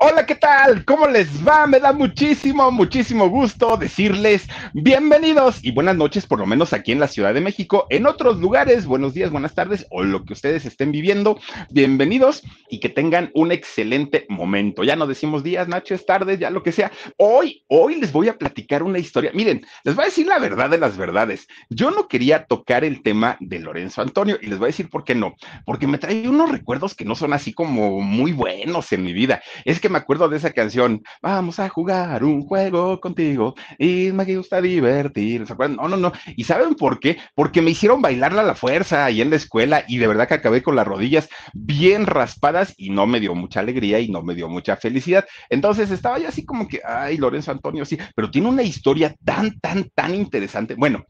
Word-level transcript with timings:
Hola, 0.00 0.26
¿qué 0.26 0.36
tal? 0.36 0.84
¿Cómo 0.84 1.08
les 1.08 1.44
va? 1.44 1.66
Me 1.66 1.80
da 1.80 1.92
muchísimo, 1.92 2.70
muchísimo 2.70 3.28
gusto 3.28 3.76
decirles 3.76 4.46
bienvenidos 4.72 5.58
y 5.64 5.72
buenas 5.72 5.96
noches, 5.96 6.24
por 6.24 6.38
lo 6.38 6.46
menos 6.46 6.72
aquí 6.72 6.92
en 6.92 7.00
la 7.00 7.08
Ciudad 7.08 7.34
de 7.34 7.40
México. 7.40 7.88
En 7.90 8.06
otros 8.06 8.38
lugares, 8.38 8.86
buenos 8.86 9.12
días, 9.12 9.32
buenas 9.32 9.56
tardes 9.56 9.88
o 9.90 10.04
lo 10.04 10.24
que 10.24 10.34
ustedes 10.34 10.64
estén 10.66 10.92
viviendo, 10.92 11.40
bienvenidos 11.70 12.44
y 12.70 12.78
que 12.78 12.90
tengan 12.90 13.32
un 13.34 13.50
excelente 13.50 14.24
momento. 14.28 14.84
Ya 14.84 14.94
no 14.94 15.08
decimos 15.08 15.42
días, 15.42 15.66
noches, 15.66 16.06
tardes, 16.06 16.38
ya 16.38 16.50
lo 16.50 16.62
que 16.62 16.70
sea. 16.70 16.92
Hoy, 17.16 17.64
hoy 17.66 17.96
les 17.96 18.12
voy 18.12 18.28
a 18.28 18.38
platicar 18.38 18.84
una 18.84 19.00
historia. 19.00 19.32
Miren, 19.34 19.66
les 19.82 19.96
voy 19.96 20.04
a 20.04 20.10
decir 20.10 20.28
la 20.28 20.38
verdad 20.38 20.70
de 20.70 20.78
las 20.78 20.96
verdades. 20.96 21.48
Yo 21.70 21.90
no 21.90 22.06
quería 22.06 22.44
tocar 22.44 22.84
el 22.84 23.02
tema 23.02 23.36
de 23.40 23.58
Lorenzo 23.58 24.00
Antonio 24.00 24.38
y 24.40 24.46
les 24.46 24.60
voy 24.60 24.66
a 24.66 24.74
decir 24.74 24.90
por 24.90 25.02
qué 25.02 25.16
no. 25.16 25.34
Porque 25.66 25.88
me 25.88 25.98
trae 25.98 26.28
unos 26.28 26.52
recuerdos 26.52 26.94
que 26.94 27.04
no 27.04 27.16
son 27.16 27.32
así 27.32 27.52
como 27.52 28.00
muy 28.00 28.30
buenos 28.30 28.92
en 28.92 29.02
mi 29.02 29.12
vida. 29.12 29.42
Es 29.64 29.80
que 29.80 29.87
me 29.88 29.98
acuerdo 29.98 30.28
de 30.28 30.36
esa 30.36 30.52
canción, 30.52 31.02
vamos 31.22 31.58
a 31.58 31.68
jugar 31.68 32.24
un 32.24 32.42
juego 32.42 33.00
contigo 33.00 33.54
y 33.78 34.10
me 34.12 34.24
gusta 34.36 34.60
divertir. 34.60 35.44
No, 35.58 35.88
no, 35.88 35.96
no. 35.96 36.12
¿Y 36.36 36.44
saben 36.44 36.74
por 36.74 37.00
qué? 37.00 37.18
Porque 37.34 37.62
me 37.62 37.70
hicieron 37.70 38.02
bailarla 38.02 38.42
a 38.42 38.44
la 38.44 38.54
fuerza 38.54 39.04
ahí 39.04 39.20
en 39.20 39.30
la 39.30 39.36
escuela 39.36 39.84
y 39.88 39.98
de 39.98 40.06
verdad 40.06 40.28
que 40.28 40.34
acabé 40.34 40.62
con 40.62 40.76
las 40.76 40.86
rodillas 40.86 41.28
bien 41.52 42.06
raspadas 42.06 42.74
y 42.76 42.90
no 42.90 43.06
me 43.06 43.20
dio 43.20 43.34
mucha 43.34 43.60
alegría 43.60 44.00
y 44.00 44.08
no 44.08 44.22
me 44.22 44.34
dio 44.34 44.48
mucha 44.48 44.76
felicidad. 44.76 45.26
Entonces 45.50 45.90
estaba 45.90 46.18
ya 46.18 46.28
así 46.28 46.44
como 46.44 46.68
que, 46.68 46.80
ay, 46.84 47.16
Lorenzo 47.16 47.50
Antonio, 47.50 47.84
sí, 47.84 47.98
pero 48.14 48.30
tiene 48.30 48.48
una 48.48 48.62
historia 48.62 49.14
tan, 49.24 49.58
tan, 49.60 49.90
tan 49.90 50.14
interesante. 50.14 50.74
Bueno, 50.74 51.06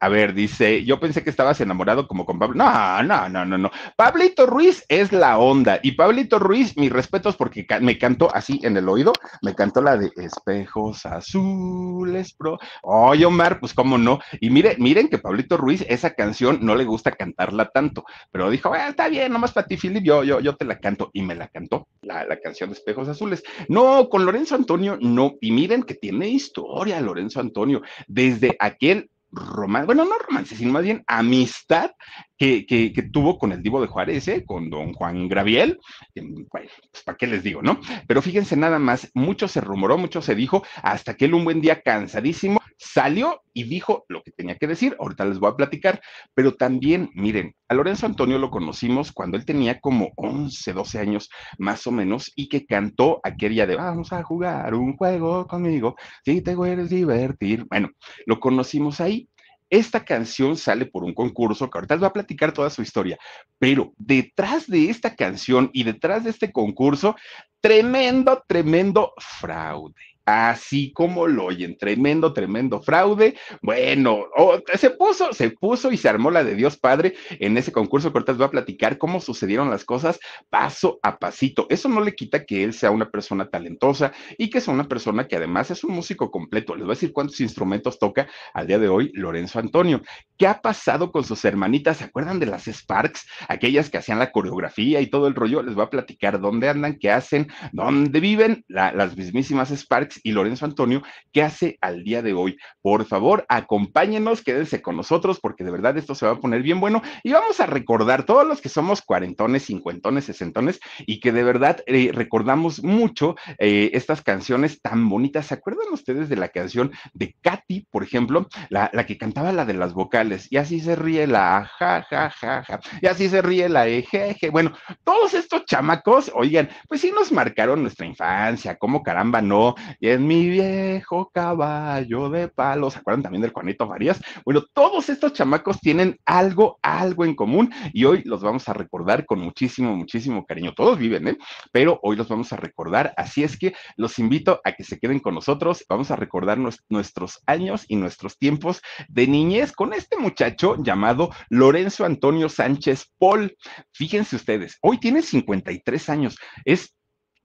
a 0.00 0.08
ver, 0.08 0.34
dice, 0.34 0.84
yo 0.84 1.00
pensé 1.00 1.22
que 1.22 1.30
estabas 1.30 1.60
enamorado 1.60 2.06
como 2.06 2.26
con 2.26 2.38
Pablo. 2.38 2.56
No, 2.56 3.02
no, 3.02 3.28
no, 3.28 3.44
no, 3.44 3.56
no. 3.56 3.70
Pablito 3.96 4.44
Ruiz 4.44 4.84
es 4.88 5.12
la 5.12 5.38
onda. 5.38 5.80
Y 5.82 5.92
Pablito 5.92 6.38
Ruiz, 6.38 6.76
mis 6.76 6.92
respetos 6.92 7.36
porque 7.36 7.66
me 7.80 7.96
cantó 7.96 8.28
así 8.34 8.60
en 8.64 8.76
el 8.76 8.88
oído, 8.88 9.12
me 9.40 9.54
cantó 9.54 9.80
la 9.80 9.96
de 9.96 10.10
espejos 10.16 11.06
azules, 11.06 12.34
pro. 12.34 12.58
Oye, 12.82 13.24
Omar, 13.24 13.60
pues 13.60 13.72
cómo 13.72 13.96
no. 13.96 14.18
Y 14.40 14.50
mire, 14.50 14.76
miren 14.78 15.08
que 15.08 15.18
Pablito 15.18 15.56
Ruiz, 15.56 15.84
esa 15.88 16.14
canción 16.14 16.58
no 16.60 16.74
le 16.74 16.84
gusta 16.84 17.12
cantarla 17.12 17.70
tanto, 17.70 18.04
pero 18.30 18.50
dijo, 18.50 18.68
bueno, 18.68 18.88
está 18.88 19.08
bien, 19.08 19.32
nomás 19.32 19.52
para 19.52 19.66
ti, 19.66 19.76
Philip, 19.76 20.04
yo, 20.04 20.22
yo, 20.22 20.40
yo 20.40 20.56
te 20.56 20.64
la 20.64 20.78
canto. 20.78 21.10
Y 21.14 21.22
me 21.22 21.34
la 21.34 21.48
cantó, 21.48 21.88
la, 22.02 22.24
la 22.24 22.38
canción 22.40 22.70
de 22.70 22.76
espejos 22.76 23.08
azules. 23.08 23.42
No, 23.68 24.08
con 24.10 24.26
Lorenzo 24.26 24.54
Antonio, 24.54 24.98
no. 25.00 25.34
Y 25.40 25.52
miren 25.52 25.82
que 25.82 25.94
tiene 25.94 26.28
historia 26.28 27.00
Lorenzo 27.00 27.40
Antonio. 27.40 27.80
Desde 28.06 28.56
aquel 28.58 29.08
romance, 29.34 29.86
bueno, 29.86 30.04
no 30.04 30.18
romance, 30.18 30.56
sino 30.56 30.72
más 30.72 30.82
bien 30.82 31.04
amistad 31.06 31.90
que, 32.36 32.66
que, 32.66 33.02
tuvo 33.12 33.38
con 33.38 33.52
el 33.52 33.62
Divo 33.62 33.80
de 33.80 33.86
Juárez, 33.86 34.26
¿eh? 34.28 34.44
con 34.44 34.70
don 34.70 34.92
Juan 34.92 35.28
Graviel, 35.28 35.78
bueno, 36.14 36.68
pues 36.90 37.02
para 37.04 37.16
qué 37.16 37.26
les 37.26 37.42
digo, 37.42 37.62
¿no? 37.62 37.80
Pero 38.06 38.22
fíjense 38.22 38.56
nada 38.56 38.78
más, 38.78 39.10
mucho 39.14 39.46
se 39.46 39.60
rumoró, 39.60 39.98
mucho 39.98 40.20
se 40.20 40.34
dijo, 40.34 40.64
hasta 40.82 41.14
que 41.14 41.26
él 41.26 41.34
un 41.34 41.44
buen 41.44 41.60
día 41.60 41.80
cansadísimo 41.80 42.60
salió 42.76 43.40
y 43.52 43.64
dijo 43.64 44.04
lo 44.08 44.22
que 44.22 44.32
tenía 44.32 44.56
que 44.56 44.66
decir, 44.66 44.96
ahorita 44.98 45.24
les 45.24 45.38
voy 45.38 45.50
a 45.50 45.56
platicar, 45.56 46.00
pero 46.34 46.54
también, 46.54 47.10
miren, 47.14 47.54
a 47.68 47.74
Lorenzo 47.74 48.06
Antonio 48.06 48.38
lo 48.38 48.50
conocimos 48.50 49.12
cuando 49.12 49.36
él 49.36 49.44
tenía 49.44 49.80
como 49.80 50.10
11, 50.16 50.72
12 50.72 50.98
años 50.98 51.30
más 51.58 51.86
o 51.86 51.92
menos 51.92 52.32
y 52.34 52.48
que 52.48 52.66
cantó 52.66 53.20
aquella 53.22 53.66
de 53.66 53.76
vamos 53.76 54.12
a 54.12 54.22
jugar 54.22 54.74
un 54.74 54.96
juego 54.96 55.46
conmigo, 55.46 55.94
si 56.24 56.40
te 56.42 56.56
quieres 56.56 56.90
divertir. 56.90 57.64
Bueno, 57.70 57.90
lo 58.26 58.40
conocimos 58.40 59.00
ahí 59.00 59.28
esta 59.74 60.04
canción 60.04 60.56
sale 60.56 60.86
por 60.86 61.04
un 61.04 61.14
concurso 61.14 61.68
que 61.68 61.78
ahorita 61.78 61.94
les 61.94 62.00
voy 62.00 62.08
a 62.08 62.12
platicar 62.12 62.52
toda 62.52 62.70
su 62.70 62.82
historia, 62.82 63.18
pero 63.58 63.92
detrás 63.96 64.68
de 64.68 64.90
esta 64.90 65.14
canción 65.14 65.70
y 65.72 65.84
detrás 65.84 66.24
de 66.24 66.30
este 66.30 66.52
concurso, 66.52 67.16
tremendo, 67.60 68.42
tremendo 68.46 69.12
fraude 69.18 70.13
así 70.24 70.92
como 70.92 71.26
lo 71.26 71.46
oyen, 71.46 71.76
tremendo, 71.76 72.32
tremendo 72.32 72.82
fraude. 72.82 73.34
Bueno, 73.62 74.26
se 74.74 74.90
puso, 74.90 75.32
se 75.32 75.50
puso 75.50 75.92
y 75.92 75.96
se 75.96 76.08
armó 76.08 76.30
la 76.30 76.44
de 76.44 76.54
Dios 76.54 76.76
Padre 76.76 77.14
en 77.30 77.56
ese 77.56 77.72
concurso 77.72 78.12
que 78.12 78.18
ahorita 78.18 78.32
voy 78.32 78.46
a 78.46 78.50
platicar 78.50 78.98
cómo 78.98 79.20
sucedieron 79.20 79.70
las 79.70 79.84
cosas 79.84 80.18
paso 80.50 80.98
a 81.02 81.18
pasito. 81.18 81.66
Eso 81.68 81.88
no 81.88 82.00
le 82.00 82.14
quita 82.14 82.44
que 82.44 82.64
él 82.64 82.72
sea 82.72 82.90
una 82.90 83.10
persona 83.10 83.48
talentosa 83.48 84.12
y 84.38 84.50
que 84.50 84.60
sea 84.60 84.74
una 84.74 84.88
persona 84.88 85.28
que 85.28 85.36
además 85.36 85.70
es 85.70 85.84
un 85.84 85.94
músico 85.94 86.30
completo. 86.30 86.74
Les 86.74 86.84
voy 86.84 86.92
a 86.92 86.96
decir 86.96 87.12
cuántos 87.12 87.40
instrumentos 87.40 87.98
toca 87.98 88.28
al 88.52 88.66
día 88.66 88.78
de 88.78 88.88
hoy 88.88 89.10
Lorenzo 89.14 89.58
Antonio. 89.58 90.02
¿Qué 90.36 90.46
ha 90.46 90.60
pasado 90.60 91.12
con 91.12 91.24
sus 91.24 91.44
hermanitas? 91.44 91.98
¿Se 91.98 92.04
acuerdan 92.04 92.40
de 92.40 92.46
las 92.46 92.66
Sparks? 92.66 93.26
Aquellas 93.48 93.90
que 93.90 93.98
hacían 93.98 94.18
la 94.18 94.32
coreografía 94.32 95.00
y 95.00 95.08
todo 95.08 95.26
el 95.26 95.34
rollo. 95.34 95.62
Les 95.62 95.74
voy 95.74 95.84
a 95.84 95.90
platicar 95.90 96.40
dónde 96.40 96.68
andan, 96.68 96.98
qué 96.98 97.10
hacen, 97.10 97.48
dónde 97.72 98.20
viven 98.20 98.64
las 98.68 99.16
mismísimas 99.16 99.70
Sparks 99.70 100.13
y 100.22 100.32
Lorenzo 100.32 100.64
Antonio, 100.64 101.02
¿qué 101.32 101.42
hace 101.42 101.78
al 101.80 102.04
día 102.04 102.22
de 102.22 102.32
hoy? 102.32 102.56
Por 102.82 103.04
favor, 103.04 103.44
acompáñenos, 103.48 104.42
quédense 104.42 104.82
con 104.82 104.96
nosotros 104.96 105.40
porque 105.40 105.64
de 105.64 105.70
verdad 105.70 105.96
esto 105.96 106.14
se 106.14 106.26
va 106.26 106.32
a 106.32 106.40
poner 106.40 106.62
bien 106.62 106.80
bueno 106.80 107.02
y 107.22 107.32
vamos 107.32 107.60
a 107.60 107.66
recordar 107.66 108.24
todos 108.24 108.46
los 108.46 108.60
que 108.60 108.68
somos 108.68 109.02
cuarentones, 109.02 109.64
cincuentones, 109.64 110.24
sesentones 110.24 110.80
y 111.06 111.20
que 111.20 111.32
de 111.32 111.44
verdad 111.44 111.82
eh, 111.86 112.10
recordamos 112.12 112.82
mucho 112.82 113.36
eh, 113.58 113.90
estas 113.94 114.22
canciones 114.22 114.80
tan 114.80 115.08
bonitas. 115.08 115.46
¿Se 115.46 115.54
acuerdan 115.54 115.92
ustedes 115.92 116.28
de 116.28 116.36
la 116.36 116.48
canción 116.48 116.92
de 117.12 117.34
Katy, 117.40 117.86
por 117.90 118.02
ejemplo? 118.02 118.48
La, 118.68 118.90
la, 118.92 119.06
que 119.06 119.18
cantaba 119.18 119.52
la 119.52 119.64
de 119.64 119.74
las 119.74 119.94
vocales 119.94 120.48
y 120.50 120.56
así 120.56 120.80
se 120.80 120.96
ríe 120.96 121.26
la 121.26 121.70
ja, 121.78 122.02
ja, 122.08 122.30
ja, 122.30 122.62
ja, 122.62 122.80
y 123.00 123.06
así 123.06 123.28
se 123.28 123.42
ríe 123.42 123.68
la 123.68 123.86
eje, 123.86 124.36
Bueno, 124.50 124.72
todos 125.04 125.34
estos 125.34 125.64
chamacos, 125.64 126.30
oigan, 126.34 126.68
pues 126.88 127.00
sí 127.00 127.12
nos 127.12 127.32
marcaron 127.32 127.82
nuestra 127.82 128.06
infancia, 128.06 128.76
como 128.76 129.02
caramba 129.02 129.42
no, 129.42 129.74
y 130.04 130.10
en 130.10 130.26
mi 130.26 130.50
viejo 130.50 131.30
caballo 131.32 132.28
de 132.28 132.48
palo, 132.48 132.90
¿se 132.90 132.98
acuerdan 132.98 133.22
también 133.22 133.40
del 133.40 133.52
Juanito 133.52 133.88
Farías? 133.88 134.20
Bueno, 134.44 134.62
todos 134.74 135.08
estos 135.08 135.32
chamacos 135.32 135.80
tienen 135.80 136.18
algo, 136.26 136.78
algo 136.82 137.24
en 137.24 137.34
común 137.34 137.72
y 137.94 138.04
hoy 138.04 138.20
los 138.26 138.42
vamos 138.42 138.68
a 138.68 138.74
recordar 138.74 139.24
con 139.24 139.40
muchísimo, 139.40 139.96
muchísimo 139.96 140.44
cariño. 140.44 140.74
Todos 140.76 140.98
viven, 140.98 141.28
¿eh? 141.28 141.38
Pero 141.72 142.00
hoy 142.02 142.16
los 142.16 142.28
vamos 142.28 142.52
a 142.52 142.56
recordar, 142.56 143.14
así 143.16 143.44
es 143.44 143.58
que 143.58 143.74
los 143.96 144.18
invito 144.18 144.60
a 144.62 144.72
que 144.72 144.84
se 144.84 144.98
queden 144.98 145.20
con 145.20 145.36
nosotros, 145.36 145.86
vamos 145.88 146.10
a 146.10 146.16
recordar 146.16 146.58
nuestros 146.90 147.40
años 147.46 147.86
y 147.88 147.96
nuestros 147.96 148.36
tiempos 148.36 148.82
de 149.08 149.26
niñez 149.26 149.72
con 149.72 149.94
este 149.94 150.18
muchacho 150.18 150.76
llamado 150.82 151.30
Lorenzo 151.48 152.04
Antonio 152.04 152.50
Sánchez 152.50 153.10
Paul. 153.18 153.56
Fíjense 153.94 154.36
ustedes, 154.36 154.76
hoy 154.82 154.98
tiene 154.98 155.22
53 155.22 156.10
años, 156.10 156.36
es 156.66 156.94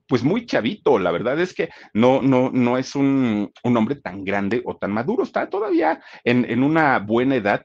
pues 0.10 0.24
muy 0.24 0.48
chavito, 0.48 0.98
la 0.98 1.12
verdad 1.12 1.40
es 1.40 1.54
que 1.54 1.70
no, 1.94 2.24
no, 2.24 2.50
no 2.52 2.80
es 2.80 2.96
un, 2.96 3.54
hombre 3.64 3.96
tan 3.96 4.26
grande 4.26 4.62
o 4.66 4.76
tan 4.76 4.92
maduro, 4.92 5.24
está 5.24 5.48
todavía 5.52 6.02
en, 6.24 6.50
en 6.50 6.64
una 6.64 6.98
buena 6.98 7.36
edad 7.36 7.64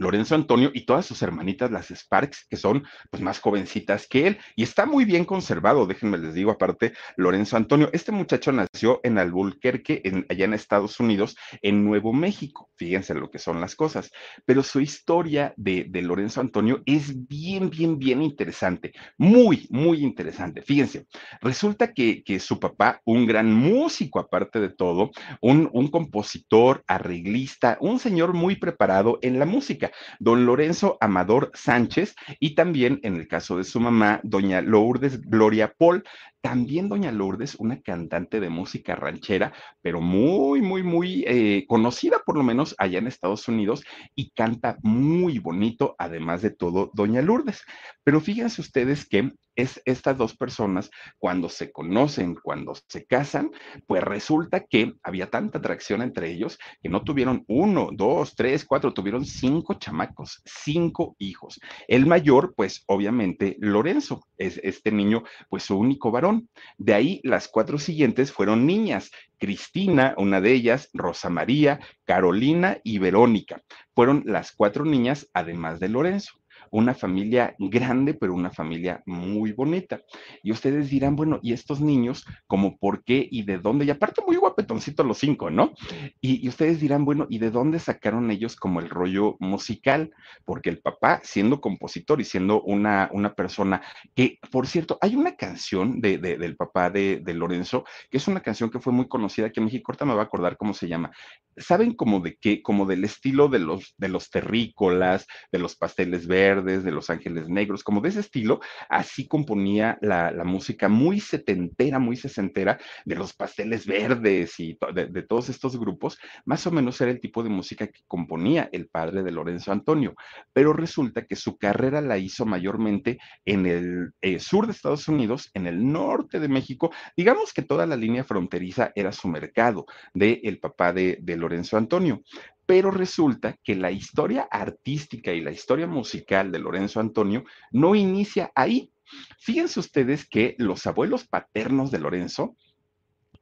Lorenzo 0.00 0.34
Antonio 0.34 0.70
y 0.72 0.86
todas 0.86 1.04
sus 1.04 1.20
hermanitas, 1.20 1.70
las 1.70 1.90
Sparks, 1.90 2.46
que 2.48 2.56
son 2.56 2.84
pues 3.10 3.22
más 3.22 3.38
jovencitas 3.38 4.06
que 4.08 4.26
él. 4.26 4.38
Y 4.56 4.62
está 4.62 4.86
muy 4.86 5.04
bien 5.04 5.26
conservado, 5.26 5.86
déjenme 5.86 6.16
les 6.16 6.32
digo, 6.32 6.50
aparte, 6.50 6.94
Lorenzo 7.16 7.58
Antonio. 7.58 7.90
Este 7.92 8.10
muchacho 8.10 8.50
nació 8.50 9.00
en 9.02 9.18
Albuquerque, 9.18 10.00
en, 10.04 10.24
allá 10.30 10.46
en 10.46 10.54
Estados 10.54 11.00
Unidos, 11.00 11.36
en 11.60 11.84
Nuevo 11.84 12.14
México. 12.14 12.70
Fíjense 12.76 13.14
lo 13.14 13.30
que 13.30 13.38
son 13.38 13.60
las 13.60 13.76
cosas. 13.76 14.10
Pero 14.46 14.62
su 14.62 14.80
historia 14.80 15.52
de, 15.58 15.86
Lorenzo 16.00 16.40
Antonio 16.40 16.82
es 16.86 17.28
bien, 17.28 17.68
bien, 17.68 17.98
bien 17.98 18.22
interesante. 18.22 18.94
Muy, 19.18 19.66
muy 19.68 19.98
interesante. 20.02 20.62
Fíjense, 20.62 21.06
resulta 21.42 21.92
que, 21.92 22.24
que 22.24 22.40
su 22.40 22.58
papá, 22.58 23.02
un 23.04 23.26
gran 23.26 23.52
músico 23.52 24.18
aparte 24.18 24.60
de 24.60 24.70
todo, 24.70 25.10
un 25.42 25.88
compositor, 25.88 26.82
arreglista, 26.86 27.76
un 27.82 27.98
señor 27.98 28.32
muy 28.32 28.56
preparado 28.56 29.18
en 29.20 29.38
la 29.38 29.44
música 29.44 29.89
don 30.18 30.46
Lorenzo 30.46 30.98
Amador 31.00 31.50
Sánchez 31.54 32.14
y 32.38 32.54
también 32.54 33.00
en 33.02 33.16
el 33.16 33.28
caso 33.28 33.56
de 33.56 33.64
su 33.64 33.80
mamá, 33.80 34.20
doña 34.22 34.60
Lourdes 34.60 35.20
Gloria 35.22 35.74
Paul. 35.76 36.04
También 36.40 36.88
doña 36.88 37.12
Lourdes, 37.12 37.54
una 37.56 37.80
cantante 37.82 38.40
de 38.40 38.48
música 38.48 38.94
ranchera, 38.94 39.52
pero 39.82 40.00
muy, 40.00 40.62
muy, 40.62 40.82
muy 40.82 41.24
eh, 41.26 41.66
conocida 41.68 42.22
por 42.24 42.36
lo 42.36 42.42
menos 42.42 42.74
allá 42.78 42.98
en 42.98 43.06
Estados 43.06 43.46
Unidos 43.48 43.84
y 44.14 44.30
canta 44.30 44.78
muy 44.82 45.38
bonito, 45.38 45.94
además 45.98 46.40
de 46.42 46.50
todo, 46.50 46.90
doña 46.94 47.20
Lourdes. 47.20 47.62
Pero 48.04 48.20
fíjense 48.20 48.60
ustedes 48.60 49.06
que 49.06 49.32
es 49.56 49.80
estas 49.84 50.16
dos 50.16 50.36
personas, 50.36 50.90
cuando 51.18 51.48
se 51.48 51.70
conocen, 51.72 52.34
cuando 52.34 52.74
se 52.88 53.04
casan, 53.04 53.50
pues 53.86 54.02
resulta 54.02 54.64
que 54.64 54.94
había 55.02 55.30
tanta 55.30 55.58
atracción 55.58 56.02
entre 56.02 56.30
ellos 56.30 56.58
que 56.82 56.88
no 56.88 57.02
tuvieron 57.02 57.44
uno, 57.48 57.90
dos, 57.92 58.34
tres, 58.34 58.64
cuatro, 58.64 58.92
tuvieron 58.94 59.24
cinco 59.24 59.74
chamacos, 59.74 60.40
cinco 60.44 61.16
hijos. 61.18 61.60
El 61.88 62.06
mayor, 62.06 62.54
pues 62.56 62.84
obviamente 62.86 63.56
Lorenzo, 63.58 64.22
es 64.38 64.60
este 64.62 64.92
niño, 64.92 65.24
pues 65.48 65.64
su 65.64 65.78
único 65.78 66.10
varón. 66.10 66.29
De 66.78 66.94
ahí 66.94 67.20
las 67.24 67.48
cuatro 67.48 67.78
siguientes 67.78 68.32
fueron 68.32 68.66
niñas, 68.66 69.10
Cristina, 69.38 70.14
una 70.16 70.40
de 70.40 70.52
ellas, 70.52 70.88
Rosa 70.92 71.30
María, 71.30 71.80
Carolina 72.04 72.78
y 72.84 72.98
Verónica. 72.98 73.62
Fueron 73.94 74.22
las 74.26 74.52
cuatro 74.52 74.84
niñas, 74.84 75.28
además 75.34 75.80
de 75.80 75.88
Lorenzo 75.88 76.39
una 76.70 76.94
familia 76.94 77.54
grande, 77.58 78.14
pero 78.14 78.34
una 78.34 78.50
familia 78.50 79.02
muy 79.06 79.52
bonita. 79.52 80.00
Y 80.42 80.52
ustedes 80.52 80.90
dirán, 80.90 81.16
bueno, 81.16 81.40
¿y 81.42 81.52
estos 81.52 81.80
niños, 81.80 82.24
como 82.46 82.78
por 82.78 83.04
qué 83.04 83.26
y 83.30 83.42
de 83.42 83.58
dónde? 83.58 83.84
Y 83.84 83.90
aparte 83.90 84.22
muy 84.26 84.36
guapetoncitos 84.36 85.04
los 85.06 85.18
cinco, 85.18 85.50
¿no? 85.50 85.72
Y, 86.20 86.48
ustedes 86.48 86.80
dirán, 86.80 87.04
bueno, 87.04 87.26
¿y 87.28 87.38
de 87.38 87.50
dónde 87.50 87.78
sacaron 87.78 88.30
ellos 88.30 88.56
como 88.56 88.80
el 88.80 88.88
rollo 88.88 89.36
musical? 89.40 90.12
Porque 90.44 90.70
el 90.70 90.80
papá, 90.80 91.20
siendo 91.22 91.60
compositor 91.60 92.20
y 92.20 92.24
siendo 92.24 92.62
una, 92.62 93.08
una 93.12 93.34
persona 93.34 93.82
que, 94.14 94.38
por 94.50 94.66
cierto, 94.66 94.98
hay 95.00 95.16
una 95.16 95.36
canción 95.36 96.00
de, 96.00 96.18
de, 96.18 96.36
del 96.38 96.56
papá 96.56 96.90
de, 96.90 97.20
de, 97.24 97.34
Lorenzo, 97.34 97.84
que 98.10 98.18
es 98.18 98.28
una 98.28 98.40
canción 98.40 98.70
que 98.70 98.80
fue 98.80 98.92
muy 98.92 99.08
conocida 99.08 99.46
aquí 99.46 99.60
en 99.60 99.66
México, 99.66 99.90
ahorita 99.90 100.04
me 100.04 100.14
va 100.14 100.22
a 100.22 100.24
acordar 100.24 100.56
cómo 100.56 100.74
se 100.74 100.88
llama. 100.88 101.10
¿Saben 101.56 101.94
como 101.94 102.20
de 102.20 102.36
qué? 102.36 102.62
Como 102.62 102.86
del 102.86 103.04
estilo 103.04 103.48
de 103.48 103.58
los, 103.58 103.94
de 103.98 104.08
los 104.08 104.30
terrícolas, 104.30 105.26
de 105.52 105.58
los 105.58 105.76
pasteles 105.76 106.26
verdes, 106.26 106.59
de 106.62 106.90
Los 106.90 107.10
Ángeles 107.10 107.48
Negros, 107.48 107.82
como 107.82 108.00
de 108.00 108.10
ese 108.10 108.20
estilo, 108.20 108.60
así 108.88 109.26
componía 109.26 109.98
la, 110.00 110.32
música 110.44 110.88
muy 110.88 111.20
setentera, 111.20 111.98
muy 111.98 112.16
sesentera, 112.16 112.78
de 113.04 113.14
los 113.14 113.32
pasteles 113.34 113.86
verdes 113.86 114.58
y 114.58 114.78
de, 114.94 115.06
de, 115.06 115.22
todos 115.22 115.48
estos 115.48 115.78
grupos, 115.78 116.18
más 116.44 116.66
o 116.66 116.70
menos 116.70 117.00
era 117.00 117.10
el 117.10 117.20
tipo 117.20 117.42
de 117.42 117.50
música 117.50 117.86
que 117.86 118.00
componía 118.06 118.68
el 118.72 118.88
padre 118.88 119.22
de 119.22 119.30
Lorenzo 119.30 119.72
Antonio, 119.72 120.14
pero 120.52 120.72
resulta 120.72 121.26
que 121.26 121.36
su 121.36 121.56
carrera 121.56 122.00
la 122.00 122.18
hizo 122.18 122.46
mayormente 122.46 123.18
en 123.44 123.66
el 123.66 124.12
eh, 124.20 124.38
sur 124.38 124.66
de 124.66 124.72
Estados 124.72 125.08
Unidos, 125.08 125.50
en 125.54 125.66
el 125.66 125.90
norte 125.90 126.40
de 126.40 126.48
México, 126.48 126.90
digamos 127.16 127.52
que 127.52 127.62
toda 127.62 127.86
la 127.86 127.96
línea 127.96 128.24
fronteriza 128.24 128.92
era 128.94 129.12
su 129.12 129.28
mercado 129.28 129.86
del 130.14 130.40
el 130.42 130.58
papá 130.58 130.92
de, 130.92 131.18
de 131.20 131.36
Lorenzo 131.36 131.76
Antonio, 131.76 132.22
pero 132.70 132.92
resulta 132.92 133.58
que 133.64 133.74
la 133.74 133.90
historia 133.90 134.46
artística 134.48 135.32
y 135.32 135.40
la 135.40 135.50
historia 135.50 135.88
musical 135.88 136.52
de 136.52 136.60
Lorenzo 136.60 137.00
Antonio 137.00 137.42
no 137.72 137.96
inicia 137.96 138.52
ahí. 138.54 138.92
Fíjense 139.40 139.80
ustedes 139.80 140.24
que 140.24 140.54
los 140.56 140.86
abuelos 140.86 141.26
paternos 141.26 141.90
de 141.90 141.98
Lorenzo, 141.98 142.54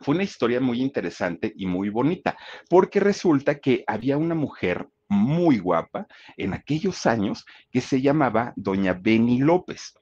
fue 0.00 0.14
una 0.14 0.24
historia 0.24 0.60
muy 0.60 0.80
interesante 0.80 1.52
y 1.54 1.66
muy 1.66 1.90
bonita, 1.90 2.38
porque 2.70 3.00
resulta 3.00 3.58
que 3.58 3.84
había 3.86 4.16
una 4.16 4.34
mujer 4.34 4.88
muy 5.08 5.58
guapa 5.58 6.06
en 6.38 6.54
aquellos 6.54 7.04
años 7.04 7.44
que 7.70 7.82
se 7.82 8.00
llamaba 8.00 8.54
doña 8.56 8.94
Beni 8.94 9.40
López 9.40 9.92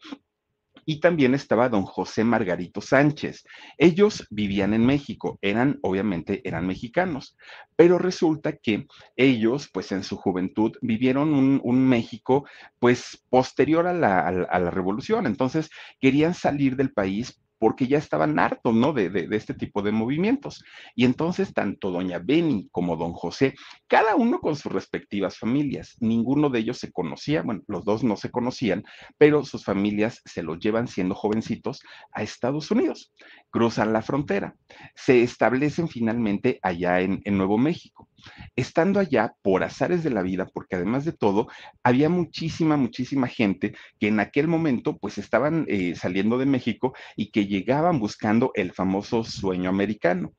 y 0.87 1.01
también 1.01 1.35
estaba 1.35 1.69
don 1.69 1.83
José 1.83 2.25
Margarito 2.25 2.81
Sánchez. 2.81 3.45
Ellos 3.77 4.27
vivían 4.31 4.73
en 4.73 4.87
México, 4.87 5.39
eran, 5.43 5.79
obviamente, 5.83 6.41
eran 6.45 6.67
mexicanos, 6.67 7.37
pero 7.75 7.99
resulta 7.99 8.57
que 8.57 8.87
ellos, 9.17 9.69
pues 9.71 9.93
en 9.93 10.05
su 10.05 10.17
juventud, 10.17 10.73
vivieron 10.81 11.35
un, 11.35 11.87
México, 11.87 12.47
pues 12.79 13.23
posterior 13.29 13.87
a 13.87 13.93
la, 13.93 14.21
a 14.21 14.59
la 14.59 14.71
revolución, 14.71 15.27
entonces 15.27 15.69
querían 16.01 16.35
salir 16.35 16.77
del 16.77 16.93
país 16.93 17.39
porque 17.59 17.87
ya 17.87 17.99
estaban 17.99 18.39
hartos, 18.39 18.75
¿no? 18.75 18.93
De, 18.93 19.09
de, 19.11 19.37
este 19.37 19.55
tipo 19.55 19.83
de 19.83 19.93
movimientos. 19.93 20.65
Y 20.95 21.05
entonces, 21.05 21.53
tanto 21.55 21.91
doña 21.91 22.19
Beni 22.19 22.69
como 22.71 22.97
don 22.97 23.13
José, 23.13 23.55
cada 23.87 24.17
uno 24.17 24.41
con 24.41 24.57
sus 24.57 24.73
respectivas 24.73 25.39
familias, 25.39 25.97
ninguno 26.01 26.51
de 26.51 26.61
ellos 26.61 26.79
se 26.79 26.93
conocía, 26.93 27.43
bueno, 27.43 27.63
los 27.67 27.85
dos 27.85 28.05
no 28.05 28.17
se 28.17 28.31
conocían, 28.31 28.85
pero 29.19 29.45
sus 29.45 29.65
familias 29.65 30.21
se 30.25 30.43
los 30.43 30.59
llevan 30.59 30.89
siendo 30.89 31.15
jovencitos 31.15 31.81
a 32.13 32.23
Estados 32.23 32.71
Unidos, 32.71 33.13
cruzan 33.51 33.93
la 33.93 34.03
frontera, 34.03 34.55
se 34.95 35.23
establecen 35.23 35.89
finalmente 35.89 36.59
allá 36.63 37.01
en, 37.01 37.23
Nuevo 37.25 37.59
México. 37.59 38.09
Estando 38.57 38.99
allá, 38.99 39.35
por 39.43 39.63
azares 39.63 40.03
de 40.03 40.11
la 40.11 40.23
vida, 40.23 40.47
porque 40.53 40.77
además 40.77 41.05
de 41.05 41.13
todo, 41.13 41.49
había 41.83 42.09
muchísima, 42.09 42.77
muchísima 42.77 43.29
gente 43.29 43.75
que 44.01 44.09
en 44.09 44.21
aquel 44.21 44.49
momento, 44.49 44.99
pues 44.99 45.19
estaban 45.19 45.65
eh, 45.69 45.95
saliendo 45.95 46.39
de 46.39 46.47
México 46.47 46.95
y 47.15 47.31
que 47.31 47.47
llegaban 47.47 47.99
buscando 48.01 48.51
el 48.55 48.73
famoso 48.73 49.25
sueño 49.25 49.71
americano. 49.71 50.33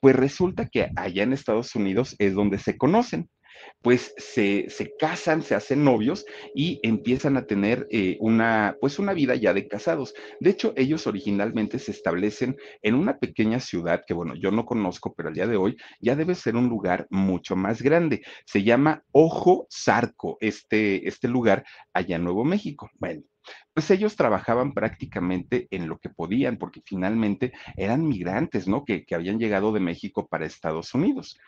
Pues 0.00 0.14
resulta 0.16 0.68
que 0.68 0.90
allá 0.96 1.22
en 1.22 1.32
Estados 1.32 1.74
Unidos 1.74 2.14
es 2.18 2.34
donde 2.34 2.58
se 2.58 2.76
conocen 2.76 3.28
pues 3.82 4.14
se, 4.18 4.68
se, 4.68 4.94
casan, 4.98 5.42
se 5.42 5.54
hacen 5.54 5.84
novios 5.84 6.26
y 6.54 6.80
empiezan 6.82 7.36
a 7.36 7.46
tener 7.46 7.86
eh, 7.90 8.16
una, 8.20 8.76
pues 8.80 8.98
una 8.98 9.14
vida 9.14 9.34
ya 9.34 9.54
de 9.54 9.68
casados. 9.68 10.14
De 10.40 10.50
hecho, 10.50 10.72
ellos 10.76 11.06
originalmente 11.06 11.78
se 11.78 11.92
establecen 11.92 12.56
en 12.82 12.94
una 12.94 13.18
pequeña 13.18 13.60
ciudad 13.60 14.02
que, 14.06 14.14
bueno, 14.14 14.34
yo 14.34 14.50
no 14.50 14.66
conozco, 14.66 15.14
pero 15.14 15.28
al 15.28 15.34
día 15.34 15.46
de 15.46 15.56
hoy 15.56 15.76
ya 16.00 16.16
debe 16.16 16.34
ser 16.34 16.56
un 16.56 16.68
lugar 16.68 17.06
mucho 17.10 17.56
más 17.56 17.82
grande. 17.82 18.22
Se 18.44 18.62
llama 18.62 19.02
Ojo 19.12 19.66
Zarco, 19.72 20.36
este, 20.40 21.08
este 21.08 21.28
lugar 21.28 21.64
allá 21.92 22.16
en 22.16 22.24
Nuevo 22.24 22.44
México. 22.44 22.90
Bueno, 22.98 23.22
pues 23.72 23.90
ellos 23.90 24.16
trabajaban 24.16 24.72
prácticamente 24.74 25.68
en 25.70 25.88
lo 25.88 25.98
que 25.98 26.10
podían, 26.10 26.56
porque 26.56 26.82
finalmente 26.84 27.52
eran 27.76 28.06
migrantes, 28.06 28.68
¿no? 28.68 28.84
Que, 28.84 29.04
que 29.04 29.14
habían 29.14 29.38
llegado 29.38 29.72
de 29.72 29.80
México 29.80 30.28
para 30.28 30.46
Estados 30.46 30.94
Unidos. 30.94 31.38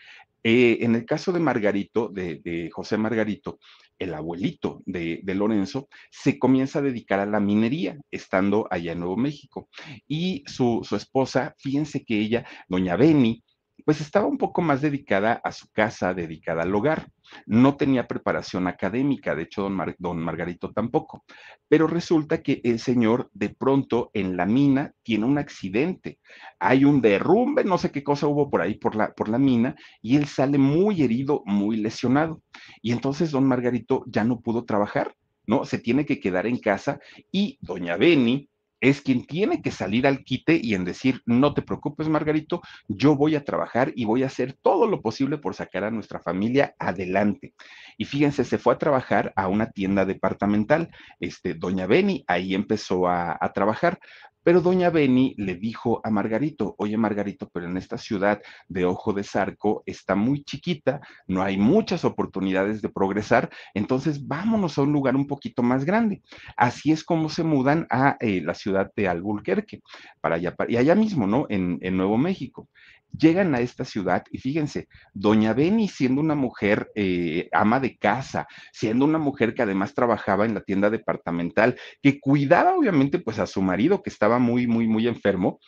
Eh, 0.44 0.78
en 0.80 0.94
el 0.96 1.04
caso 1.04 1.32
de 1.32 1.40
Margarito, 1.40 2.08
de, 2.08 2.40
de 2.44 2.70
José 2.70 2.96
Margarito, 2.96 3.58
el 3.98 4.12
abuelito 4.14 4.82
de, 4.86 5.20
de, 5.22 5.34
Lorenzo, 5.34 5.88
se 6.10 6.38
comienza 6.38 6.80
a 6.80 6.82
dedicar 6.82 7.20
a 7.20 7.26
la 7.26 7.38
minería, 7.38 7.96
estando 8.10 8.66
allá 8.70 8.92
en 8.92 9.00
Nuevo 9.00 9.16
México. 9.16 9.68
Y 10.08 10.42
su, 10.46 10.80
su 10.82 10.96
esposa, 10.96 11.54
fíjense 11.58 12.04
que 12.04 12.18
ella, 12.18 12.44
doña 12.68 12.96
Beni, 12.96 13.44
pues 13.84 14.00
estaba 14.00 14.26
un 14.26 14.38
poco 14.38 14.62
más 14.62 14.80
dedicada 14.80 15.40
a 15.44 15.52
su 15.52 15.68
casa, 15.70 16.14
dedicada 16.14 16.62
al 16.62 16.74
hogar. 16.74 17.08
No 17.46 17.76
tenía 17.76 18.06
preparación 18.06 18.66
académica, 18.66 19.34
de 19.34 19.44
hecho, 19.44 19.62
don, 19.62 19.78
don, 19.98 20.18
Margarito 20.18 20.72
tampoco. 20.72 21.24
Pero 21.68 21.86
resulta 21.86 22.42
que 22.42 22.60
el 22.64 22.78
señor 22.78 23.30
de 23.32 23.50
pronto 23.50 24.10
en 24.12 24.36
la 24.36 24.46
mina 24.46 24.92
tiene 25.02 25.24
un 25.26 25.38
accidente. 25.38 26.18
Hay 26.58 26.84
un 26.84 27.00
derrumbe, 27.00 27.64
no 27.64 27.78
sé 27.78 27.90
qué 27.90 28.02
cosa 28.02 28.26
hubo 28.26 28.50
por 28.50 28.60
ahí 28.60 28.74
por 28.74 28.94
la, 28.94 29.12
por 29.12 29.28
la 29.28 29.38
mina, 29.38 29.74
y 30.00 30.16
él 30.16 30.26
sale 30.26 30.58
muy 30.58 31.02
herido, 31.02 31.42
muy 31.46 31.76
lesionado. 31.76 32.42
Y 32.82 32.92
entonces 32.92 33.30
don 33.30 33.46
Margarito 33.46 34.04
ya 34.06 34.24
no 34.24 34.40
pudo 34.40 34.64
trabajar, 34.64 35.14
¿no? 35.46 35.64
Se 35.64 35.78
tiene 35.78 36.06
que 36.06 36.20
quedar 36.20 36.46
en 36.46 36.58
casa 36.58 37.00
y 37.30 37.58
doña 37.60 37.96
Beni, 37.96 38.48
es 38.82 39.00
quien 39.00 39.24
tiene 39.24 39.62
que 39.62 39.70
salir 39.70 40.08
al 40.08 40.24
quite 40.24 40.60
y 40.60 40.74
en 40.74 40.84
decir, 40.84 41.22
no 41.24 41.54
te 41.54 41.62
preocupes, 41.62 42.08
Margarito, 42.08 42.60
yo 42.88 43.14
voy 43.14 43.36
a 43.36 43.44
trabajar 43.44 43.92
y 43.94 44.04
voy 44.04 44.24
a 44.24 44.26
hacer 44.26 44.54
todo 44.60 44.88
lo 44.88 45.00
posible 45.00 45.38
por 45.38 45.54
sacar 45.54 45.84
a 45.84 45.92
nuestra 45.92 46.18
familia 46.18 46.74
adelante. 46.80 47.54
Y 47.96 48.06
fíjense, 48.06 48.44
se 48.44 48.58
fue 48.58 48.74
a 48.74 48.78
trabajar 48.78 49.32
a 49.36 49.46
una 49.46 49.70
tienda 49.70 50.04
departamental, 50.04 50.90
este, 51.20 51.54
doña 51.54 51.86
Beni, 51.86 52.24
ahí 52.26 52.56
empezó 52.56 53.06
a, 53.06 53.38
a 53.40 53.52
trabajar, 53.52 54.00
Pero 54.42 54.60
doña 54.60 54.90
Beni 54.90 55.34
le 55.38 55.54
dijo 55.54 56.00
a 56.04 56.10
Margarito, 56.10 56.74
oye 56.78 56.96
Margarito, 56.96 57.48
pero 57.52 57.66
en 57.66 57.76
esta 57.76 57.98
ciudad 57.98 58.40
de 58.68 58.84
Ojo 58.84 59.12
de 59.12 59.24
Zarco 59.24 59.82
está 59.86 60.14
muy 60.14 60.42
chiquita, 60.44 61.00
no 61.26 61.42
hay 61.42 61.56
muchas 61.56 62.04
oportunidades 62.04 62.82
de 62.82 62.88
progresar, 62.88 63.50
entonces 63.74 64.26
vámonos 64.26 64.78
a 64.78 64.82
un 64.82 64.92
lugar 64.92 65.16
un 65.16 65.26
poquito 65.26 65.62
más 65.62 65.84
grande. 65.84 66.22
Así 66.56 66.92
es 66.92 67.04
como 67.04 67.28
se 67.28 67.44
mudan 67.44 67.86
a 67.90 68.16
eh, 68.20 68.40
la 68.42 68.54
ciudad 68.54 68.90
de 68.96 69.08
Albuquerque, 69.08 69.80
para 70.20 70.36
allá, 70.36 70.54
y 70.68 70.76
allá 70.76 70.94
mismo, 70.94 71.26
¿no? 71.26 71.46
En 71.48 71.78
Nuevo 71.96 72.16
México 72.16 72.68
llegan 73.16 73.54
a 73.54 73.60
esta 73.60 73.84
ciudad 73.84 74.24
y 74.30 74.38
fíjense, 74.38 74.88
doña 75.12 75.52
Beni 75.52 75.88
siendo 75.88 76.20
una 76.20 76.34
mujer 76.34 76.90
eh, 76.94 77.48
ama 77.52 77.80
de 77.80 77.96
casa, 77.96 78.46
siendo 78.72 79.04
una 79.04 79.18
mujer 79.18 79.54
que 79.54 79.62
además 79.62 79.94
trabajaba 79.94 80.44
en 80.44 80.54
la 80.54 80.62
tienda 80.62 80.90
departamental, 80.90 81.78
que 82.02 82.20
cuidaba 82.20 82.74
obviamente 82.76 83.18
pues 83.18 83.38
a 83.38 83.46
su 83.46 83.62
marido 83.62 84.02
que 84.02 84.10
estaba 84.10 84.38
muy, 84.38 84.66
muy, 84.66 84.86
muy 84.86 85.06
enfermo, 85.06 85.60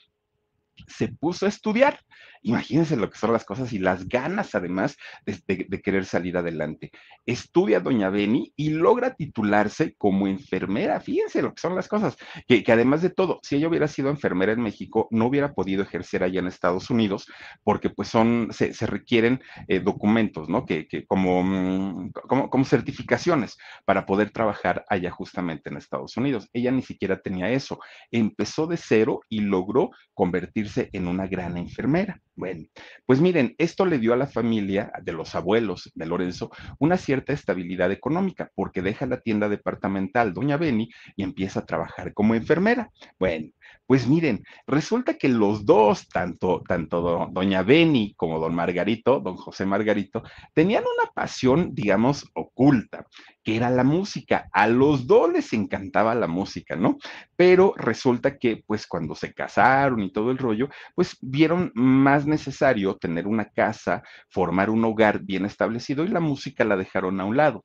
se 0.86 1.08
puso 1.08 1.46
a 1.46 1.48
estudiar 1.48 2.00
Imagínense 2.44 2.96
lo 2.96 3.08
que 3.08 3.16
son 3.18 3.32
las 3.32 3.44
cosas 3.46 3.72
y 3.72 3.78
las 3.78 4.06
ganas 4.06 4.54
además 4.54 4.98
de, 5.24 5.80
querer 5.82 6.04
salir 6.04 6.36
adelante. 6.36 6.90
Estudia 7.24 7.80
Doña 7.80 8.10
Beni 8.10 8.52
y 8.54 8.68
logra 8.68 9.14
titularse 9.14 9.94
como 9.96 10.26
enfermera. 10.26 11.00
Fíjense 11.00 11.40
lo 11.40 11.54
que 11.54 11.62
son 11.62 11.74
las 11.74 11.88
cosas. 11.88 12.18
Que, 12.46 12.62
además 12.70 13.00
de 13.00 13.08
todo, 13.08 13.40
si 13.42 13.56
ella 13.56 13.68
hubiera 13.68 13.88
sido 13.88 14.10
enfermera 14.10 14.52
en 14.52 14.60
México, 14.60 15.08
no 15.10 15.24
hubiera 15.24 15.54
podido 15.54 15.82
ejercer 15.82 16.22
allá 16.22 16.40
en 16.40 16.46
Estados 16.46 16.90
Unidos 16.90 17.26
porque 17.62 17.88
pues 17.88 18.08
son, 18.08 18.48
se, 18.52 18.72
requieren 18.86 19.40
eh, 19.66 19.80
documentos, 19.80 20.50
¿no? 20.50 20.66
Que, 20.66 20.86
como, 21.06 21.42
mm, 21.42 22.10
como, 22.12 22.50
como 22.50 22.64
certificaciones 22.66 23.56
para 23.86 24.04
poder 24.04 24.32
trabajar 24.32 24.84
allá 24.90 25.10
justamente 25.10 25.70
en 25.70 25.78
Estados 25.78 26.14
Unidos. 26.18 26.50
Ella 26.52 26.70
ni 26.70 26.82
siquiera 26.82 27.22
tenía 27.22 27.48
eso. 27.48 27.80
Empezó 28.10 28.66
de 28.66 28.76
cero 28.76 29.20
y 29.30 29.40
logró 29.40 29.92
convertirse 30.12 30.90
en 30.92 31.08
una 31.08 31.26
gran 31.26 31.56
enfermera. 31.56 32.20
Bueno, 32.36 32.66
pues 33.06 33.20
miren, 33.20 33.54
esto 33.58 33.86
le 33.86 33.98
dio 33.98 34.12
a 34.12 34.16
la 34.16 34.26
familia 34.26 34.92
de 35.02 35.12
los 35.12 35.36
abuelos 35.36 35.92
de 35.94 36.06
Lorenzo 36.06 36.50
una 36.80 36.96
cierta 36.96 37.32
estabilidad 37.32 37.92
económica, 37.92 38.50
porque 38.56 38.82
deja 38.82 39.06
la 39.06 39.20
tienda 39.20 39.48
departamental 39.48 40.34
Doña 40.34 40.56
Beni 40.56 40.90
y 41.14 41.22
empieza 41.22 41.60
a 41.60 41.66
trabajar 41.66 42.12
como 42.12 42.34
enfermera. 42.34 42.90
Bueno, 43.20 43.50
pues 43.86 44.06
miren, 44.06 44.42
resulta 44.66 45.14
que 45.14 45.28
los 45.28 45.66
dos, 45.66 46.08
tanto, 46.08 46.62
tanto 46.66 47.28
Doña 47.32 47.62
Beni 47.62 48.14
como 48.14 48.38
Don 48.38 48.54
Margarito, 48.54 49.20
Don 49.20 49.36
José 49.36 49.66
Margarito, 49.66 50.22
tenían 50.52 50.84
una 50.84 51.10
pasión, 51.12 51.74
digamos, 51.74 52.30
oculta 52.34 53.06
que 53.44 53.56
era 53.56 53.70
la 53.70 53.84
música. 53.84 54.48
A 54.52 54.66
los 54.66 55.06
dos 55.06 55.30
les 55.30 55.52
encantaba 55.52 56.14
la 56.14 56.26
música, 56.26 56.76
¿no? 56.76 56.96
Pero 57.36 57.74
resulta 57.76 58.38
que, 58.38 58.64
pues, 58.66 58.86
cuando 58.86 59.14
se 59.14 59.34
casaron 59.34 60.00
y 60.02 60.10
todo 60.10 60.30
el 60.30 60.38
rollo, 60.38 60.68
pues 60.94 61.18
vieron 61.20 61.70
más 61.74 62.26
necesario 62.26 62.96
tener 62.96 63.26
una 63.26 63.50
casa, 63.50 64.02
formar 64.30 64.70
un 64.70 64.84
hogar 64.84 65.20
bien 65.20 65.44
establecido 65.44 66.04
y 66.04 66.08
la 66.08 66.20
música 66.20 66.64
la 66.64 66.76
dejaron 66.76 67.20
a 67.20 67.26
un 67.26 67.36
lado. 67.36 67.64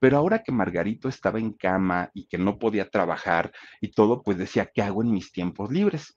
Pero 0.00 0.16
ahora 0.18 0.42
que 0.42 0.52
Margarito 0.52 1.08
estaba 1.08 1.38
en 1.38 1.52
cama 1.52 2.10
y 2.14 2.26
que 2.26 2.38
no 2.38 2.58
podía 2.58 2.88
trabajar 2.90 3.52
y 3.80 3.90
todo, 3.92 4.22
pues 4.22 4.38
decía, 4.38 4.70
¿qué 4.72 4.82
hago 4.82 5.02
en 5.02 5.10
mis 5.12 5.32
tiempos 5.32 5.70
libres? 5.72 6.16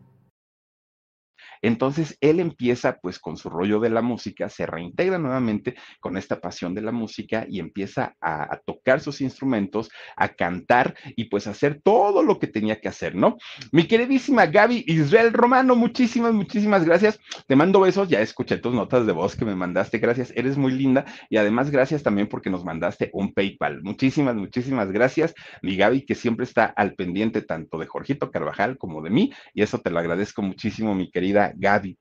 Entonces 1.61 2.17
él 2.21 2.39
empieza 2.39 2.99
pues 2.99 3.19
con 3.19 3.37
su 3.37 3.49
rollo 3.49 3.79
de 3.79 3.89
la 3.89 4.01
música, 4.01 4.49
se 4.49 4.65
reintegra 4.65 5.17
nuevamente 5.17 5.75
con 5.99 6.17
esta 6.17 6.39
pasión 6.39 6.73
de 6.73 6.81
la 6.81 6.91
música 6.91 7.45
y 7.47 7.59
empieza 7.59 8.15
a, 8.21 8.59
tocar 8.65 8.99
sus 9.01 9.21
instrumentos, 9.21 9.89
a 10.15 10.29
cantar 10.29 10.95
y 11.15 11.25
pues 11.25 11.47
hacer 11.47 11.81
todo 11.83 12.23
lo 12.23 12.39
que 12.39 12.47
tenía 12.47 12.79
que 12.79 12.87
hacer, 12.87 13.15
¿no? 13.15 13.37
Mi 13.71 13.87
queridísima 13.87 14.45
Gaby 14.45 14.85
Israel 14.87 15.33
Romano, 15.33 15.75
muchísimas, 15.75 16.33
muchísimas 16.33 16.85
gracias. 16.85 17.19
Te 17.47 17.55
mando 17.55 17.79
besos, 17.79 18.09
ya 18.09 18.21
escuché 18.21 18.57
tus 18.57 18.73
notas 18.73 19.05
de 19.05 19.11
voz 19.11 19.35
que 19.35 19.45
me 19.45 19.55
mandaste, 19.55 19.99
gracias, 19.99 20.33
eres 20.35 20.57
muy 20.57 20.71
linda 20.71 21.05
y 21.29 21.37
además 21.37 21.71
gracias 21.71 22.03
también 22.03 22.27
porque 22.27 22.49
nos 22.49 22.63
mandaste 22.63 23.09
un 23.13 23.33
PayPal. 23.33 23.81
Muchísimas, 23.83 24.35
muchísimas 24.35 24.91
gracias, 24.91 25.33
mi 25.61 25.75
Gaby, 25.75 26.05
que 26.05 26.15
siempre 26.15 26.45
está 26.45 26.65
al 26.65 26.93
pendiente 26.95 27.41
tanto 27.41 27.77
de 27.77 27.87
Jorgito 27.87 28.31
Carvajal 28.31 28.77
como 28.77 29.01
de 29.01 29.09
mí 29.09 29.31
y 29.53 29.61
eso 29.61 29.79
te 29.79 29.89
lo 29.89 29.99
agradezco 29.99 30.41
muchísimo, 30.41 30.95
mi 30.95 31.09
querida 31.09 31.50
Gaby. 31.55 31.97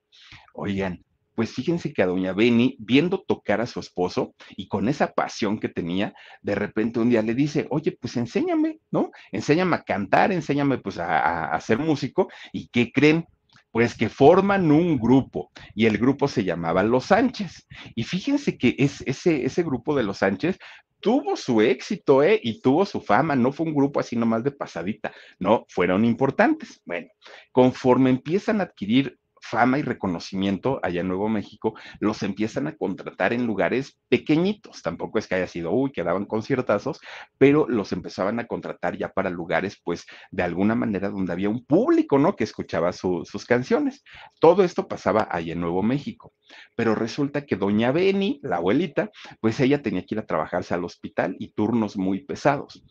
Oigan, 0.55 1.05
pues 1.41 1.53
fíjense 1.53 1.93
que 1.95 2.03
a 2.03 2.07
doña 2.07 2.35
Beni, 2.35 2.77
viendo 2.79 3.23
tocar 3.23 3.63
a 3.63 3.67
su 3.67 3.81
esposo 3.81 4.35
y 4.57 4.69
con 4.69 4.89
esa 4.89 5.15
pasión 5.15 5.59
que 5.59 5.71
tenía, 5.71 6.13
de 6.43 6.55
repente 6.55 7.01
un 7.01 7.09
día 7.09 7.23
le 7.23 7.35
dice, 7.35 7.67
oye, 7.71 7.97
pues 7.99 8.17
enséñame, 8.19 8.81
¿no? 8.91 9.11
Enséñame 9.33 9.77
a 9.77 9.83
cantar, 9.83 10.33
enséñame 10.33 10.77
pues 10.77 10.99
a, 10.99 11.47
a, 11.47 11.61
ser 11.63 11.79
músico. 11.79 12.29
¿Y 12.53 12.69
qué 12.69 12.93
creen? 12.93 13.27
Pues 13.71 13.97
que 13.97 14.09
forman 14.09 14.71
un 14.71 14.99
grupo 14.99 15.51
y 15.75 15.87
el 15.87 15.97
grupo 15.97 16.29
se 16.29 16.45
llamaba 16.45 16.83
Los 16.83 17.07
Sánchez. 17.07 17.67
Y 17.95 18.03
fíjense 18.03 18.59
que 18.59 18.75
es, 18.79 19.03
ese, 19.07 19.45
ese 19.45 19.63
grupo 19.63 19.97
de 19.97 20.03
Los 20.03 20.19
Sánchez 20.19 20.59
tuvo 21.01 21.37
su 21.37 21.61
éxito, 21.63 22.23
¿eh? 22.23 22.39
Y 22.43 22.61
tuvo 22.61 22.85
su 22.85 23.01
fama, 23.01 23.35
no 23.35 23.53
fue 23.53 23.67
un 23.67 23.75
grupo 23.75 24.01
así 24.01 24.17
nomás 24.17 24.45
de 24.45 24.53
pasadita, 24.53 25.13
no, 25.39 25.65
fueron 25.69 26.05
importantes. 26.05 26.81
Bueno, 26.85 27.09
conforme 27.51 28.11
empiezan 28.11 28.61
a 28.61 28.65
adquirir 28.65 29.19
fama 29.41 29.79
y 29.79 29.83
reconocimiento 29.83 30.81
allá 30.83 31.01
en 31.01 31.09
Nuevo 31.09 31.29
México, 31.29 31.75
los 31.99 32.23
empiezan 32.23 32.67
a 32.67 32.77
contratar 32.77 33.33
en 33.33 33.47
lugares 33.47 33.99
pequeñitos. 34.09 34.83
Tampoco 34.83 35.19
es 35.19 35.27
que 35.27 35.37
haya 35.37 35.47
sido, 35.47 35.73
uy, 35.73 35.93
que 35.93 36.05
daban 36.05 36.27
conciertazos, 36.27 37.01
pero 37.39 37.67
los 37.69 37.93
empezaban 37.93 38.39
a 38.41 38.47
contratar 38.47 38.97
ya 38.97 39.09
para 39.13 39.31
lugares, 39.31 39.81
pues, 39.83 40.07
de 40.31 40.43
alguna 40.43 40.75
manera 40.75 41.09
donde 41.09 41.33
había 41.33 41.49
un 41.49 41.65
público, 41.65 42.19
¿no? 42.19 42.37
Que 42.37 42.45
escuchaba 42.45 42.93
sus 42.93 43.45
canciones. 43.47 44.05
Todo 44.41 44.63
esto 44.63 44.89
pasaba 44.89 45.29
allá 45.31 45.53
en 45.53 45.61
Nuevo 45.61 45.83
México. 45.83 46.33
Pero 46.77 46.95
resulta 46.95 47.47
que 47.47 47.57
doña 47.57 47.93
Beni, 47.93 48.41
la 48.43 48.57
abuelita, 48.57 49.11
pues 49.41 49.59
ella 49.61 49.83
tenía 49.83 50.05
que 50.05 50.15
ir 50.15 50.19
a 50.19 50.27
trabajarse 50.27 50.75
al 50.75 50.85
hospital 50.85 51.37
y 51.39 51.53
turnos 51.53 51.97
muy 51.97 52.25
pesados. 52.25 52.83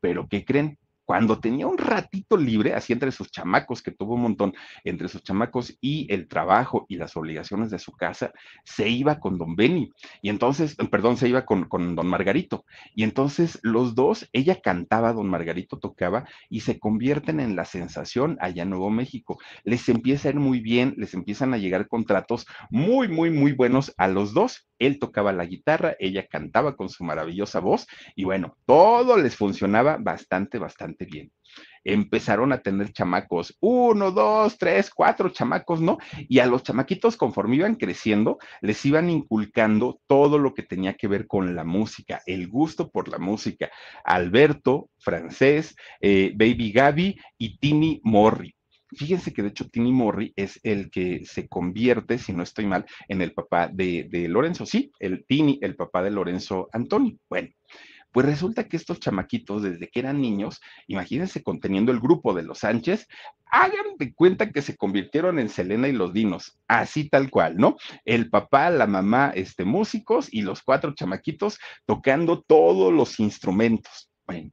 Pero, 0.00 0.28
¿qué 0.28 0.44
creen? 0.44 0.78
Cuando 1.06 1.38
tenía 1.38 1.66
un 1.68 1.78
ratito 1.78 2.36
libre, 2.36 2.74
así 2.74 2.92
entre 2.92 3.12
sus 3.12 3.30
chamacos, 3.30 3.80
que 3.80 3.92
tuvo 3.92 4.14
un 4.14 4.22
montón, 4.22 4.52
entre 4.84 5.08
sus 5.08 5.22
chamacos 5.22 5.78
y 5.80 6.12
el 6.12 6.26
trabajo 6.26 6.84
y 6.88 6.96
las 6.96 7.16
obligaciones 7.16 7.70
de 7.70 7.78
su 7.78 7.92
casa, 7.92 8.32
se 8.64 8.88
iba 8.88 9.20
con 9.20 9.38
don 9.38 9.54
Benny. 9.54 9.92
Y 10.20 10.30
entonces, 10.30 10.74
perdón, 10.90 11.16
se 11.16 11.28
iba 11.28 11.46
con, 11.46 11.68
con 11.68 11.94
don 11.94 12.08
Margarito. 12.08 12.64
Y 12.94 13.04
entonces 13.04 13.60
los 13.62 13.94
dos, 13.94 14.28
ella 14.32 14.60
cantaba, 14.60 15.12
don 15.12 15.28
Margarito 15.28 15.78
tocaba 15.78 16.28
y 16.50 16.60
se 16.60 16.80
convierten 16.80 17.38
en 17.38 17.54
la 17.54 17.64
sensación 17.64 18.36
allá 18.40 18.64
en 18.64 18.70
Nuevo 18.70 18.90
México. 18.90 19.38
Les 19.62 19.88
empieza 19.88 20.28
a 20.28 20.32
ir 20.32 20.40
muy 20.40 20.58
bien, 20.58 20.94
les 20.96 21.14
empiezan 21.14 21.54
a 21.54 21.58
llegar 21.58 21.86
contratos 21.86 22.46
muy, 22.68 23.06
muy, 23.06 23.30
muy 23.30 23.52
buenos 23.52 23.94
a 23.96 24.08
los 24.08 24.34
dos. 24.34 24.68
Él 24.78 24.98
tocaba 24.98 25.32
la 25.32 25.46
guitarra, 25.46 25.94
ella 26.00 26.26
cantaba 26.26 26.76
con 26.76 26.88
su 26.88 27.04
maravillosa 27.04 27.60
voz 27.60 27.86
y 28.14 28.24
bueno, 28.24 28.56
todo 28.66 29.16
les 29.16 29.36
funcionaba 29.36 29.96
bastante, 29.98 30.58
bastante 30.58 30.95
bien. 31.04 31.30
Empezaron 31.84 32.52
a 32.52 32.58
tener 32.58 32.92
chamacos, 32.92 33.56
uno, 33.60 34.10
dos, 34.10 34.58
tres, 34.58 34.90
cuatro 34.90 35.28
chamacos, 35.28 35.80
¿no? 35.80 35.98
Y 36.28 36.40
a 36.40 36.46
los 36.46 36.62
chamaquitos, 36.62 37.16
conforme 37.16 37.56
iban 37.56 37.76
creciendo, 37.76 38.38
les 38.60 38.84
iban 38.84 39.08
inculcando 39.08 40.00
todo 40.06 40.38
lo 40.38 40.54
que 40.54 40.64
tenía 40.64 40.94
que 40.94 41.06
ver 41.06 41.26
con 41.26 41.54
la 41.54 41.64
música, 41.64 42.22
el 42.26 42.48
gusto 42.48 42.90
por 42.90 43.08
la 43.08 43.18
música. 43.18 43.70
Alberto, 44.04 44.90
francés, 44.98 45.76
eh, 46.00 46.32
Baby 46.34 46.72
Gaby 46.72 47.20
y 47.38 47.58
Tini 47.58 48.00
Morri. 48.02 48.56
Fíjense 48.96 49.32
que 49.32 49.42
de 49.42 49.48
hecho 49.48 49.68
Tini 49.68 49.92
Morri 49.92 50.32
es 50.36 50.60
el 50.62 50.90
que 50.90 51.24
se 51.24 51.48
convierte, 51.48 52.18
si 52.18 52.32
no 52.32 52.42
estoy 52.42 52.66
mal, 52.66 52.86
en 53.08 53.20
el 53.20 53.32
papá 53.32 53.68
de, 53.68 54.08
de 54.10 54.28
Lorenzo. 54.28 54.64
Sí, 54.64 54.90
el 55.00 55.24
Tini, 55.26 55.58
el 55.60 55.74
papá 55.74 56.02
de 56.02 56.10
Lorenzo 56.10 56.68
Antonio. 56.72 57.16
Bueno, 57.28 57.48
pues 58.12 58.26
resulta 58.26 58.68
que 58.68 58.76
estos 58.76 59.00
chamaquitos, 59.00 59.62
desde 59.62 59.88
que 59.88 60.00
eran 60.00 60.20
niños, 60.20 60.60
imagínense 60.86 61.42
conteniendo 61.42 61.92
el 61.92 62.00
grupo 62.00 62.32
de 62.34 62.42
los 62.42 62.60
Sánchez, 62.60 63.06
hagan 63.46 63.96
de 63.98 64.14
cuenta 64.14 64.50
que 64.50 64.62
se 64.62 64.76
convirtieron 64.76 65.38
en 65.38 65.48
Selena 65.48 65.88
y 65.88 65.92
los 65.92 66.12
Dinos, 66.12 66.58
así 66.66 67.08
tal 67.08 67.30
cual, 67.30 67.56
¿no? 67.56 67.76
El 68.04 68.30
papá, 68.30 68.70
la 68.70 68.86
mamá, 68.86 69.32
este, 69.34 69.64
músicos 69.64 70.32
y 70.32 70.42
los 70.42 70.62
cuatro 70.62 70.94
chamaquitos 70.94 71.58
tocando 71.84 72.42
todos 72.42 72.92
los 72.92 73.20
instrumentos. 73.20 74.10
Bueno, 74.26 74.50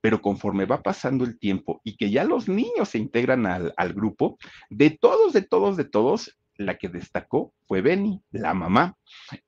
pero 0.00 0.22
conforme 0.22 0.64
va 0.64 0.82
pasando 0.82 1.24
el 1.24 1.38
tiempo 1.38 1.80
y 1.84 1.96
que 1.96 2.10
ya 2.10 2.24
los 2.24 2.48
niños 2.48 2.90
se 2.90 2.98
integran 2.98 3.46
al, 3.46 3.74
al 3.76 3.92
grupo, 3.92 4.38
de 4.70 4.90
todos, 4.90 5.32
de 5.32 5.42
todos, 5.42 5.76
de 5.76 5.84
todos, 5.84 6.38
la 6.58 6.76
que 6.76 6.88
destacó 6.88 7.54
fue 7.66 7.80
Benny, 7.80 8.20
la 8.30 8.52
mamá. 8.52 8.96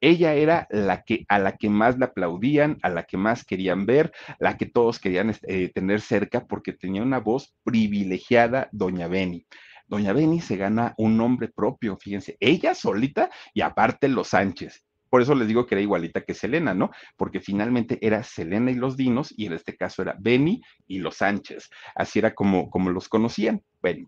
Ella 0.00 0.34
era 0.34 0.66
la 0.70 1.02
que 1.02 1.26
a 1.28 1.38
la 1.38 1.56
que 1.56 1.68
más 1.68 1.98
la 1.98 2.06
aplaudían, 2.06 2.78
a 2.82 2.88
la 2.88 3.02
que 3.02 3.16
más 3.16 3.44
querían 3.44 3.84
ver, 3.84 4.12
la 4.38 4.56
que 4.56 4.66
todos 4.66 4.98
querían 4.98 5.36
eh, 5.42 5.70
tener 5.74 6.00
cerca 6.00 6.46
porque 6.46 6.72
tenía 6.72 7.02
una 7.02 7.18
voz 7.18 7.54
privilegiada, 7.64 8.68
doña 8.72 9.08
Benny. 9.08 9.46
Doña 9.86 10.12
Benny 10.12 10.40
se 10.40 10.56
gana 10.56 10.94
un 10.98 11.16
nombre 11.16 11.48
propio, 11.48 11.96
fíjense, 11.96 12.36
ella 12.38 12.74
solita 12.74 13.28
y 13.52 13.60
aparte 13.62 14.08
los 14.08 14.28
Sánchez. 14.28 14.84
Por 15.10 15.20
eso 15.20 15.34
les 15.34 15.48
digo 15.48 15.66
que 15.66 15.74
era 15.74 15.82
igualita 15.82 16.20
que 16.20 16.34
Selena, 16.34 16.72
¿no? 16.72 16.92
Porque 17.16 17.40
finalmente 17.40 17.98
era 18.00 18.22
Selena 18.22 18.70
y 18.70 18.76
los 18.76 18.96
Dinos, 18.96 19.34
y 19.36 19.46
en 19.46 19.54
este 19.54 19.76
caso 19.76 20.02
era 20.02 20.16
Benny 20.20 20.62
y 20.86 21.00
los 21.00 21.16
Sánchez. 21.16 21.68
Así 21.96 22.20
era 22.20 22.32
como, 22.32 22.70
como 22.70 22.90
los 22.90 23.08
conocían. 23.08 23.60
Bueno, 23.82 24.06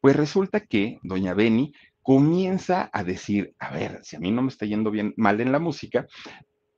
pues 0.00 0.14
resulta 0.14 0.60
que 0.60 0.98
doña 1.02 1.32
Benny 1.32 1.72
comienza 2.02 2.90
a 2.92 3.04
decir, 3.04 3.54
a 3.58 3.72
ver, 3.72 4.00
si 4.02 4.16
a 4.16 4.20
mí 4.20 4.30
no 4.30 4.42
me 4.42 4.48
está 4.48 4.66
yendo 4.66 4.90
bien 4.90 5.14
mal 5.16 5.40
en 5.40 5.52
la 5.52 5.58
música, 5.58 6.06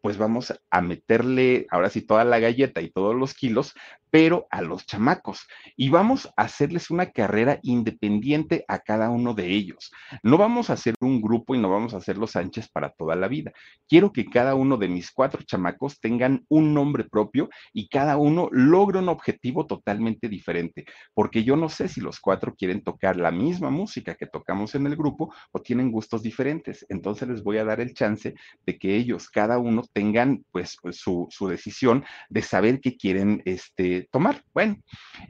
pues 0.04 0.18
vamos 0.18 0.52
a 0.70 0.82
meterle 0.82 1.66
ahora 1.70 1.88
sí 1.88 2.02
toda 2.02 2.24
la 2.24 2.38
galleta 2.38 2.82
y 2.82 2.90
todos 2.90 3.16
los 3.16 3.32
kilos 3.32 3.72
pero 4.14 4.46
a 4.52 4.62
los 4.62 4.86
chamacos. 4.86 5.40
Y 5.76 5.88
vamos 5.88 6.32
a 6.36 6.42
hacerles 6.42 6.88
una 6.88 7.10
carrera 7.10 7.58
independiente 7.64 8.64
a 8.68 8.78
cada 8.78 9.10
uno 9.10 9.34
de 9.34 9.48
ellos. 9.48 9.90
No 10.22 10.38
vamos 10.38 10.70
a 10.70 10.74
hacer 10.74 10.94
un 11.00 11.20
grupo 11.20 11.56
y 11.56 11.58
no 11.58 11.68
vamos 11.68 11.94
a 11.94 11.96
hacer 11.96 12.16
los 12.16 12.30
Sánchez 12.30 12.68
para 12.68 12.90
toda 12.90 13.16
la 13.16 13.26
vida. 13.26 13.52
Quiero 13.88 14.12
que 14.12 14.26
cada 14.26 14.54
uno 14.54 14.76
de 14.76 14.86
mis 14.86 15.10
cuatro 15.10 15.42
chamacos 15.42 15.98
tengan 15.98 16.44
un 16.48 16.74
nombre 16.74 17.02
propio 17.02 17.48
y 17.72 17.88
cada 17.88 18.16
uno 18.16 18.48
logre 18.52 19.00
un 19.00 19.08
objetivo 19.08 19.66
totalmente 19.66 20.28
diferente, 20.28 20.84
porque 21.12 21.42
yo 21.42 21.56
no 21.56 21.68
sé 21.68 21.88
si 21.88 22.00
los 22.00 22.20
cuatro 22.20 22.54
quieren 22.54 22.84
tocar 22.84 23.16
la 23.16 23.32
misma 23.32 23.70
música 23.70 24.14
que 24.14 24.26
tocamos 24.26 24.76
en 24.76 24.86
el 24.86 24.94
grupo 24.94 25.34
o 25.50 25.60
tienen 25.60 25.90
gustos 25.90 26.22
diferentes. 26.22 26.86
Entonces 26.88 27.26
les 27.26 27.42
voy 27.42 27.58
a 27.58 27.64
dar 27.64 27.80
el 27.80 27.94
chance 27.94 28.36
de 28.64 28.78
que 28.78 28.94
ellos, 28.94 29.28
cada 29.28 29.58
uno, 29.58 29.82
tengan 29.94 30.44
pues 30.50 30.76
su, 30.90 31.26
su 31.30 31.48
decisión 31.48 32.04
de 32.28 32.42
saber 32.42 32.80
qué 32.80 32.96
quieren 32.96 33.40
este, 33.46 34.08
tomar. 34.10 34.42
Bueno, 34.52 34.76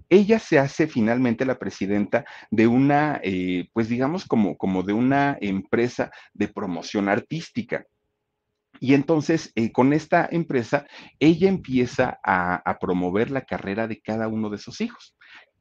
ella 0.08 0.40
se 0.40 0.58
hace 0.58 0.88
finalmente 0.88 1.44
la 1.44 1.58
presidenta 1.58 2.24
de 2.50 2.66
una, 2.66 3.20
eh, 3.22 3.68
pues 3.72 3.88
digamos 3.88 4.24
como, 4.24 4.56
como 4.56 4.82
de 4.82 4.94
una 4.94 5.38
empresa 5.40 6.10
de 6.32 6.48
promoción 6.48 7.08
artística. 7.08 7.86
Y 8.80 8.94
entonces, 8.94 9.52
eh, 9.54 9.70
con 9.70 9.92
esta 9.92 10.28
empresa, 10.30 10.86
ella 11.20 11.48
empieza 11.48 12.18
a, 12.24 12.56
a, 12.68 12.78
promover 12.80 13.30
la 13.30 13.42
carrera 13.42 13.86
de 13.86 14.00
cada 14.00 14.26
uno 14.26 14.50
de 14.50 14.58
sus 14.58 14.80
hijos 14.80 15.14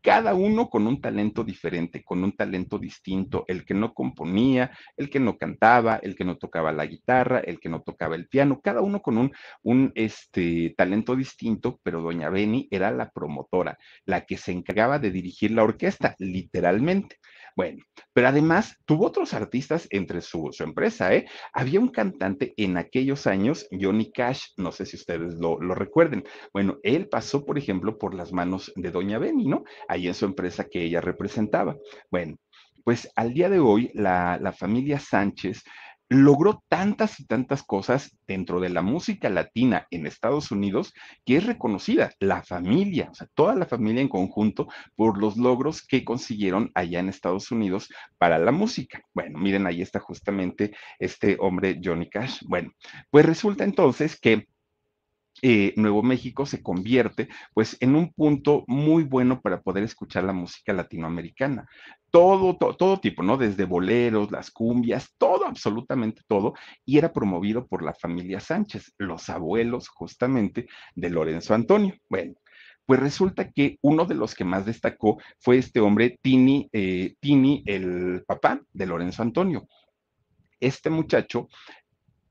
cada 0.04 0.36
uno 0.36 0.70
con 0.70 0.86
un 0.86 1.00
talento 1.00 1.46
diferente, 1.46 2.04
con 2.04 2.24
un 2.26 2.36
talento 2.36 2.78
distinto, 2.78 3.46
el 3.48 3.64
que 3.64 3.74
no 3.74 3.94
componía, 3.94 4.72
el 4.98 5.10
que 5.10 5.22
no 5.22 5.38
cantaba, 5.38 5.96
el 5.96 6.16
que 6.16 6.26
no 6.26 6.38
tocaba 6.38 6.74
la 6.74 6.86
guitarra, 6.86 7.40
el 7.40 7.60
que 7.62 7.70
no 7.70 7.82
tocaba 7.82 8.16
el 8.16 8.28
piano, 8.28 8.60
cada 8.62 8.82
uno 8.82 9.02
con 9.02 9.32
un, 9.64 9.92
este, 9.96 10.76
talento 10.78 11.16
distinto, 11.16 11.80
pero 11.84 12.02
doña 12.02 12.30
Beni 12.30 12.68
era 12.70 12.92
la 12.92 13.12
promotora, 13.12 13.78
la 14.06 14.26
que 14.26 14.36
se 14.38 14.52
encargaba 14.52 15.00
de 15.00 15.10
dirigir 15.12 15.52
la 15.52 15.64
orquesta, 15.64 16.16
literalmente. 16.20 17.18
Bueno, 17.56 17.84
pero 18.14 18.28
además 18.28 18.78
tuvo 18.86 19.06
otros 19.06 19.34
artistas 19.34 19.88
entre 19.92 20.22
su, 20.22 20.50
su 20.52 20.64
empresa, 20.64 21.14
¿eh? 21.14 21.28
Había 21.54 21.80
un 21.80 21.90
cantante 21.90 22.54
en 22.58 22.78
aquellos 22.78 23.28
años, 23.28 23.68
Johnny 23.72 24.12
Cash, 24.12 24.48
no 24.58 24.72
sé 24.72 24.86
si 24.86 24.96
ustedes 24.96 25.36
lo, 25.36 25.60
lo 25.60 25.76
recuerden. 25.76 26.24
Bueno, 26.52 26.80
él 26.84 27.08
pasó, 27.10 27.46
por 27.46 27.58
ejemplo, 27.58 27.98
por 27.98 28.16
las 28.16 28.34
manos 28.34 28.72
de 28.76 28.90
Doña 28.92 29.20
Beni, 29.20 29.46
¿no? 29.46 29.64
Ahí 29.88 30.08
en 30.08 30.16
su 30.16 30.26
empresa 30.26 30.66
que 30.66 30.84
ella 30.84 31.02
representaba. 31.02 31.78
Bueno, 32.10 32.38
pues 32.84 33.10
al 33.16 33.34
día 33.34 33.50
de 33.50 33.60
hoy, 33.60 33.92
la, 33.94 34.38
la 34.42 34.52
familia 34.52 35.00
Sánchez 35.00 35.64
logró 36.10 36.64
tantas 36.68 37.20
y 37.20 37.26
tantas 37.26 37.64
cosas 37.64 38.16
dentro 38.28 38.60
de 38.60 38.70
la 38.70 38.82
música 38.82 39.30
latina 39.30 39.88
en 39.90 40.06
Estados 40.06 40.52
Unidos 40.52 40.94
que 41.26 41.38
es 41.38 41.46
reconocida 41.46 42.12
la 42.20 42.44
familia, 42.44 43.10
o 43.12 43.16
sea, 43.16 43.28
toda 43.34 43.56
la 43.56 43.66
familia 43.66 44.02
en 44.02 44.10
conjunto 44.10 44.68
por 44.96 45.18
los 45.18 45.38
logros 45.38 45.82
que 45.82 46.04
consiguieron 46.04 46.72
allá 46.76 47.00
en 47.00 47.10
Estados 47.10 47.52
Unidos 47.52 47.90
para 48.18 48.38
la 48.38 48.52
música. 48.52 49.02
Bueno, 49.14 49.40
miren, 49.40 49.66
ahí 49.66 49.82
está 49.82 50.00
justamente 50.00 50.76
este 51.00 51.38
hombre 51.40 51.80
Johnny 51.84 52.10
Cash. 52.10 52.42
Bueno, 52.48 52.72
pues 53.10 53.26
resulta 53.26 53.64
entonces 53.64 54.20
que 54.20 54.48
eh, 55.46 55.74
Nuevo 55.76 56.02
México 56.04 56.46
se 56.46 56.64
convierte 56.64 57.28
pues 57.54 57.76
en 57.82 57.96
un 57.96 58.14
punto 58.14 58.64
muy 58.66 59.04
bueno 59.04 59.42
para 59.42 59.62
poder 59.62 59.84
escuchar 59.84 60.24
la 60.24 60.32
música 60.32 60.72
latinoamericana. 60.72 61.68
Todo, 62.10 62.56
todo, 62.56 62.78
todo, 62.78 63.00
tipo, 63.02 63.24
¿no? 63.24 63.36
Desde 63.36 63.66
boleros, 63.66 64.32
las 64.32 64.52
cumbias, 64.52 65.14
todo, 65.18 65.46
absolutamente 65.46 66.22
todo, 66.28 66.54
y 66.86 66.98
era 66.98 67.12
promovido 67.12 67.68
por 67.68 67.84
la 67.84 67.94
familia 67.94 68.40
Sánchez, 68.40 68.94
los 68.98 69.30
abuelos 69.30 69.90
justamente 69.90 70.68
de 70.96 71.10
Lorenzo 71.10 71.54
Antonio. 71.54 71.94
Bueno, 72.08 72.36
pues 72.86 73.02
resulta 73.02 73.52
que 73.52 73.80
uno 73.82 74.06
de 74.06 74.16
los 74.16 74.36
que 74.36 74.46
más 74.46 74.66
destacó 74.66 75.22
fue 75.40 75.58
este 75.58 75.82
hombre, 75.82 76.20
Tini, 76.22 76.70
eh, 76.72 77.16
Tini, 77.20 77.64
el 77.66 78.24
papá 78.26 78.62
de 78.72 78.86
Lorenzo 78.86 79.24
Antonio. 79.24 79.68
Este 80.62 80.90
muchacho 80.90 81.50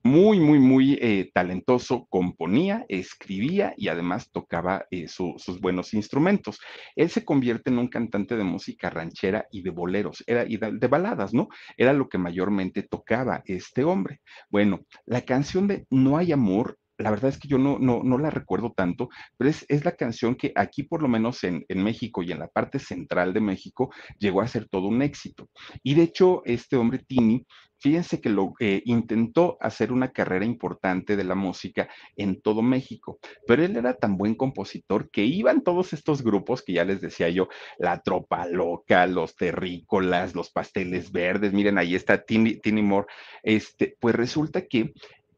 muy, 0.02 0.40
muy, 0.40 0.58
muy 0.58 0.98
eh, 1.00 1.30
talentoso, 1.32 2.06
componía, 2.10 2.84
escribía 2.88 3.74
y 3.76 3.88
además 3.88 4.30
tocaba 4.30 4.86
eh, 4.90 5.08
su, 5.08 5.34
sus 5.38 5.60
buenos 5.60 5.94
instrumentos. 5.94 6.60
Él 6.96 7.10
se 7.10 7.24
convierte 7.24 7.70
en 7.70 7.78
un 7.78 7.88
cantante 7.88 8.36
de 8.36 8.44
música 8.44 8.90
ranchera 8.90 9.46
y 9.50 9.62
de 9.62 9.70
boleros, 9.70 10.24
era, 10.26 10.44
y 10.46 10.56
de, 10.56 10.88
baladas, 10.88 11.32
¿no? 11.32 11.48
Era 11.76 11.92
lo 11.92 12.08
que 12.08 12.18
mayormente 12.18 12.82
tocaba 12.82 13.42
este 13.46 13.84
hombre. 13.84 14.20
Bueno, 14.50 14.80
la 15.06 15.22
canción 15.22 15.68
de 15.68 15.86
No 15.90 16.16
hay 16.16 16.32
amor 16.32 16.78
la 16.98 17.10
verdad 17.10 17.30
es 17.30 17.38
que 17.38 17.48
yo 17.48 17.58
no, 17.58 17.78
no, 17.78 18.02
no 18.02 18.18
la 18.18 18.30
recuerdo 18.30 18.72
tanto, 18.76 19.08
pero 19.36 19.50
es, 19.50 19.64
es, 19.68 19.84
la 19.84 19.92
canción 19.92 20.34
que 20.34 20.52
aquí, 20.54 20.82
por 20.82 21.02
lo 21.02 21.08
menos 21.08 21.42
en, 21.44 21.64
en, 21.68 21.82
México 21.82 22.22
y 22.22 22.32
en 22.32 22.38
la 22.38 22.48
parte 22.48 22.78
central 22.78 23.32
de 23.32 23.40
México, 23.40 23.92
llegó 24.18 24.40
a 24.40 24.48
ser 24.48 24.68
todo 24.68 24.88
un 24.88 25.02
éxito. 25.02 25.48
Y 25.82 25.94
de 25.94 26.02
hecho, 26.02 26.42
este 26.44 26.76
hombre, 26.76 26.98
Tini, 26.98 27.46
fíjense 27.82 28.20
que 28.20 28.30
lo 28.30 28.54
eh, 28.60 28.80
intentó 28.84 29.58
hacer 29.60 29.92
una 29.92 30.12
carrera 30.12 30.44
importante 30.44 31.16
de 31.16 31.24
la 31.24 31.34
música 31.34 31.88
en 32.16 32.40
todo 32.40 32.62
México, 32.62 33.18
pero 33.46 33.64
él 33.64 33.76
era 33.76 33.94
tan 33.94 34.16
buen 34.16 34.36
compositor 34.36 35.10
que 35.10 35.24
iban 35.24 35.62
todos 35.62 35.92
estos 35.92 36.22
grupos 36.22 36.62
que 36.62 36.74
ya 36.74 36.84
les 36.84 37.00
decía 37.00 37.28
yo, 37.28 37.48
la 37.78 38.00
Tropa 38.00 38.46
Loca, 38.46 39.06
los 39.08 39.34
Terrícolas, 39.34 40.36
los 40.36 40.50
Pasteles 40.50 41.10
Verdes, 41.10 41.52
miren, 41.52 41.76
ahí 41.76 41.96
está 41.96 42.22
Tini, 42.22 42.60
Tini 42.60 42.82
Moore, 42.82 43.08
este, 43.42 43.96
pues 43.98 44.14
resulta 44.14 44.66
que 44.66 44.92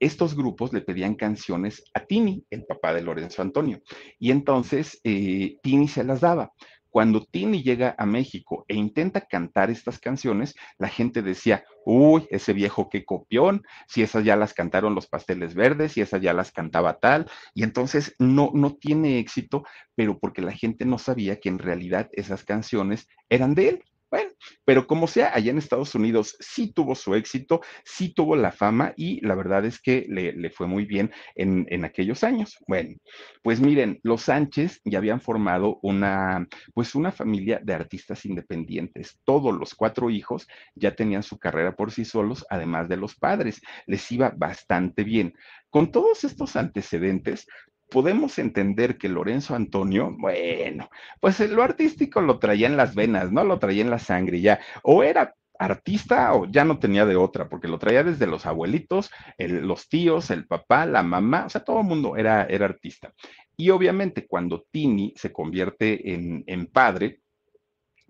estos 0.04 0.36
grupos 0.36 0.72
le 0.72 0.82
pedían 0.82 1.14
canciones 1.14 1.82
a 1.94 2.00
Tini, 2.00 2.44
el 2.50 2.64
papá 2.64 2.92
de 2.92 3.02
Lorenzo 3.02 3.42
Antonio, 3.42 3.80
y 4.18 4.30
entonces 4.30 5.00
eh, 5.04 5.56
Tini 5.62 5.88
se 5.88 6.04
las 6.04 6.20
daba. 6.20 6.52
Cuando 6.90 7.24
Tini 7.24 7.64
llega 7.64 7.96
a 7.98 8.06
México 8.06 8.64
e 8.68 8.74
intenta 8.76 9.22
cantar 9.22 9.68
estas 9.68 9.98
canciones, 9.98 10.54
la 10.78 10.88
gente 10.88 11.22
decía, 11.22 11.64
uy, 11.84 12.24
ese 12.30 12.52
viejo 12.52 12.88
qué 12.88 13.04
copión, 13.04 13.62
si 13.88 14.02
esas 14.02 14.24
ya 14.24 14.36
las 14.36 14.54
cantaron 14.54 14.94
los 14.94 15.08
pasteles 15.08 15.56
verdes, 15.56 15.92
si 15.92 16.02
esas 16.02 16.22
ya 16.22 16.32
las 16.32 16.52
cantaba 16.52 17.00
tal, 17.00 17.28
y 17.52 17.64
entonces 17.64 18.14
no, 18.20 18.52
no 18.54 18.76
tiene 18.76 19.18
éxito, 19.18 19.64
pero 19.96 20.20
porque 20.20 20.40
la 20.40 20.52
gente 20.52 20.84
no 20.84 20.98
sabía 20.98 21.40
que 21.40 21.48
en 21.48 21.58
realidad 21.58 22.10
esas 22.12 22.44
canciones 22.44 23.08
eran 23.28 23.56
de 23.56 23.70
él. 23.70 23.84
Bueno, 24.14 24.30
pero 24.64 24.86
como 24.86 25.08
sea, 25.08 25.34
allá 25.34 25.50
en 25.50 25.58
Estados 25.58 25.92
Unidos 25.96 26.36
sí 26.38 26.72
tuvo 26.72 26.94
su 26.94 27.16
éxito, 27.16 27.62
sí 27.84 28.14
tuvo 28.14 28.36
la 28.36 28.52
fama 28.52 28.94
y 28.96 29.20
la 29.26 29.34
verdad 29.34 29.64
es 29.64 29.80
que 29.80 30.06
le, 30.08 30.32
le 30.34 30.50
fue 30.50 30.68
muy 30.68 30.84
bien 30.84 31.10
en, 31.34 31.66
en, 31.68 31.84
aquellos 31.84 32.22
años. 32.22 32.56
Bueno, 32.68 32.94
pues 33.42 33.58
miren, 33.58 33.98
los 34.04 34.22
Sánchez 34.22 34.80
ya 34.84 34.98
habían 34.98 35.20
formado 35.20 35.80
una, 35.82 36.46
pues 36.74 36.94
una 36.94 37.10
familia 37.10 37.58
de 37.60 37.74
artistas 37.74 38.24
independientes. 38.24 39.18
Todos 39.24 39.52
los 39.52 39.74
cuatro 39.74 40.10
hijos 40.10 40.46
ya 40.76 40.94
tenían 40.94 41.24
su 41.24 41.36
carrera 41.36 41.74
por 41.74 41.90
sí 41.90 42.04
solos, 42.04 42.46
además 42.50 42.88
de 42.88 42.98
los 42.98 43.16
padres. 43.16 43.60
Les 43.88 44.12
iba 44.12 44.32
bastante 44.36 45.02
bien. 45.02 45.34
Con 45.70 45.90
todos 45.90 46.22
estos 46.22 46.54
antecedentes, 46.54 47.48
podemos 47.90 48.38
entender 48.38 48.98
que 48.98 49.08
Lorenzo 49.08 49.54
Antonio, 49.54 50.14
bueno, 50.18 50.88
pues 51.20 51.40
lo 51.40 51.62
artístico 51.62 52.20
lo 52.20 52.38
traía 52.38 52.66
en 52.66 52.76
las 52.76 52.94
venas, 52.94 53.30
¿no? 53.32 53.44
Lo 53.44 53.58
traía 53.58 53.82
en 53.82 53.90
la 53.90 53.98
sangre 53.98 54.40
ya. 54.40 54.60
O 54.82 55.02
era 55.02 55.34
artista 55.58 56.34
o 56.34 56.46
ya 56.46 56.64
no 56.64 56.78
tenía 56.78 57.06
de 57.06 57.16
otra, 57.16 57.48
porque 57.48 57.68
lo 57.68 57.78
traía 57.78 58.02
desde 58.02 58.26
los 58.26 58.46
abuelitos, 58.46 59.10
el, 59.38 59.66
los 59.66 59.88
tíos, 59.88 60.30
el 60.30 60.46
papá, 60.46 60.86
la 60.86 61.02
mamá, 61.02 61.46
o 61.46 61.48
sea, 61.48 61.62
todo 61.62 61.80
el 61.80 61.86
mundo 61.86 62.16
era, 62.16 62.44
era 62.44 62.66
artista. 62.66 63.12
Y 63.56 63.70
obviamente 63.70 64.26
cuando 64.26 64.66
Tini 64.70 65.14
se 65.16 65.32
convierte 65.32 66.12
en, 66.12 66.42
en 66.46 66.66
padre, 66.66 67.20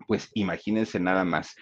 pues 0.07 0.29
imagínense 0.33 0.99
nada 0.99 1.23
más 1.23 1.55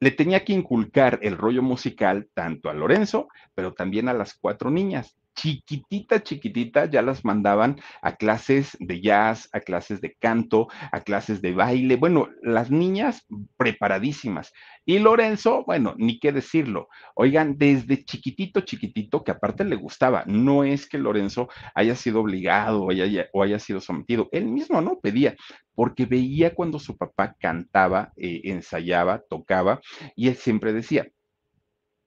le 0.00 0.10
tenía 0.10 0.44
que 0.44 0.52
inculcar 0.52 1.18
el 1.22 1.38
rollo 1.38 1.62
musical 1.62 2.28
tanto 2.34 2.68
a 2.68 2.74
Lorenzo, 2.74 3.28
pero 3.54 3.72
también 3.72 4.08
a 4.08 4.12
las 4.12 4.34
cuatro 4.34 4.70
niñas 4.70 5.16
chiquitita, 5.34 6.22
chiquitita, 6.22 6.86
ya 6.86 7.02
las 7.02 7.24
mandaban 7.24 7.76
a 8.02 8.16
clases 8.16 8.76
de 8.80 9.00
jazz, 9.00 9.48
a 9.52 9.60
clases 9.60 10.00
de 10.00 10.14
canto, 10.14 10.68
a 10.92 11.00
clases 11.00 11.42
de 11.42 11.52
baile. 11.52 11.96
Bueno, 11.96 12.28
las 12.42 12.70
niñas 12.70 13.26
preparadísimas. 13.56 14.52
Y 14.84 14.98
Lorenzo, 14.98 15.64
bueno, 15.64 15.94
ni 15.98 16.18
qué 16.18 16.32
decirlo. 16.32 16.88
Oigan, 17.14 17.56
desde 17.58 18.04
chiquitito, 18.04 18.60
chiquitito, 18.60 19.24
que 19.24 19.32
aparte 19.32 19.64
le 19.64 19.76
gustaba, 19.76 20.24
no 20.26 20.64
es 20.64 20.88
que 20.88 20.98
Lorenzo 20.98 21.48
haya 21.74 21.96
sido 21.96 22.20
obligado 22.20 22.82
o 22.82 22.90
haya, 22.90 23.28
o 23.32 23.42
haya 23.42 23.58
sido 23.58 23.80
sometido, 23.80 24.28
él 24.32 24.46
mismo 24.46 24.80
no 24.80 25.00
pedía, 25.00 25.36
porque 25.74 26.06
veía 26.06 26.54
cuando 26.54 26.78
su 26.78 26.96
papá 26.96 27.34
cantaba, 27.38 28.12
eh, 28.16 28.42
ensayaba, 28.44 29.22
tocaba, 29.28 29.80
y 30.14 30.28
él 30.28 30.36
siempre 30.36 30.72
decía, 30.72 31.08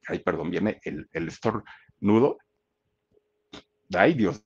ay, 0.08 0.20
perdón, 0.20 0.52
viene 0.52 0.80
el, 0.84 1.08
el 1.12 1.28
estornudo, 1.28 2.38
ay 3.94 4.14
Dios 4.14 4.42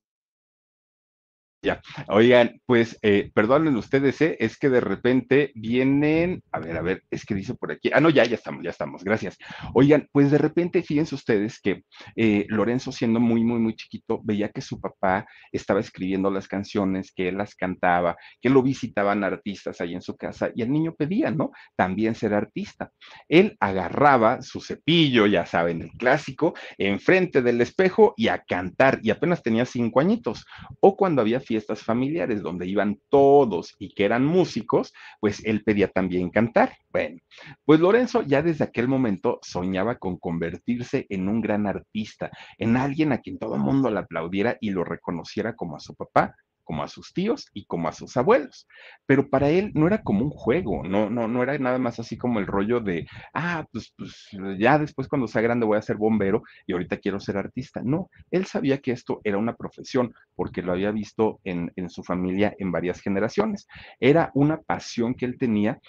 ya, 1.62 1.82
oigan, 2.08 2.60
pues 2.66 2.98
eh, 3.04 3.30
perdonen 3.34 3.76
ustedes, 3.76 4.20
¿eh? 4.22 4.36
es 4.40 4.58
que 4.58 4.70
de 4.70 4.82
repente 4.82 5.52
vienen, 5.54 6.44
a 6.52 6.60
ver, 6.60 6.78
a 6.78 6.82
ver, 6.82 7.04
es 7.12 7.24
que 7.24 7.36
dice 7.36 7.54
por 7.54 7.72
aquí, 7.72 7.92
ah, 7.94 8.00
no, 8.00 8.10
ya, 8.10 8.26
ya 8.26 8.36
estamos, 8.36 8.64
ya 8.64 8.72
estamos, 8.72 9.04
gracias. 9.04 9.38
Oigan, 9.76 10.08
pues 10.12 10.32
de 10.32 10.40
repente 10.40 10.82
fíjense 10.82 11.14
ustedes 11.14 11.60
que 11.62 11.84
eh, 12.16 12.46
Lorenzo 12.50 12.92
siendo 12.92 13.20
muy, 13.20 13.44
muy, 13.44 13.60
muy 13.60 13.76
chiquito, 13.76 14.20
veía 14.24 14.50
que 14.50 14.62
su 14.62 14.82
papá 14.82 15.28
estaba 15.52 15.80
escribiendo 15.80 16.32
las 16.32 16.48
canciones, 16.48 17.12
que 17.14 17.28
él 17.28 17.38
las 17.38 17.54
cantaba, 17.54 18.18
que 18.42 18.50
lo 18.50 18.64
visitaban 18.64 19.24
artistas 19.24 19.82
ahí 19.82 19.94
en 19.94 20.02
su 20.02 20.18
casa 20.18 20.50
y 20.56 20.64
el 20.64 20.72
niño 20.72 20.96
pedía, 20.96 21.30
¿no? 21.30 21.52
También 21.76 22.16
ser 22.16 22.34
artista. 22.34 22.92
Él 23.30 23.56
agarraba 23.60 24.42
su 24.42 24.62
cepillo, 24.62 25.28
ya 25.28 25.46
saben, 25.46 25.84
el 25.84 25.92
clásico, 25.92 26.56
enfrente 26.80 27.44
del 27.44 27.62
espejo 27.62 28.16
y 28.18 28.30
a 28.30 28.40
cantar, 28.40 29.00
y 29.04 29.12
apenas 29.12 29.44
tenía 29.44 29.66
cinco 29.66 30.00
añitos, 30.00 30.46
o 30.80 30.98
cuando 30.98 31.22
había 31.22 31.40
fiestas 31.52 31.84
familiares 31.84 32.42
donde 32.42 32.66
iban 32.66 33.02
todos 33.10 33.76
y 33.78 33.94
que 33.94 34.06
eran 34.06 34.24
músicos, 34.24 34.94
pues 35.20 35.44
él 35.44 35.66
pedía 35.66 35.90
también 35.90 36.30
cantar. 36.30 36.78
Bueno, 36.90 37.20
pues 37.66 37.82
Lorenzo 37.82 38.22
ya 38.22 38.42
desde 38.42 38.64
aquel 38.64 38.88
momento 38.88 39.38
soñaba 39.42 39.98
con 39.98 40.18
convertirse 40.18 41.08
en 41.10 41.28
un 41.28 41.42
gran 41.42 41.68
artista, 41.68 42.32
en 42.58 42.78
alguien 42.78 43.12
a 43.12 43.18
quien 43.18 43.38
todo 43.38 43.56
el 43.56 43.62
mundo 43.62 43.92
le 43.92 44.00
aplaudiera 44.00 44.58
y 44.62 44.70
lo 44.70 44.86
reconociera 44.86 45.54
como 45.54 45.76
a 45.76 45.82
su 45.82 45.94
papá 45.94 46.38
como 46.64 46.84
a 46.84 46.88
sus 46.88 47.14
tíos 47.14 47.50
y 47.54 47.66
como 47.66 47.88
a 47.88 47.92
sus 47.92 48.16
abuelos. 48.18 48.68
Pero 49.06 49.30
para 49.30 49.50
él 49.50 49.72
no 49.74 49.88
era 49.88 50.02
como 50.04 50.24
un 50.24 50.32
juego, 50.32 50.84
no, 50.84 51.10
no, 51.10 51.28
no 51.28 51.44
era 51.44 51.58
nada 51.58 51.80
más 51.80 52.00
así 52.00 52.18
como 52.18 52.40
el 52.40 52.48
rollo 52.48 52.80
de, 52.80 53.08
ah, 53.34 53.66
pues, 53.72 53.94
pues 53.98 54.28
ya 54.60 54.80
después 54.80 55.08
cuando 55.08 55.28
sea 55.28 55.42
grande 55.42 55.66
voy 55.66 55.78
a 55.78 55.82
ser 55.82 55.98
bombero 55.98 56.44
y 56.66 56.74
ahorita 56.74 56.98
quiero 56.98 57.20
ser 57.20 57.38
artista. 57.38 57.82
No, 57.84 58.10
él 58.32 58.46
sabía 58.46 58.80
que 58.80 58.92
esto 58.92 59.22
era 59.24 59.38
una 59.38 59.56
profesión 59.56 60.14
porque 60.36 60.62
lo 60.62 60.72
había 60.72 60.92
visto 60.92 61.40
en, 61.44 61.72
en 61.76 61.90
su 61.90 62.04
familia 62.04 62.56
en 62.58 62.72
varias 62.72 63.02
generaciones. 63.02 63.68
Era 64.00 64.32
una 64.34 64.62
pasión 64.62 65.14
que 65.16 65.26
él 65.26 65.38
tenía 65.38 65.80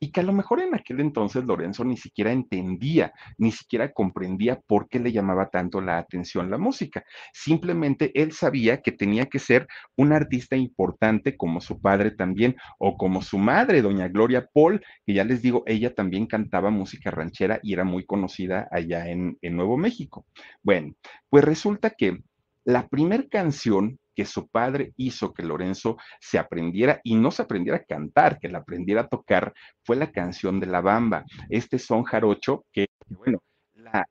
y 0.00 0.10
que 0.10 0.20
a 0.20 0.22
lo 0.22 0.32
mejor 0.32 0.60
en 0.60 0.74
aquel 0.74 1.00
entonces 1.00 1.44
Lorenzo 1.44 1.84
ni 1.84 1.96
siquiera 1.96 2.32
entendía, 2.32 3.12
ni 3.36 3.52
siquiera 3.52 3.92
comprendía 3.92 4.60
por 4.60 4.88
qué 4.88 4.98
le 5.00 5.12
llamaba 5.12 5.50
tanto 5.50 5.80
la 5.80 5.98
atención 5.98 6.50
la 6.50 6.58
música. 6.58 7.04
Simplemente 7.32 8.12
él 8.14 8.32
sabía 8.32 8.80
que 8.80 8.92
tenía 8.92 9.26
que 9.26 9.38
ser 9.38 9.66
un 9.96 10.12
artista 10.12 10.56
importante 10.56 11.36
como 11.36 11.60
su 11.60 11.80
padre 11.80 12.12
también, 12.12 12.56
o 12.78 12.96
como 12.96 13.22
su 13.22 13.38
madre, 13.38 13.82
doña 13.82 14.08
Gloria 14.08 14.48
Paul, 14.52 14.84
que 15.04 15.14
ya 15.14 15.24
les 15.24 15.42
digo, 15.42 15.62
ella 15.66 15.94
también 15.94 16.26
cantaba 16.26 16.70
música 16.70 17.10
ranchera 17.10 17.60
y 17.62 17.72
era 17.72 17.84
muy 17.84 18.04
conocida 18.04 18.68
allá 18.70 19.08
en, 19.08 19.36
Nuevo 19.42 19.76
México. 19.76 20.26
Bueno, 20.62 20.94
pues 21.30 21.42
resulta 21.42 21.90
que 21.90 22.18
la 22.64 22.86
primera 22.86 23.24
canción 23.28 23.98
que 24.18 24.24
su 24.24 24.48
padre 24.48 24.94
hizo 24.96 25.32
que 25.32 25.44
Lorenzo 25.44 25.96
se 26.18 26.40
aprendiera 26.40 27.00
y 27.04 27.14
no 27.14 27.30
se 27.30 27.42
aprendiera 27.42 27.78
a 27.78 27.84
cantar, 27.84 28.40
que 28.40 28.48
la 28.48 28.58
aprendiera 28.58 29.02
a 29.02 29.08
tocar, 29.08 29.54
fue 29.84 29.94
la 29.94 30.10
canción 30.10 30.58
de 30.58 30.66
la 30.66 30.80
bamba. 30.80 31.24
Este 31.48 31.78
son 31.78 32.02
jarocho 32.02 32.64
que, 32.72 32.88
bueno, 33.10 33.38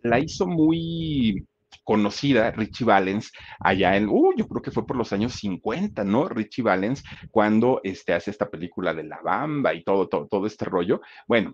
la, 0.01 0.19
hizo 0.19 0.47
muy 0.47 1.45
conocida, 1.83 2.51
Richie 2.51 2.85
Valens, 2.85 3.33
allá 3.59 3.97
en, 3.97 4.07
uh, 4.07 4.33
yo 4.37 4.47
creo 4.47 4.61
que 4.61 4.71
fue 4.71 4.87
por 4.87 4.95
los 4.95 5.11
años 5.11 5.33
50, 5.33 6.05
¿no? 6.05 6.29
Richie 6.29 6.63
Valens, 6.63 7.03
cuando 7.29 7.81
este, 7.83 8.13
hace 8.13 8.31
esta 8.31 8.49
película 8.49 8.93
de 8.93 9.03
La 9.03 9.19
Bamba 9.21 9.73
y 9.73 9.83
todo, 9.83 10.07
todo, 10.07 10.25
todo 10.27 10.47
este 10.47 10.63
rollo. 10.63 11.01
Bueno, 11.27 11.53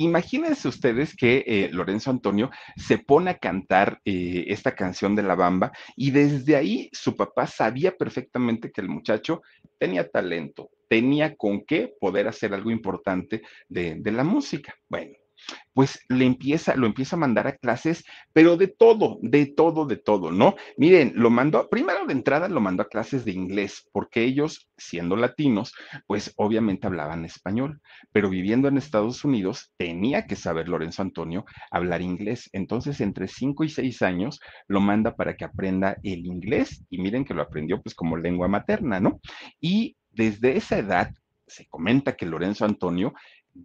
Imagínense 0.00 0.68
ustedes 0.68 1.16
que 1.16 1.42
eh, 1.44 1.70
Lorenzo 1.72 2.10
Antonio 2.10 2.50
se 2.76 2.98
pone 2.98 3.32
a 3.32 3.38
cantar 3.38 4.00
eh, 4.04 4.44
esta 4.46 4.76
canción 4.76 5.16
de 5.16 5.24
la 5.24 5.34
bamba 5.34 5.72
y 5.96 6.12
desde 6.12 6.54
ahí 6.54 6.88
su 6.92 7.16
papá 7.16 7.48
sabía 7.48 7.96
perfectamente 7.96 8.70
que 8.70 8.80
el 8.80 8.88
muchacho 8.88 9.42
tenía 9.76 10.08
talento, 10.08 10.70
tenía 10.88 11.34
con 11.34 11.64
qué 11.64 11.92
poder 12.00 12.28
hacer 12.28 12.54
algo 12.54 12.70
importante 12.70 13.42
de, 13.68 13.96
de 13.96 14.12
la 14.12 14.22
música. 14.22 14.72
Bueno, 14.88 15.17
pues 15.74 16.00
le 16.08 16.24
empieza, 16.24 16.74
lo 16.74 16.86
empieza 16.86 17.16
a 17.16 17.18
mandar 17.18 17.46
a 17.46 17.56
clases, 17.56 18.04
pero 18.32 18.56
de 18.56 18.68
todo, 18.68 19.18
de 19.22 19.46
todo, 19.46 19.86
de 19.86 19.96
todo, 19.96 20.30
¿no? 20.30 20.56
Miren, 20.76 21.12
lo 21.14 21.30
mandó, 21.30 21.68
primero 21.68 22.04
de 22.06 22.12
entrada 22.12 22.48
lo 22.48 22.60
mandó 22.60 22.82
a 22.82 22.88
clases 22.88 23.24
de 23.24 23.32
inglés, 23.32 23.88
porque 23.92 24.24
ellos, 24.24 24.68
siendo 24.76 25.16
latinos, 25.16 25.74
pues 26.06 26.32
obviamente 26.36 26.86
hablaban 26.86 27.24
español, 27.24 27.80
pero 28.12 28.28
viviendo 28.28 28.68
en 28.68 28.78
Estados 28.78 29.24
Unidos, 29.24 29.72
tenía 29.76 30.26
que 30.26 30.36
saber 30.36 30.68
Lorenzo 30.68 31.02
Antonio 31.02 31.44
hablar 31.70 32.02
inglés. 32.02 32.50
Entonces, 32.52 33.00
entre 33.00 33.28
cinco 33.28 33.64
y 33.64 33.68
seis 33.68 34.02
años, 34.02 34.40
lo 34.66 34.80
manda 34.80 35.14
para 35.14 35.36
que 35.36 35.44
aprenda 35.44 35.96
el 36.02 36.26
inglés, 36.26 36.84
y 36.90 36.98
miren 36.98 37.24
que 37.24 37.34
lo 37.34 37.42
aprendió 37.42 37.80
pues 37.80 37.94
como 37.94 38.16
lengua 38.16 38.48
materna, 38.48 39.00
¿no? 39.00 39.20
Y 39.60 39.96
desde 40.10 40.56
esa 40.56 40.78
edad, 40.78 41.12
se 41.46 41.66
comenta 41.66 42.14
que 42.14 42.26
Lorenzo 42.26 42.64
Antonio 42.64 43.14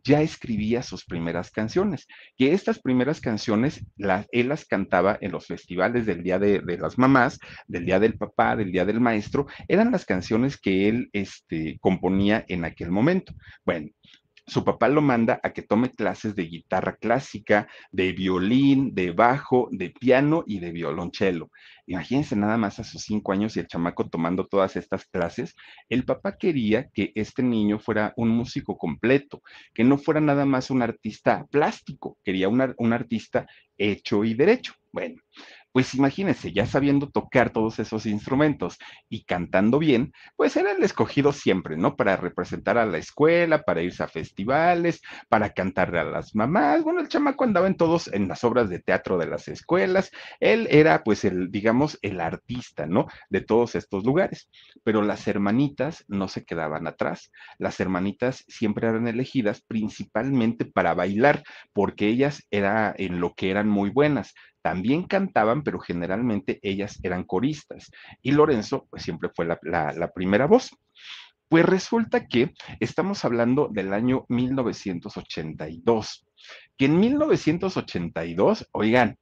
ya 0.04 0.22
escribía 0.22 0.82
sus 0.82 1.06
primeras 1.06 1.52
canciones, 1.52 2.08
que 2.38 2.54
estas 2.54 2.80
primeras 2.80 3.22
canciones 3.22 3.86
las, 3.98 4.28
él 4.32 4.50
las 4.50 4.66
cantaba 4.66 5.18
en 5.22 5.32
los 5.32 5.46
festivales 5.46 6.06
del 6.06 6.24
Día 6.24 6.40
de, 6.40 6.62
las 6.80 6.98
Mamás, 6.98 7.40
del 7.68 7.86
Día 7.86 8.00
del 8.00 8.18
Papá, 8.18 8.56
del 8.56 8.72
Día 8.72 8.86
del 8.86 9.00
Maestro, 9.00 9.48
eran 9.68 9.92
las 9.92 10.06
canciones 10.06 10.58
que 10.58 10.90
él 10.90 11.10
este, 11.14 11.78
componía 11.80 12.46
en 12.48 12.66
aquel 12.66 12.92
momento. 12.92 13.34
Bueno, 13.66 13.90
su 14.46 14.64
papá 14.64 14.90
lo 14.90 15.02
manda 15.02 15.40
a 15.42 15.54
que 15.54 15.62
tome 15.62 15.90
clases 15.92 16.36
de 16.36 16.44
guitarra 16.44 16.98
clásica, 16.98 17.68
de 17.92 18.12
violín, 18.12 18.94
de 18.94 19.12
bajo, 19.12 19.70
de 19.72 19.90
piano 19.92 20.44
y 20.46 20.60
de 20.60 20.72
violonchelo. 20.72 21.50
Imagínense 21.86 22.36
nada 22.36 22.58
más 22.58 22.80
a 22.80 22.84
sus 22.84 23.04
cinco 23.04 23.32
años 23.32 23.56
y 23.56 23.62
el 23.62 23.68
chamaco 23.68 24.10
tomando 24.10 24.46
todas 24.46 24.76
estas 24.76 25.06
clases. 25.06 25.56
El 25.90 26.04
papá 26.04 26.38
quería 26.38 26.90
que 26.94 27.12
este 27.16 27.42
niño 27.42 27.80
fuera 27.80 28.14
un 28.18 28.30
músico 28.30 28.78
completo, 28.78 29.42
que 29.74 29.84
no 29.84 29.98
fuera 29.98 30.20
nada 30.20 30.46
más 30.46 30.70
un 30.70 30.82
artista 30.82 31.46
plástico, 31.50 32.18
quería 32.24 32.50
un 32.50 32.94
artista 32.94 33.48
hecho 33.78 34.24
y 34.24 34.34
derecho. 34.34 34.74
Bueno, 34.92 35.22
pues 35.74 35.96
imagínense, 35.96 36.54
ya 36.54 36.68
sabiendo 36.68 37.10
tocar 37.10 37.50
todos 37.50 37.80
esos 37.80 38.06
instrumentos 38.06 38.78
y 39.10 39.26
cantando 39.26 39.80
bien, 39.80 40.14
pues 40.36 40.56
era 40.56 40.72
el 40.72 40.84
escogido 40.84 41.34
siempre, 41.34 41.76
¿no? 41.78 41.96
Para 41.96 42.16
representar 42.16 42.78
a 42.78 42.86
la 42.86 43.00
escuela, 43.00 43.64
para 43.64 43.82
irse 43.82 44.04
a 44.04 44.08
festivales, 44.08 45.02
para 45.30 45.50
cantarle 45.50 46.00
a 46.00 46.04
las 46.04 46.36
mamás. 46.36 46.84
Bueno, 46.84 47.02
el 47.02 47.08
chamaco 47.08 47.44
andaba 47.44 47.66
en 47.66 47.76
todos, 47.76 48.08
en 48.14 48.28
las 48.28 48.44
obras 48.44 48.70
de 48.70 48.80
teatro 48.80 49.18
de 49.18 49.26
las 49.28 49.48
escuelas. 49.48 50.12
Él 50.40 50.68
era, 50.70 51.04
pues, 51.04 51.26
el, 51.26 51.50
digamos, 51.52 51.98
el 52.04 52.22
artista, 52.22 52.86
¿no? 52.86 53.08
De 53.30 53.42
todos 53.42 53.74
estos 53.74 54.06
lugares. 54.06 54.50
Pero 54.84 55.02
las 55.02 55.28
hermanitas 55.28 56.06
no 56.08 56.28
se 56.28 56.46
quedaban 56.46 56.86
atrás. 56.86 57.32
Las 57.58 57.80
hermanitas 57.80 58.46
siempre 58.48 58.88
eran 58.88 59.08
elegidas 59.08 59.62
principalmente 59.62 60.66
para 60.66 60.94
bailar, 60.94 61.44
porque 61.74 62.08
ellas 62.08 62.46
era 62.52 62.94
en 62.96 63.20
lo 63.20 63.34
que 63.34 63.50
eran 63.50 63.68
muy 63.68 63.90
buenas 63.90 64.36
también 64.64 65.04
cantaban, 65.04 65.62
pero 65.62 65.78
generalmente 65.78 66.60
ellas 66.64 66.98
eran 67.04 67.26
coristas. 67.26 67.92
Y 68.22 68.32
Lorenzo, 68.32 68.88
pues 68.90 69.04
siempre 69.04 69.30
fue 69.36 69.46
la, 69.46 70.12
primera 70.16 70.48
voz. 70.48 70.76
Pues 71.50 71.66
resulta 71.66 72.28
que 72.28 72.54
estamos 72.80 73.26
hablando 73.26 73.68
del 73.70 73.94
año 73.94 74.26
1982, 74.30 76.26
que 76.78 76.86
en 76.86 77.00
1982, 77.00 78.70
oigan, 78.72 79.18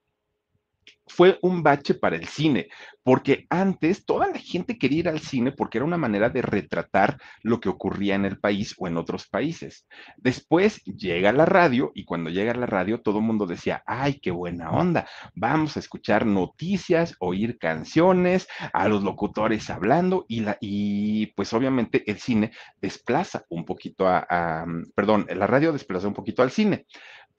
fue 1.08 1.38
un 1.42 1.62
bache 1.62 1.94
para 1.94 2.16
el 2.16 2.28
cine, 2.28 2.70
porque 3.04 3.46
antes 3.50 4.06
toda 4.06 4.28
la 4.28 4.40
gente 4.40 4.78
quería 4.78 5.00
ir 5.00 5.10
al 5.10 5.20
cine 5.20 5.52
porque 5.52 5.78
era 5.78 5.86
una 5.86 5.98
manera 5.98 6.30
de 6.30 6.42
retratar 6.42 7.18
lo 7.44 7.60
que 7.60 7.70
ocurría 7.70 8.16
en 8.16 8.26
el 8.26 8.40
país 8.40 8.76
o 8.78 8.88
en 8.88 8.98
otros 8.98 9.28
países. 9.28 9.88
Después 10.18 10.84
llega 10.86 11.32
la 11.32 11.46
radio 11.46 11.92
y 11.96 12.06
cuando 12.06 12.30
llega 12.30 12.54
la 12.54 12.66
radio 12.66 13.02
todo 13.02 13.20
el 13.20 13.26
mundo 13.26 13.46
decía, 13.46 13.84
ay, 13.86 14.20
qué 14.22 14.32
buena 14.32 14.72
onda, 14.72 15.08
vamos 15.36 15.76
a 15.76 15.80
escuchar 15.80 16.26
noticias, 16.26 17.16
oír 17.20 17.58
canciones, 17.58 18.48
a 18.74 18.88
los 18.88 19.04
locutores 19.04 19.70
hablando 19.70 20.26
y, 20.28 20.42
la, 20.42 20.58
y 20.62 21.28
pues 21.28 21.52
obviamente 21.54 22.10
el 22.10 22.20
cine 22.20 22.52
desplaza 22.80 23.44
un 23.50 23.66
poquito 23.66 24.08
a, 24.08 24.66
perdón, 24.96 25.28
la 25.30 25.48
radio 25.48 25.74
desplaza 25.74 26.08
un 26.08 26.14
poquito 26.14 26.42
al 26.42 26.52
cine. 26.52 26.86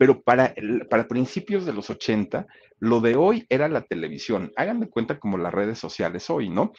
Pero 0.03 0.21
para, 0.21 0.53
para 0.91 1.07
principios 1.07 1.65
de 1.65 1.73
los 1.73 1.89
80, 1.89 2.49
lo 2.81 2.99
de 2.99 3.15
hoy 3.15 3.47
era 3.49 3.69
la 3.69 3.83
televisión. 3.83 4.53
Háganme 4.57 4.89
cuenta 4.89 5.21
como 5.21 5.39
las 5.39 5.55
redes 5.55 5.79
sociales 5.79 6.29
hoy, 6.29 6.49
¿no? 6.49 6.73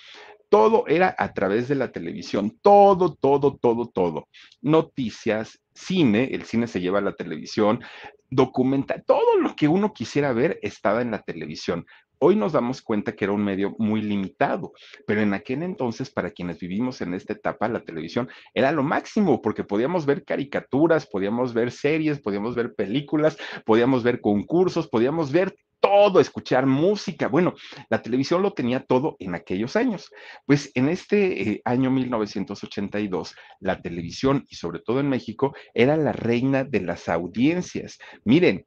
Todo 0.50 0.84
era 0.88 1.16
a 1.18 1.32
través 1.32 1.70
de 1.70 1.76
la 1.76 1.94
televisión, 1.94 2.60
todo, 2.62 3.16
todo, 3.16 3.56
todo, 3.56 3.88
todo. 3.88 4.28
Noticias, 4.62 5.62
cine, 5.74 6.32
el 6.34 6.44
cine 6.44 6.68
se 6.68 6.82
lleva 6.82 7.00
a 7.00 7.02
la 7.02 7.16
televisión, 7.16 7.82
documenta, 8.30 9.02
todo 9.02 9.40
lo 9.40 9.56
que 9.56 9.70
uno 9.70 9.94
quisiera 9.94 10.34
ver 10.34 10.60
estaba 10.62 11.02
en 11.02 11.12
la 11.12 11.22
televisión. 11.22 11.86
Hoy 12.26 12.38
nos 12.38 12.54
damos 12.54 12.82
cuenta 12.82 13.18
que 13.18 13.26
era 13.26 13.34
un 13.34 13.44
medio 13.44 13.76
muy 13.80 14.02
limitado, 14.02 14.72
pero 15.06 15.20
en 15.20 15.34
aquel 15.34 15.62
entonces, 15.62 16.10
para 16.10 16.32
quienes 16.32 16.58
vivimos 16.58 17.02
en 17.02 17.14
esta 17.14 17.34
etapa, 17.34 17.68
la 17.68 17.84
televisión 17.84 18.30
era 18.54 18.72
lo 18.72 18.82
máximo, 18.82 19.42
porque 19.42 19.66
podíamos 19.66 20.06
ver 20.06 20.24
caricaturas, 20.24 21.06
podíamos 21.06 21.54
ver 21.54 21.70
series, 21.70 22.22
podíamos 22.22 22.56
ver 22.56 22.76
películas, 22.76 23.38
podíamos 23.66 24.04
ver 24.04 24.22
concursos, 24.22 24.88
podíamos 24.88 25.34
ver 25.34 25.54
todo, 25.82 26.22
escuchar 26.22 26.66
música. 26.66 27.28
Bueno, 27.28 27.56
la 27.90 28.02
televisión 28.02 28.42
lo 28.42 28.54
tenía 28.54 28.86
todo 28.86 29.18
en 29.20 29.36
aquellos 29.36 29.76
años. 29.76 30.10
Pues 30.46 30.72
en 30.76 30.88
este 30.88 31.50
eh, 31.50 31.62
año 31.66 31.92
1982, 31.92 33.36
la 33.60 33.82
televisión, 33.82 34.46
y 34.48 34.56
sobre 34.56 34.80
todo 34.80 35.02
en 35.02 35.10
México, 35.10 35.54
era 35.74 35.98
la 35.98 36.14
reina 36.14 36.64
de 36.64 36.80
las 36.80 37.10
audiencias. 37.10 37.98
Miren, 38.24 38.66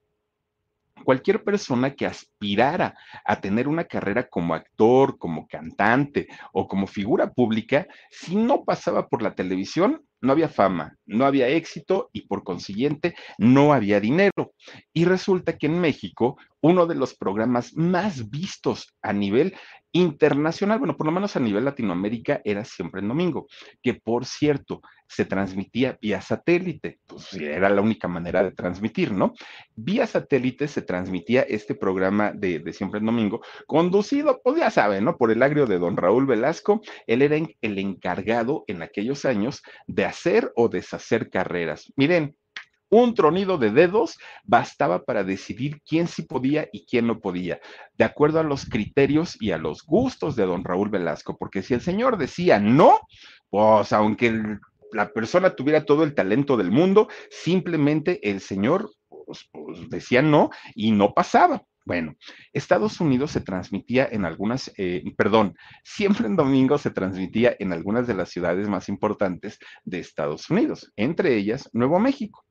cualquier 1.05 1.45
persona 1.45 1.95
que 1.95 2.07
aspirara 2.07 2.97
a 3.25 3.41
tener 3.41 3.69
una 3.69 3.85
carrera 3.85 4.29
como 4.29 4.55
actor, 4.55 5.19
como 5.19 5.47
cantante 5.47 6.29
o 6.53 6.67
como 6.67 6.87
figura 6.87 7.33
pública, 7.33 7.87
si 8.11 8.37
no 8.37 8.65
pasaba 8.65 9.09
por 9.09 9.23
la 9.23 9.35
televisión, 9.35 10.03
no 10.21 10.33
había 10.33 10.49
fama, 10.49 10.97
no 11.07 11.27
había 11.27 11.49
éxito 11.49 12.11
y 12.13 12.23
por 12.23 12.43
consiguiente 12.43 13.15
no 13.39 13.73
había 13.73 14.01
dinero. 14.01 14.53
Y 14.93 15.05
resulta 15.05 15.57
que 15.57 15.67
en 15.67 15.81
México, 15.81 16.37
uno 16.61 16.87
de 16.87 16.95
los 16.95 17.15
programas 17.15 17.75
más 17.77 18.31
vistos 18.31 18.95
a 19.03 19.13
nivel 19.13 19.55
internacional, 19.97 20.79
bueno, 20.79 20.97
por 20.97 21.07
lo 21.07 21.13
menos 21.13 21.37
a 21.37 21.41
nivel 21.41 21.65
Latinoamérica, 21.65 22.43
era 22.45 22.65
siempre 22.65 23.01
en 23.01 23.09
domingo, 23.09 23.47
que 23.83 23.95
por 23.95 24.27
cierto, 24.27 24.83
se 25.09 25.25
transmitía 25.25 25.99
vía 26.03 26.21
satélite, 26.21 26.99
pues 27.07 27.33
era 27.35 27.71
la 27.71 27.81
única 27.81 28.09
manera 28.09 28.43
de 28.43 28.51
transmitir, 28.51 29.13
¿no? 29.13 29.33
Vía 29.75 30.07
satélite 30.07 30.69
se 30.69 30.83
transmitía 30.83 31.43
este 31.43 31.75
programa 31.75 32.33
de, 32.33 32.63
siempre 32.73 33.01
en 33.01 33.07
domingo, 33.07 33.41
conducido, 33.67 34.41
pues 34.45 34.59
ya 34.59 34.71
saben, 34.71 35.05
¿no? 35.05 35.17
Por 35.17 35.31
el 35.31 35.43
agrio 35.43 35.67
de 35.67 35.79
don 35.79 35.97
Raúl 35.97 36.27
Velasco, 36.27 36.83
él 37.07 37.23
era 37.23 37.37
el 37.37 37.79
encargado 37.79 38.65
en 38.67 38.83
aquellos 38.83 39.25
años 39.25 39.63
de 39.87 40.05
hacer 40.05 40.53
o 40.57 40.69
deshacer 40.69 41.31
carreras. 41.31 41.93
Miren, 41.97 42.37
un 42.91 43.15
tronido 43.15 43.59
de 43.59 43.71
dedos 43.71 44.19
bastaba 44.45 45.05
para 45.05 45.25
decidir 45.25 45.81
quién 45.83 46.09
sí 46.09 46.23
podía 46.23 46.69
y 46.73 46.87
quién 46.87 47.07
no 47.07 47.21
podía, 47.21 47.61
de 47.97 48.05
acuerdo 48.05 48.41
a 48.41 48.45
los 48.45 48.67
criterios 48.67 49.37
y 49.41 49.51
a 49.51 49.59
los 49.59 49.83
gustos 49.83 50.37
de 50.37 50.47
don 50.47 50.65
Raúl 50.65 50.89
Velasco, 50.89 51.37
porque 51.37 51.63
si 51.63 51.75
el 51.75 51.81
señor 51.81 52.19
decía 52.19 52.59
no, 52.59 53.01
pues 53.51 53.93
aunque 53.93 54.59
la 54.93 55.13
persona 55.13 55.55
tuviera 55.55 55.85
todo 55.85 56.05
el 56.05 56.15
talento 56.15 56.57
del 56.57 56.71
mundo, 56.71 57.09
simplemente 57.31 58.21
el 58.29 58.41
señor 58.41 58.91
pues, 59.09 59.49
pues, 59.53 59.91
decía 59.91 60.23
no 60.23 60.51
y 60.75 60.93
no 60.93 61.13
pasaba. 61.13 61.63
Bueno, 61.87 62.17
Estados 62.53 63.01
Unidos 63.01 63.31
se 63.31 63.41
transmitía 63.41 64.09
en 64.11 64.25
algunas, 64.25 64.73
eh, 64.77 65.05
perdón, 65.17 65.55
siempre 65.85 66.27
en 66.27 66.35
domingo 66.35 66.79
se 66.79 66.91
transmitía 66.91 67.55
en 67.61 67.73
algunas 67.73 68.09
de 68.09 68.15
las 68.15 68.29
ciudades 68.29 68.69
más 68.69 68.89
importantes 68.89 69.61
de 69.85 70.01
Estados 70.01 70.51
Unidos, 70.51 70.93
entre 70.97 71.37
ellas 71.37 71.71
Nuevo 71.73 72.01
México. 72.01 72.45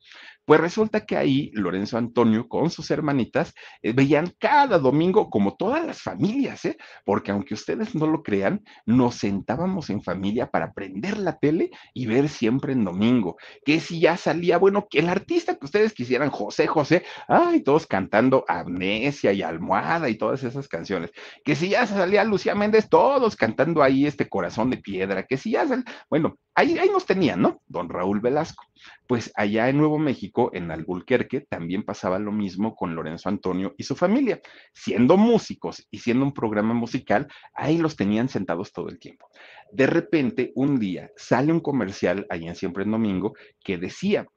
Pues 0.46 0.60
resulta 0.60 1.06
que 1.06 1.18
ahí 1.18 1.52
Lorenzo 1.54 1.98
Antonio 1.98 2.48
con 2.48 2.70
sus 2.70 2.92
hermanitas 2.92 3.54
eh, 3.82 3.94
veían 3.94 4.32
cada 4.40 4.78
domingo 4.78 5.30
como 5.30 5.56
todas 5.56 5.86
las 5.86 6.02
familias, 6.02 6.66
¿eh? 6.66 6.78
porque 7.04 7.32
aunque 7.32 7.56
ustedes 7.56 7.96
no 7.96 8.06
lo 8.08 8.22
crean, 8.22 8.64
nos 8.86 9.16
sentábamos 9.16 9.90
en 9.90 10.04
familia 10.04 10.52
para 10.52 10.72
prender 10.74 11.18
la 11.18 11.38
tele 11.40 11.72
y 11.94 12.06
ver 12.06 12.30
siempre 12.30 12.74
en 12.74 12.86
domingo. 12.86 13.38
Que 13.66 13.80
si 13.80 14.00
ya 14.00 14.18
salía, 14.18 14.58
bueno, 14.58 14.88
que 14.90 15.00
el 15.00 15.10
artista 15.10 15.56
que 15.56 15.66
ustedes 15.66 15.94
quisieran, 15.94 16.30
José 16.30 16.68
José, 16.68 17.04
ay, 17.28 17.62
todos 17.62 17.88
cantando 17.88 18.46
Amnesia 18.48 19.34
y 19.34 19.42
Almohada 19.42 20.10
y 20.10 20.18
todas 20.18 20.44
esas 20.44 20.68
canciones. 20.68 21.12
Que 21.44 21.56
si 21.56 21.70
ya 21.70 21.88
salía 21.88 22.24
Lucía 22.24 22.56
Méndez, 22.56 22.88
todos 22.90 23.36
cantando 23.36 23.82
ahí 23.82 24.06
este 24.06 24.30
corazón 24.30 24.70
de 24.70 24.78
piedra. 24.78 25.24
Que 25.24 25.38
si 25.38 25.52
ya 25.52 25.68
salía, 25.68 25.86
bueno, 26.10 26.38
ahí, 26.54 26.78
ahí 26.78 26.90
nos 26.90 27.06
tenían, 27.06 27.42
¿no? 27.42 27.62
Don 27.68 27.90
Raúl 27.90 28.20
Velasco. 28.20 28.64
Pues 29.08 29.32
allá 29.36 29.70
en 29.70 29.78
Nuevo 29.78 30.00
México, 30.00 30.50
en 30.54 30.72
Albuquerque, 30.72 31.42
también 31.42 31.84
pasaba 31.84 32.18
lo 32.18 32.32
mismo 32.32 32.76
con 32.76 32.96
Lorenzo 32.96 33.30
Antonio 33.30 33.76
y 33.78 33.84
su 33.84 33.96
familia. 33.96 34.42
Siendo 34.74 35.18
músicos 35.18 35.88
y 35.92 36.00
siendo 36.00 36.26
un 36.26 36.34
programa 36.34 36.74
musical, 36.74 37.28
ahí 37.54 37.78
los 37.78 37.96
tenían 37.96 38.30
sentados 38.30 38.72
todo 38.72 38.90
el 38.90 39.00
tiempo. 39.00 39.30
De 39.72 39.88
repente, 39.88 40.52
un 40.56 40.80
día 40.80 41.12
sale 41.16 41.52
un 41.52 41.60
comercial 41.60 42.26
allá 42.30 42.50
en 42.50 42.56
Siempre 42.56 42.84
en 42.84 42.92
Domingo 42.92 43.34
que 43.64 43.78
decía 43.78 44.28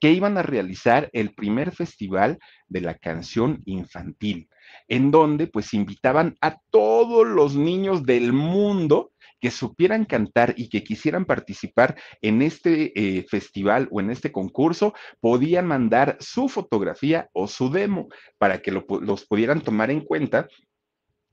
que 0.00 0.10
iban 0.10 0.36
a 0.36 0.42
realizar 0.42 1.08
el 1.12 1.32
primer 1.34 1.72
festival 1.72 2.38
de 2.68 2.80
la 2.80 2.94
canción 2.94 3.62
infantil, 3.66 4.48
en 4.88 5.10
donde 5.10 5.46
pues 5.46 5.74
invitaban 5.74 6.36
a 6.40 6.58
todos 6.70 7.26
los 7.26 7.54
niños 7.54 8.04
del 8.04 8.32
mundo 8.32 9.12
supieran 9.50 10.04
cantar 10.04 10.54
y 10.56 10.68
que 10.68 10.84
quisieran 10.84 11.24
participar 11.24 11.96
en 12.22 12.42
este 12.42 12.92
eh, 12.94 13.24
festival 13.28 13.88
o 13.90 14.00
en 14.00 14.10
este 14.10 14.32
concurso, 14.32 14.94
podían 15.20 15.66
mandar 15.66 16.16
su 16.20 16.48
fotografía 16.48 17.28
o 17.32 17.48
su 17.48 17.70
demo 17.70 18.08
para 18.38 18.60
que 18.62 18.72
los 18.72 19.24
pudieran 19.26 19.60
tomar 19.60 19.90
en 19.90 20.00
cuenta 20.00 20.48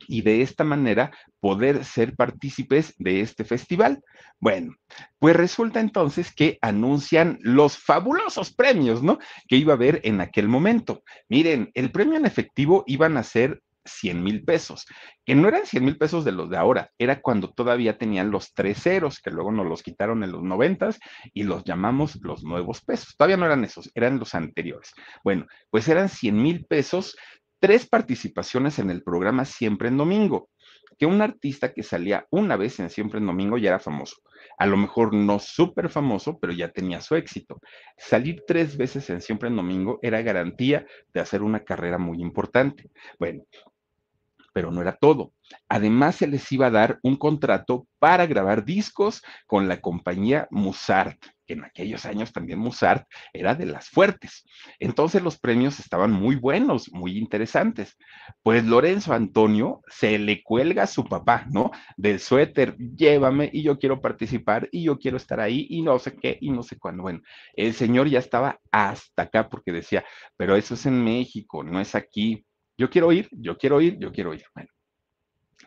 y 0.08 0.22
de 0.22 0.42
esta 0.42 0.64
manera 0.64 1.12
poder 1.40 1.86
ser 1.86 2.16
partícipes 2.16 2.94
de 2.98 3.22
este 3.22 3.44
festival. 3.44 4.04
Bueno, 4.40 4.76
pues 5.20 5.36
resulta 5.36 5.80
entonces 5.80 6.34
que 6.34 6.58
anuncian 6.62 7.40
los 7.42 7.78
fabulosos 7.78 8.54
premios, 8.54 9.04
¿no? 9.04 9.20
Que 9.48 9.58
iba 9.58 9.74
a 9.74 9.76
haber 9.76 10.02
en 10.04 10.22
aquel 10.22 10.48
momento. 10.48 11.04
Miren, 11.30 11.72
el 11.74 11.92
premio 11.92 12.18
en 12.18 12.26
efectivo 12.26 12.84
iban 12.88 13.18
a 13.18 13.24
ser 13.24 13.62
100 13.86 14.24
mil 14.24 14.44
pesos, 14.44 14.86
que 15.26 15.36
no 15.36 15.48
eran 15.48 15.66
100 15.66 15.84
mil 15.86 15.98
pesos 15.98 16.26
de 16.26 16.32
los 16.32 16.50
de 16.50 16.58
ahora, 16.58 16.92
era 16.98 17.22
cuando 17.22 17.52
todavía 17.52 17.98
tenían 17.98 18.32
los 18.32 18.54
tres 18.54 18.82
ceros, 18.82 19.20
que 19.20 19.32
luego 19.32 19.52
nos 19.52 19.68
los 19.68 19.84
quitaron 19.84 20.24
en 20.24 20.32
los 20.32 20.44
noventas 20.44 21.00
y 21.34 21.44
los 21.44 21.64
llamamos 21.64 22.20
los 22.22 22.44
nuevos 22.44 22.82
pesos. 22.82 23.16
Todavía 23.18 23.38
no 23.38 23.46
eran 23.46 23.64
esos, 23.64 23.92
eran 23.96 24.20
los 24.20 24.36
anteriores. 24.36 24.92
Bueno, 25.24 25.48
pues 25.70 25.88
eran 25.88 26.10
100 26.10 26.42
mil 26.42 26.66
pesos, 26.66 27.16
tres 27.60 27.88
participaciones 27.88 28.80
en 28.80 28.90
el 28.90 29.04
programa 29.04 29.46
Siempre 29.46 29.88
en 29.88 29.98
Domingo, 29.98 30.50
que 30.98 31.06
un 31.06 31.22
artista 31.22 31.74
que 31.74 31.84
salía 31.84 32.28
una 32.30 32.56
vez 32.56 32.80
en 32.80 32.90
Siempre 32.90 33.20
en 33.20 33.26
Domingo 33.26 33.58
ya 33.58 33.70
era 33.70 33.80
famoso. 33.80 34.18
A 34.58 34.66
lo 34.66 34.78
mejor 34.78 35.14
no 35.14 35.40
súper 35.40 35.90
famoso, 35.90 36.40
pero 36.40 36.54
ya 36.54 36.70
tenía 36.70 37.02
su 37.02 37.16
éxito. 37.16 37.60
Salir 37.98 38.44
tres 38.46 38.78
veces 38.78 39.10
en 39.10 39.22
Siempre 39.22 39.50
en 39.50 39.56
Domingo 39.56 40.00
era 40.02 40.22
garantía 40.22 40.86
de 41.14 41.20
hacer 41.20 41.42
una 41.42 41.64
carrera 41.64 41.98
muy 41.98 42.22
importante. 42.22 42.92
Bueno, 43.20 43.44
pero 44.54 44.72
no 44.72 44.82
era 44.82 44.96
todo. 44.96 45.34
Además, 45.68 46.16
se 46.16 46.28
les 46.28 46.50
iba 46.52 46.68
a 46.68 46.72
dar 46.72 47.00
un 47.02 47.18
contrato 47.18 47.88
para 48.00 48.26
grabar 48.28 48.64
discos 48.64 49.22
con 49.48 49.68
la 49.68 49.82
compañía 49.82 50.48
Musart, 50.52 51.20
que 51.46 51.54
en 51.54 51.64
aquellos 51.64 52.06
años 52.06 52.32
también 52.32 52.60
Musart 52.60 53.08
era 53.34 53.56
de 53.56 53.66
las 53.66 53.90
fuertes. 53.90 54.46
Entonces 54.80 55.22
los 55.22 55.40
premios 55.40 55.80
estaban 55.80 56.12
muy 56.12 56.36
buenos, 56.36 56.92
muy 56.94 57.18
interesantes. 57.18 57.98
Pues 58.44 58.64
Lorenzo 58.66 59.14
Antonio 59.14 59.82
se 59.88 60.20
le 60.20 60.44
cuelga 60.44 60.84
a 60.84 60.88
su 60.88 61.04
papá, 61.06 61.46
¿no? 61.52 61.72
Del 61.98 62.20
suéter, 62.20 62.78
llévame 62.78 63.50
y 63.52 63.64
yo 63.64 63.78
quiero 63.80 64.00
participar 64.00 64.70
y 64.72 64.84
yo 64.84 64.98
quiero 65.00 65.18
estar 65.18 65.40
ahí 65.40 65.68
y 65.70 65.82
no 65.82 66.00
sé 66.00 66.16
qué 66.16 66.38
y 66.40 66.52
no 66.52 66.64
sé 66.64 66.78
cuándo. 66.78 67.04
Bueno, 67.04 67.22
el 67.56 67.74
señor 67.74 68.08
ya 68.08 68.20
estaba 68.20 68.60
hasta 68.72 69.24
acá 69.24 69.50
porque 69.50 69.72
decía, 69.72 70.06
pero 70.38 70.56
eso 70.56 70.76
es 70.76 70.86
en 70.86 71.04
México, 71.04 71.64
no 71.64 71.80
es 71.80 71.96
aquí 71.96 72.46
yo 72.84 72.90
quiero 72.90 73.14
ir, 73.14 73.30
yo 73.32 73.58
quiero 73.58 73.80
ir, 73.80 73.98
yo 73.98 74.12
quiero 74.12 74.34
ir. 74.34 74.44
Bueno, 74.54 74.68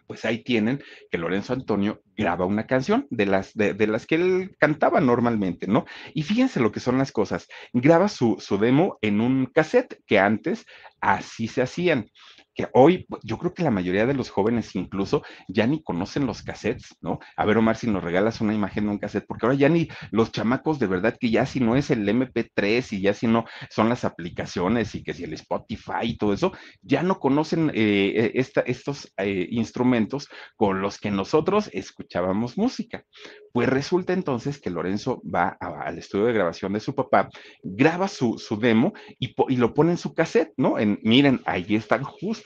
pues 0.07 0.27
ahí 0.27 0.45
tienen 0.45 0.83
que 1.11 1.17
Lorenzo 1.17 1.55
Antonio 1.55 2.03
graba 2.15 2.45
una 2.45 2.67
canción 2.67 3.07
de 3.09 3.25
las, 3.25 3.55
de, 3.55 3.87
las 3.87 4.07
que 4.07 4.17
él 4.17 4.57
cantaba 4.61 5.01
normalmente, 5.01 5.67
¿no? 5.67 5.87
Y 6.13 6.25
fíjense 6.25 6.61
lo 6.61 6.73
que 6.73 6.81
son 6.81 6.99
las 6.99 7.13
cosas. 7.13 7.49
Graba 7.73 8.09
su, 8.09 8.37
su 8.39 8.59
demo 8.59 8.99
en 9.01 9.23
un 9.23 9.47
cassette 9.47 9.99
que 10.07 10.19
antes 10.19 10.67
así 11.01 11.49
se 11.49 11.63
hacían 11.63 12.11
que 12.57 12.69
hoy 12.73 13.07
yo 13.23 13.39
creo 13.39 13.53
que 13.53 13.63
la 13.63 13.71
mayoría 13.71 14.07
de 14.07 14.15
los 14.15 14.31
jóvenes 14.31 14.75
incluso 14.75 15.23
ya 15.47 15.67
ni 15.67 15.83
conocen 15.83 16.27
los 16.27 16.43
cassettes, 16.43 16.97
¿no? 17.03 17.21
A 17.37 17.45
ver, 17.45 17.59
Omar, 17.59 17.77
si 17.77 17.87
nos 17.87 18.03
regalas 18.03 18.41
una 18.41 18.55
imagen 18.55 18.87
de 18.87 18.91
un 18.93 18.99
cassette, 18.99 19.27
porque 19.27 19.45
ahora 19.45 19.59
ya 19.59 19.69
ni 19.69 19.89
los 20.11 20.33
chamacos 20.33 20.79
de 20.79 20.87
verdad 20.87 21.17
que 21.21 21.31
ya 21.31 21.45
si 21.45 21.61
no 21.61 21.77
es 21.77 21.91
el 21.91 22.09
MP3 22.09 22.93
y 22.93 23.03
ya 23.03 23.13
si 23.13 23.27
no 23.27 23.45
son 23.69 23.91
las 23.91 24.05
aplicaciones 24.05 24.95
y 24.95 25.03
que 25.03 25.13
si 25.13 25.25
el 25.25 25.35
Spotify 25.35 26.05
y 26.05 26.17
todo 26.17 26.33
eso, 26.33 26.53
ya 26.81 27.03
no 27.03 27.19
conocen 27.19 27.71
eh, 27.75 28.33
eh, 28.35 28.63
estos 28.67 29.13
eh, 29.19 29.47
instrumentos 29.51 30.29
con 30.57 30.81
los 30.81 30.99
que 30.99 31.11
nosotros 31.11 31.69
escuchábamos 31.75 32.57
música. 32.57 33.05
Pues 33.53 33.69
resulta 33.69 34.15
entonces 34.15 34.59
que 34.59 34.71
Lorenzo 34.71 35.23
va 35.23 35.57
al 35.61 35.99
estudio 35.99 36.27
de 36.27 36.33
grabación 36.33 36.73
de 36.73 36.81
su 36.81 36.95
papá, 36.95 37.29
graba 37.63 38.09
su, 38.09 38.39
demo 38.59 38.95
y, 39.19 39.35
lo 39.57 39.75
pone 39.75 39.93
en 39.93 39.99
su 39.99 40.15
cassette, 40.15 40.53
¿no? 40.57 40.79
En, 40.79 40.99
miren, 41.03 41.43
ahí 41.47 41.75
están 41.75 42.03
justo 42.03 42.46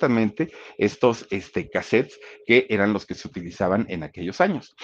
estos 0.79 1.27
este, 1.31 1.69
cassettes 1.69 2.19
que 2.47 2.67
eran 2.71 2.93
los 2.93 3.07
que 3.07 3.15
se 3.15 3.29
utilizaban 3.29 3.87
en 3.89 4.03
aquellos 4.03 4.41
años. 4.41 4.75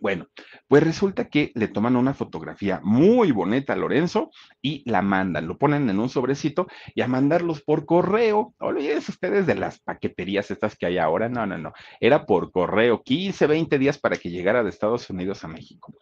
Bueno, 0.00 0.28
pues 0.68 0.84
resulta 0.84 1.28
que 1.28 1.50
le 1.54 1.66
toman 1.66 1.96
una 1.96 2.14
fotografía 2.14 2.80
muy 2.84 3.32
bonita 3.32 3.72
a 3.72 3.76
Lorenzo 3.76 4.30
y 4.62 4.88
la 4.88 5.02
mandan, 5.02 5.48
lo 5.48 5.58
ponen 5.58 5.90
en 5.90 5.98
un 5.98 6.08
sobrecito 6.08 6.68
y 6.94 7.00
a 7.00 7.08
mandarlos 7.08 7.62
por 7.62 7.86
correo. 7.86 8.54
Olvídense 8.60 9.10
ustedes 9.10 9.46
de 9.46 9.56
las 9.56 9.80
paqueterías 9.80 10.50
estas 10.50 10.76
que 10.76 10.86
hay 10.86 10.98
ahora. 10.98 11.28
No, 11.28 11.44
no, 11.44 11.58
no. 11.58 11.72
Era 11.98 12.24
por 12.24 12.52
correo, 12.52 13.02
15, 13.02 13.46
20 13.48 13.78
días 13.78 13.98
para 13.98 14.16
que 14.16 14.30
llegara 14.30 14.62
de 14.62 14.70
Estados 14.70 15.10
Unidos 15.10 15.42
a 15.44 15.48
México. 15.48 15.92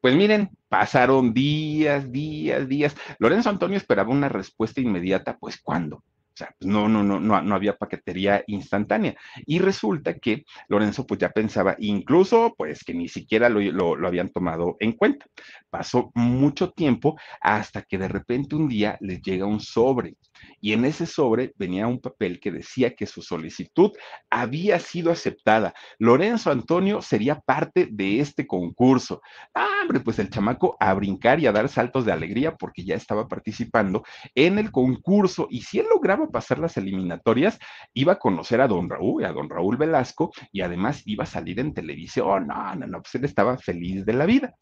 Pues 0.00 0.14
miren, 0.14 0.50
pasaron 0.68 1.34
días, 1.34 2.10
días, 2.10 2.68
días. 2.68 2.96
Lorenzo 3.18 3.50
Antonio 3.50 3.76
esperaba 3.76 4.10
una 4.10 4.28
respuesta 4.28 4.80
inmediata, 4.80 5.36
pues 5.38 5.60
¿cuándo? 5.60 6.02
O 6.36 6.38
sea, 6.38 6.54
pues, 6.58 6.70
no, 6.70 6.86
no, 6.86 7.02
no, 7.02 7.18
no, 7.18 7.40
no 7.40 7.54
había 7.54 7.78
paquetería 7.78 8.44
instantánea. 8.46 9.16
Y 9.46 9.58
resulta 9.58 10.18
que 10.18 10.44
Lorenzo 10.68 11.06
pues 11.06 11.18
ya 11.18 11.30
pensaba, 11.30 11.76
incluso 11.78 12.54
pues 12.58 12.84
que 12.84 12.92
ni 12.92 13.08
siquiera 13.08 13.48
lo, 13.48 13.60
lo, 13.96 14.06
habían 14.06 14.28
tomado 14.28 14.76
en 14.80 14.92
cuenta. 14.92 15.24
Pasó 15.70 16.10
mucho 16.14 16.72
tiempo 16.72 17.18
hasta 17.40 17.82
que 17.82 17.96
de 17.96 18.08
repente 18.08 18.54
un 18.54 18.68
día 18.68 18.98
les 19.00 19.22
llega 19.22 19.46
un 19.46 19.60
sobre 19.60 20.16
y 20.60 20.72
en 20.72 20.84
ese 20.84 21.06
sobre 21.06 21.52
venía 21.56 21.86
un 21.86 22.00
papel 22.00 22.40
que 22.40 22.50
decía 22.50 22.94
que 22.94 23.06
su 23.06 23.22
solicitud 23.22 23.92
había 24.30 24.78
sido 24.78 25.10
aceptada. 25.10 25.74
Lorenzo 25.98 26.50
Antonio 26.50 27.02
sería 27.02 27.40
parte 27.40 27.88
de 27.90 28.20
este 28.20 28.46
concurso. 28.46 29.20
Ah, 29.54 29.80
hombre, 29.82 30.00
pues 30.00 30.18
el 30.18 30.30
chamaco 30.30 30.76
a 30.80 30.94
brincar 30.94 31.40
y 31.40 31.46
a 31.46 31.52
dar 31.52 31.68
saltos 31.68 32.04
de 32.04 32.12
alegría 32.12 32.56
porque 32.56 32.84
ya 32.84 32.94
estaba 32.94 33.28
participando 33.28 34.02
en 34.34 34.58
el 34.58 34.70
concurso 34.70 35.46
y 35.50 35.62
si 35.62 35.78
él 35.78 35.86
lograba 35.90 36.28
pasar 36.28 36.58
las 36.58 36.76
eliminatorias, 36.76 37.58
iba 37.94 38.14
a 38.14 38.18
conocer 38.18 38.60
a 38.60 38.68
don 38.68 38.88
Raúl, 38.88 39.24
a 39.24 39.32
don 39.32 39.48
Raúl 39.48 39.76
Velasco 39.76 40.32
y 40.52 40.60
además 40.60 41.02
iba 41.06 41.24
a 41.24 41.26
salir 41.26 41.60
en 41.60 41.74
televisión. 41.74 42.46
No, 42.46 42.74
no, 42.74 42.86
no, 42.86 43.02
pues 43.02 43.14
él 43.14 43.24
estaba 43.24 43.58
feliz 43.58 44.04
de 44.04 44.12
la 44.12 44.26
vida. 44.26 44.54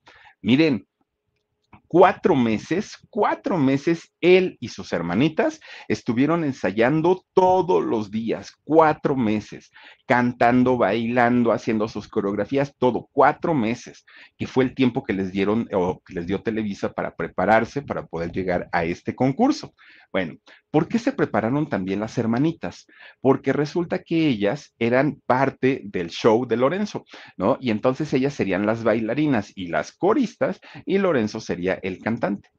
Miren, 0.42 0.86
cuatro 1.94 2.34
meses, 2.34 2.98
cuatro 3.08 3.56
meses, 3.56 4.12
él 4.20 4.56
y 4.58 4.66
sus 4.70 4.92
hermanitas 4.92 5.60
estuvieron 5.86 6.42
ensayando 6.42 7.24
todos 7.34 7.84
los 7.84 8.10
días, 8.10 8.50
cuatro 8.64 9.14
meses, 9.14 9.70
cantando, 10.04 10.76
bailando, 10.76 11.52
haciendo 11.52 11.86
sus 11.86 12.08
coreografías, 12.08 12.74
todo, 12.78 13.08
cuatro 13.12 13.54
meses, 13.54 14.04
que 14.36 14.48
fue 14.48 14.64
el 14.64 14.74
tiempo 14.74 15.04
que 15.04 15.12
les 15.12 15.30
dieron 15.30 15.68
o 15.72 16.02
que 16.04 16.14
les 16.14 16.26
dio 16.26 16.42
Televisa 16.42 16.92
para 16.92 17.14
prepararse 17.14 17.80
para 17.82 18.04
poder 18.04 18.32
llegar 18.32 18.68
a 18.72 18.84
este 18.84 19.14
concurso. 19.14 19.72
Bueno, 20.12 20.36
¿por 20.70 20.86
qué 20.86 20.98
se 21.00 21.12
prepararon 21.12 21.68
también 21.68 22.00
las 22.00 22.18
hermanitas? 22.18 22.86
Porque 23.20 23.52
resulta 23.52 24.00
que 24.00 24.28
ellas 24.28 24.72
eran 24.78 25.20
parte 25.26 25.82
del 25.84 26.10
show 26.10 26.46
de 26.46 26.56
Lorenzo, 26.56 27.04
¿no? 27.36 27.58
Y 27.60 27.70
entonces 27.70 28.12
ellas 28.12 28.34
serían 28.34 28.64
las 28.64 28.84
bailarinas 28.84 29.52
y 29.56 29.68
las 29.68 29.90
coristas 29.90 30.60
y 30.86 30.98
Lorenzo 30.98 31.40
sería 31.40 31.80
el 31.84 32.00
cantante. 32.00 32.50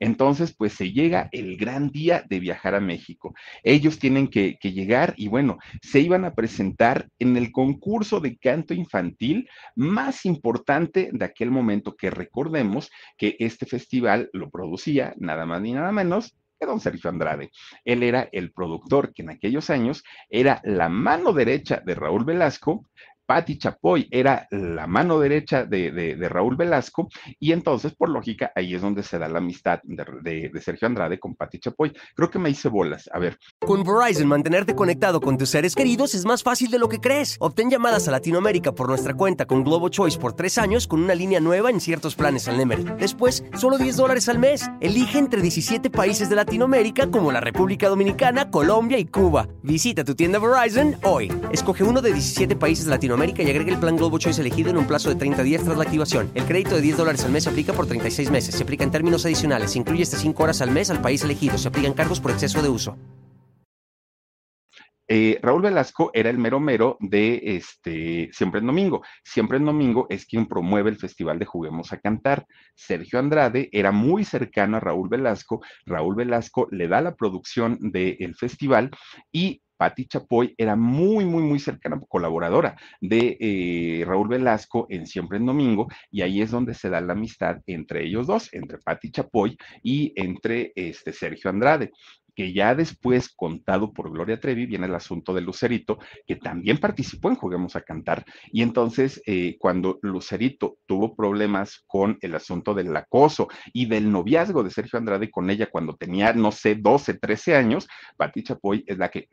Entonces, 0.00 0.54
pues 0.56 0.72
se 0.72 0.92
llega 0.92 1.28
el 1.32 1.56
gran 1.56 1.90
día 1.90 2.24
de 2.28 2.40
viajar 2.40 2.74
a 2.74 2.80
México. 2.80 3.34
Ellos 3.62 3.98
tienen 3.98 4.28
que, 4.28 4.58
llegar 4.62 5.14
y 5.16 5.28
bueno, 5.28 5.58
se 5.82 6.00
iban 6.00 6.24
a 6.24 6.34
presentar 6.34 7.08
en 7.18 7.36
el 7.36 7.52
concurso 7.52 8.20
de 8.20 8.36
canto 8.36 8.74
infantil 8.74 9.48
más 9.76 10.26
importante 10.26 11.10
de 11.12 11.24
aquel 11.24 11.50
momento, 11.50 11.96
que 11.96 12.10
recordemos 12.10 12.90
que 13.16 13.36
este 13.38 13.66
festival 13.66 14.30
lo 14.32 14.50
producía 14.50 15.14
nada 15.18 15.46
más 15.46 15.62
ni 15.62 15.72
nada 15.72 15.92
menos 15.92 16.34
que 16.58 16.66
don 16.66 16.80
Sergio 16.80 17.10
Andrade. 17.10 17.50
Él 17.84 18.02
era 18.02 18.28
el 18.32 18.52
productor 18.52 19.12
que 19.12 19.22
en 19.22 19.30
aquellos 19.30 19.70
años 19.70 20.02
era 20.28 20.60
la 20.64 20.88
mano 20.88 21.32
derecha 21.32 21.82
de 21.84 21.94
Raúl 21.94 22.24
Velasco, 22.24 22.88
Patti 23.26 23.58
Chapoy 23.58 24.08
era 24.10 24.46
la 24.50 24.86
mano 24.86 25.18
derecha 25.18 25.64
de, 25.64 26.16
Raúl 26.28 26.56
Velasco 26.56 27.08
y 27.38 27.52
entonces, 27.52 27.94
por 27.94 28.08
lógica, 28.08 28.52
ahí 28.54 28.74
es 28.74 28.82
donde 28.82 29.02
se 29.02 29.18
da 29.18 29.28
la 29.28 29.38
amistad 29.38 29.80
de, 29.84 30.50
Sergio 30.60 30.88
Andrade 30.88 31.18
con 31.18 31.34
Patti 31.34 31.58
Chapoy. 31.58 31.92
Creo 32.14 32.30
que 32.30 32.38
me 32.38 32.50
hice 32.50 32.68
bolas. 32.68 33.08
A 33.12 33.18
ver. 33.18 33.38
Con 33.60 33.84
Verizon, 33.84 34.28
mantenerte 34.28 34.74
conectado 34.74 35.20
con 35.20 35.36
tus 35.36 35.50
seres 35.50 35.74
queridos 35.74 36.14
es 36.14 36.24
más 36.24 36.42
fácil 36.42 36.70
de 36.70 36.78
lo 36.78 36.88
que 36.88 37.00
crees. 37.00 37.36
Obtén 37.40 37.70
llamadas 37.70 38.08
a 38.08 38.10
Latinoamérica 38.10 38.72
por 38.72 38.88
nuestra 38.88 39.14
cuenta 39.14 39.46
con 39.46 39.64
Globo 39.64 39.88
Choice 39.88 40.18
por 40.18 40.34
tres 40.34 40.58
años 40.58 40.86
con 40.86 41.02
una 41.02 41.14
línea 41.14 41.40
nueva 41.40 41.70
en 41.70 41.80
ciertos 41.80 42.14
planes 42.14 42.48
al 42.48 42.56
Nemer. 42.56 42.96
Después, 42.96 43.44
solo 43.56 43.78
10 43.78 43.96
dólares 43.96 44.28
al 44.28 44.38
mes. 44.38 44.70
Elige 44.80 45.18
entre 45.18 45.40
17 45.42 45.90
países 45.90 46.28
de 46.28 46.36
Latinoamérica 46.36 47.10
como 47.10 47.32
la 47.32 47.40
República 47.40 47.88
Dominicana, 47.88 48.50
Colombia 48.50 48.98
y 48.98 49.06
Cuba. 49.06 49.48
Visita 49.62 50.04
tu 50.04 50.14
tienda 50.14 50.38
Verizon 50.38 50.96
hoy. 51.02 51.32
Escoge 51.52 51.84
uno 51.84 52.00
de 52.00 52.12
17 52.12 52.56
países 52.56 52.84
de 52.84 52.90
Latinoamérica 53.14 53.42
América 53.42 53.42
y 53.42 53.50
agregue 53.50 53.72
el 53.72 53.80
plan 53.80 53.96
Globo 53.96 54.18
Choice 54.18 54.40
elegido 54.40 54.70
en 54.70 54.76
un 54.76 54.86
plazo 54.86 55.08
de 55.08 55.14
30 55.14 55.42
días 55.42 55.62
tras 55.62 55.76
la 55.76 55.84
activación. 55.84 56.30
El 56.34 56.44
crédito 56.44 56.74
de 56.74 56.82
10 56.82 56.96
dólares 56.96 57.24
al 57.24 57.30
mes 57.32 57.44
se 57.44 57.50
aplica 57.50 57.72
por 57.72 57.86
36 57.86 58.30
meses. 58.30 58.54
Se 58.54 58.62
aplica 58.62 58.84
en 58.84 58.90
términos 58.90 59.24
adicionales. 59.24 59.72
Se 59.72 59.78
incluye 59.78 60.02
hasta 60.02 60.16
5 60.16 60.42
horas 60.42 60.60
al 60.60 60.70
mes 60.70 60.90
al 60.90 61.00
país 61.00 61.22
elegido. 61.22 61.56
Se 61.56 61.68
aplican 61.68 61.94
cargos 61.94 62.20
por 62.20 62.32
exceso 62.32 62.60
de 62.60 62.68
uso. 62.68 62.96
Eh, 65.06 65.38
Raúl 65.42 65.62
Velasco 65.62 66.10
era 66.14 66.30
el 66.30 66.38
mero 66.38 66.58
mero 66.60 66.96
de 66.98 67.40
este 67.56 68.30
Siempre 68.32 68.60
en 68.60 68.66
Domingo. 68.66 69.02
Siempre 69.22 69.58
en 69.58 69.66
Domingo 69.66 70.06
es 70.08 70.26
quien 70.26 70.46
promueve 70.46 70.90
el 70.90 70.96
Festival 70.96 71.38
de 71.38 71.44
Juguemos 71.44 71.92
a 71.92 71.98
Cantar. 71.98 72.46
Sergio 72.74 73.18
Andrade 73.18 73.68
era 73.70 73.92
muy 73.92 74.24
cercano 74.24 74.78
a 74.78 74.80
Raúl 74.80 75.08
Velasco. 75.08 75.62
Raúl 75.86 76.16
Velasco 76.16 76.68
le 76.70 76.88
da 76.88 77.00
la 77.00 77.14
producción 77.14 77.78
del 77.80 78.34
festival 78.34 78.90
y 79.30 79.60
Patti 79.76 80.06
Chapoy 80.06 80.54
era 80.56 80.76
muy, 80.76 81.24
muy, 81.24 81.42
muy 81.42 81.58
cercana, 81.58 82.00
colaboradora 82.08 82.76
de 83.00 83.36
eh, 83.40 84.04
Raúl 84.06 84.28
Velasco 84.28 84.86
en 84.90 85.06
Siempre 85.06 85.38
en 85.38 85.46
Domingo, 85.46 85.88
y 86.10 86.22
ahí 86.22 86.40
es 86.42 86.50
donde 86.50 86.74
se 86.74 86.90
da 86.90 87.00
la 87.00 87.12
amistad 87.12 87.58
entre 87.66 88.04
ellos 88.04 88.26
dos, 88.26 88.52
entre 88.52 88.78
Patti 88.78 89.10
Chapoy 89.10 89.56
y 89.82 90.12
entre 90.16 90.72
este 90.74 91.12
Sergio 91.12 91.50
Andrade 91.50 91.90
que 92.34 92.52
ya 92.52 92.74
después, 92.74 93.28
contado 93.28 93.92
por 93.92 94.10
Gloria 94.10 94.40
Trevi, 94.40 94.66
viene 94.66 94.86
el 94.86 94.94
asunto 94.94 95.32
de 95.32 95.40
Lucerito, 95.40 95.98
que 96.26 96.36
también 96.36 96.78
participó 96.78 97.28
en 97.28 97.36
Juguemos 97.36 97.76
a 97.76 97.82
Cantar. 97.82 98.24
Y 98.52 98.62
entonces, 98.62 99.22
eh, 99.26 99.56
cuando 99.58 99.98
Lucerito 100.02 100.78
tuvo 100.86 101.14
problemas 101.14 101.84
con 101.86 102.18
el 102.20 102.34
asunto 102.34 102.74
del 102.74 102.94
acoso 102.96 103.48
y 103.72 103.86
del 103.86 104.10
noviazgo 104.10 104.62
de 104.62 104.70
Sergio 104.70 104.98
Andrade 104.98 105.30
con 105.30 105.48
ella 105.50 105.68
cuando 105.70 105.96
tenía, 105.96 106.32
no 106.32 106.50
sé, 106.50 106.74
12, 106.74 107.14
13 107.14 107.56
años, 107.56 107.88
Pati 108.16 108.42
Chapoy 108.42 108.84
es 108.86 108.98
la 108.98 109.10
que 109.10 109.28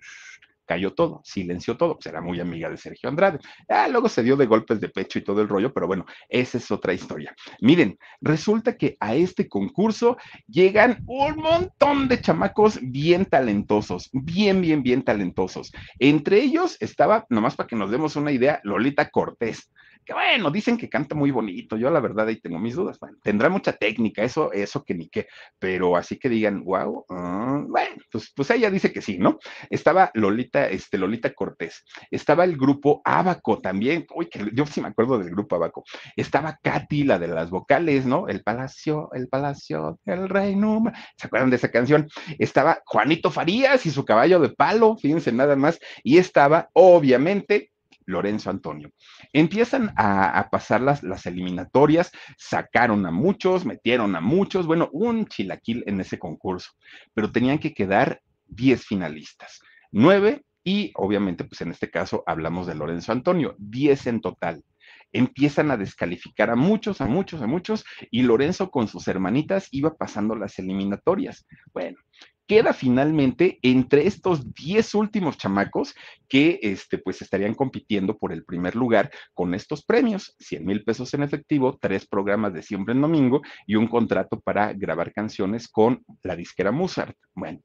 cayó 0.72 0.94
todo, 0.94 1.20
silenció 1.26 1.76
todo, 1.76 1.96
pues 1.96 2.06
era 2.06 2.22
muy 2.22 2.40
amiga 2.40 2.70
de 2.70 2.78
Sergio 2.78 3.10
Andrade. 3.10 3.40
Ah, 3.68 3.90
luego 3.90 4.08
se 4.08 4.24
dio 4.24 4.38
de 4.38 4.46
golpes 4.46 4.80
de 4.80 4.88
pecho 4.88 5.20
y 5.20 5.22
todo 5.22 5.42
el 5.42 5.50
rollo, 5.50 5.74
pero 5.74 5.86
bueno, 5.86 6.06
esa 6.30 6.60
es 6.60 6.72
otra 6.72 6.94
historia. 6.94 7.36
Miren, 7.60 8.00
resulta 8.22 8.78
que 8.78 8.96
a 9.02 9.14
este 9.14 9.50
concurso 9.50 10.16
llegan 10.48 11.04
un 11.08 11.36
montón 11.40 12.08
de 12.08 12.22
chamacos 12.22 12.80
bien 12.82 13.26
talentosos, 13.26 14.10
bien, 14.14 14.62
bien, 14.62 14.82
bien 14.82 15.04
talentosos. 15.04 15.74
Entre 16.00 16.42
ellos 16.42 16.78
estaba, 16.80 17.26
nomás 17.28 17.58
para 17.58 17.68
que 17.68 17.76
nos 17.76 17.92
demos 17.92 18.16
una 18.16 18.32
idea, 18.32 18.62
Lolita 18.64 19.10
Cortés 19.10 19.70
que 20.06 20.14
bueno, 20.14 20.52
dicen 20.52 20.78
que 20.78 20.90
canta 20.90 21.16
muy 21.16 21.32
bonito, 21.32 21.78
yo 21.78 21.90
la 21.90 22.00
verdad 22.00 22.28
ahí 22.28 22.40
tengo 22.40 22.60
mis 22.60 22.76
dudas, 22.76 23.00
bueno, 23.00 23.18
tendrá 23.22 23.50
mucha 23.50 23.74
técnica, 23.74 24.24
eso, 24.24 24.52
eso 24.52 24.84
que 24.84 24.94
ni 24.94 25.10
qué, 25.10 25.28
pero 25.60 25.96
así 25.96 26.18
que 26.18 26.30
digan, 26.30 26.64
wow, 26.64 27.06
ah, 27.10 27.64
bueno, 27.68 27.96
pues, 28.12 28.32
pues 28.36 28.50
ella 28.52 28.70
dice 28.70 28.92
que 28.92 29.02
sí, 29.02 29.18
¿no? 29.18 29.40
Estaba 29.70 30.12
Lolita, 30.14 30.68
este, 30.70 30.98
Lolita 30.98 31.34
Cortés, 31.34 31.84
estaba 32.10 32.44
el 32.44 32.58
grupo 32.58 33.02
Abaco 33.06 33.60
también, 33.62 34.06
uy, 34.16 34.28
que 34.28 34.50
yo 34.54 34.66
sí 34.66 34.82
me 34.82 34.88
acuerdo 34.88 35.18
del 35.20 35.30
grupo 35.30 35.56
Abaco, 35.56 35.84
estaba 36.16 36.58
Katy, 36.62 37.04
la 37.04 37.20
de 37.20 37.28
las 37.28 37.50
vocales, 37.50 38.06
¿no? 38.06 38.28
El 38.28 38.44
Palacio, 38.44 39.10
el 39.14 39.28
Palacio 39.28 40.00
del 40.06 40.30
Reino, 40.30 40.84
¿se 41.18 41.28
acuerdan 41.28 41.50
de 41.50 41.56
esa 41.58 41.72
canción? 41.72 42.08
Estaba 42.40 42.82
Juanito 42.86 43.32
Farías 43.32 43.86
y 43.86 43.92
su 43.92 44.06
caballo 44.06 44.40
de 44.40 44.50
palo, 44.50 44.98
fíjense 44.98 45.32
nada 45.32 45.56
más, 45.56 45.80
y 46.04 46.18
estaba, 46.18 46.70
obviamente, 46.74 47.72
Lorenzo 48.06 48.50
Antonio. 48.50 48.92
Empiezan 49.34 49.94
a, 49.98 50.48
pasar 50.52 50.82
las, 50.82 51.04
las, 51.04 51.26
eliminatorias, 51.26 52.12
sacaron 52.38 53.06
a 53.06 53.12
muchos, 53.12 53.66
metieron 53.66 54.16
a 54.16 54.22
muchos, 54.22 54.66
bueno, 54.66 54.90
un 54.92 55.26
chilaquil 55.26 55.84
en 55.88 56.02
ese 56.02 56.20
concurso, 56.20 56.72
pero 57.14 57.32
tenían 57.32 57.60
que 57.60 57.74
quedar 57.74 58.22
10 58.48 58.86
finalistas, 58.86 59.60
9 59.92 60.44
y 60.64 60.92
obviamente, 60.96 61.44
pues 61.44 61.62
en 61.62 61.72
este 61.72 61.90
caso 61.90 62.24
hablamos 62.26 62.68
de 62.68 62.76
Lorenzo 62.76 63.12
Antonio, 63.12 63.56
10 63.58 64.08
en 64.08 64.22
total 64.22 64.64
empiezan 65.14 65.72
a 65.72 65.78
descalificar 65.78 66.50
a 66.50 66.56
muchos, 66.56 67.02
a 67.02 67.06
muchos, 67.06 67.42
a 67.42 67.48
muchos, 67.48 67.84
y 68.10 68.24
Lorenzo 68.24 68.72
con 68.72 68.88
sus 68.88 69.08
hermanitas 69.08 69.68
iba 69.72 69.96
pasando 69.96 70.36
las 70.36 70.58
eliminatorias. 70.60 71.46
Bueno, 71.74 71.98
queda 72.52 72.74
finalmente 72.74 73.60
entre 73.62 74.06
estos 74.08 74.54
10 74.54 74.96
últimos 74.96 75.38
chamacos 75.38 75.96
que 76.28 76.60
este, 76.62 76.98
pues 76.98 77.22
estarían 77.22 77.54
compitiendo 77.54 78.18
por 78.18 78.34
el 78.34 78.44
primer 78.44 78.76
lugar 78.76 79.10
con 79.34 79.54
estos 79.54 79.86
premios, 79.86 80.36
100 80.38 80.66
mil 80.66 80.84
pesos 80.84 81.14
en 81.14 81.24
efectivo, 81.24 81.78
tres 81.80 82.06
programas 82.06 82.54
de 82.54 82.62
siempre 82.62 82.94
en 82.94 83.00
domingo 83.00 83.42
y 83.66 83.76
un 83.76 83.88
contrato 83.88 84.42
para 84.42 84.74
grabar 84.74 85.14
canciones 85.14 85.70
con 85.70 86.04
la 86.24 86.36
disquera 86.36 86.74
Mozart. 86.74 87.16
Bueno, 87.34 87.62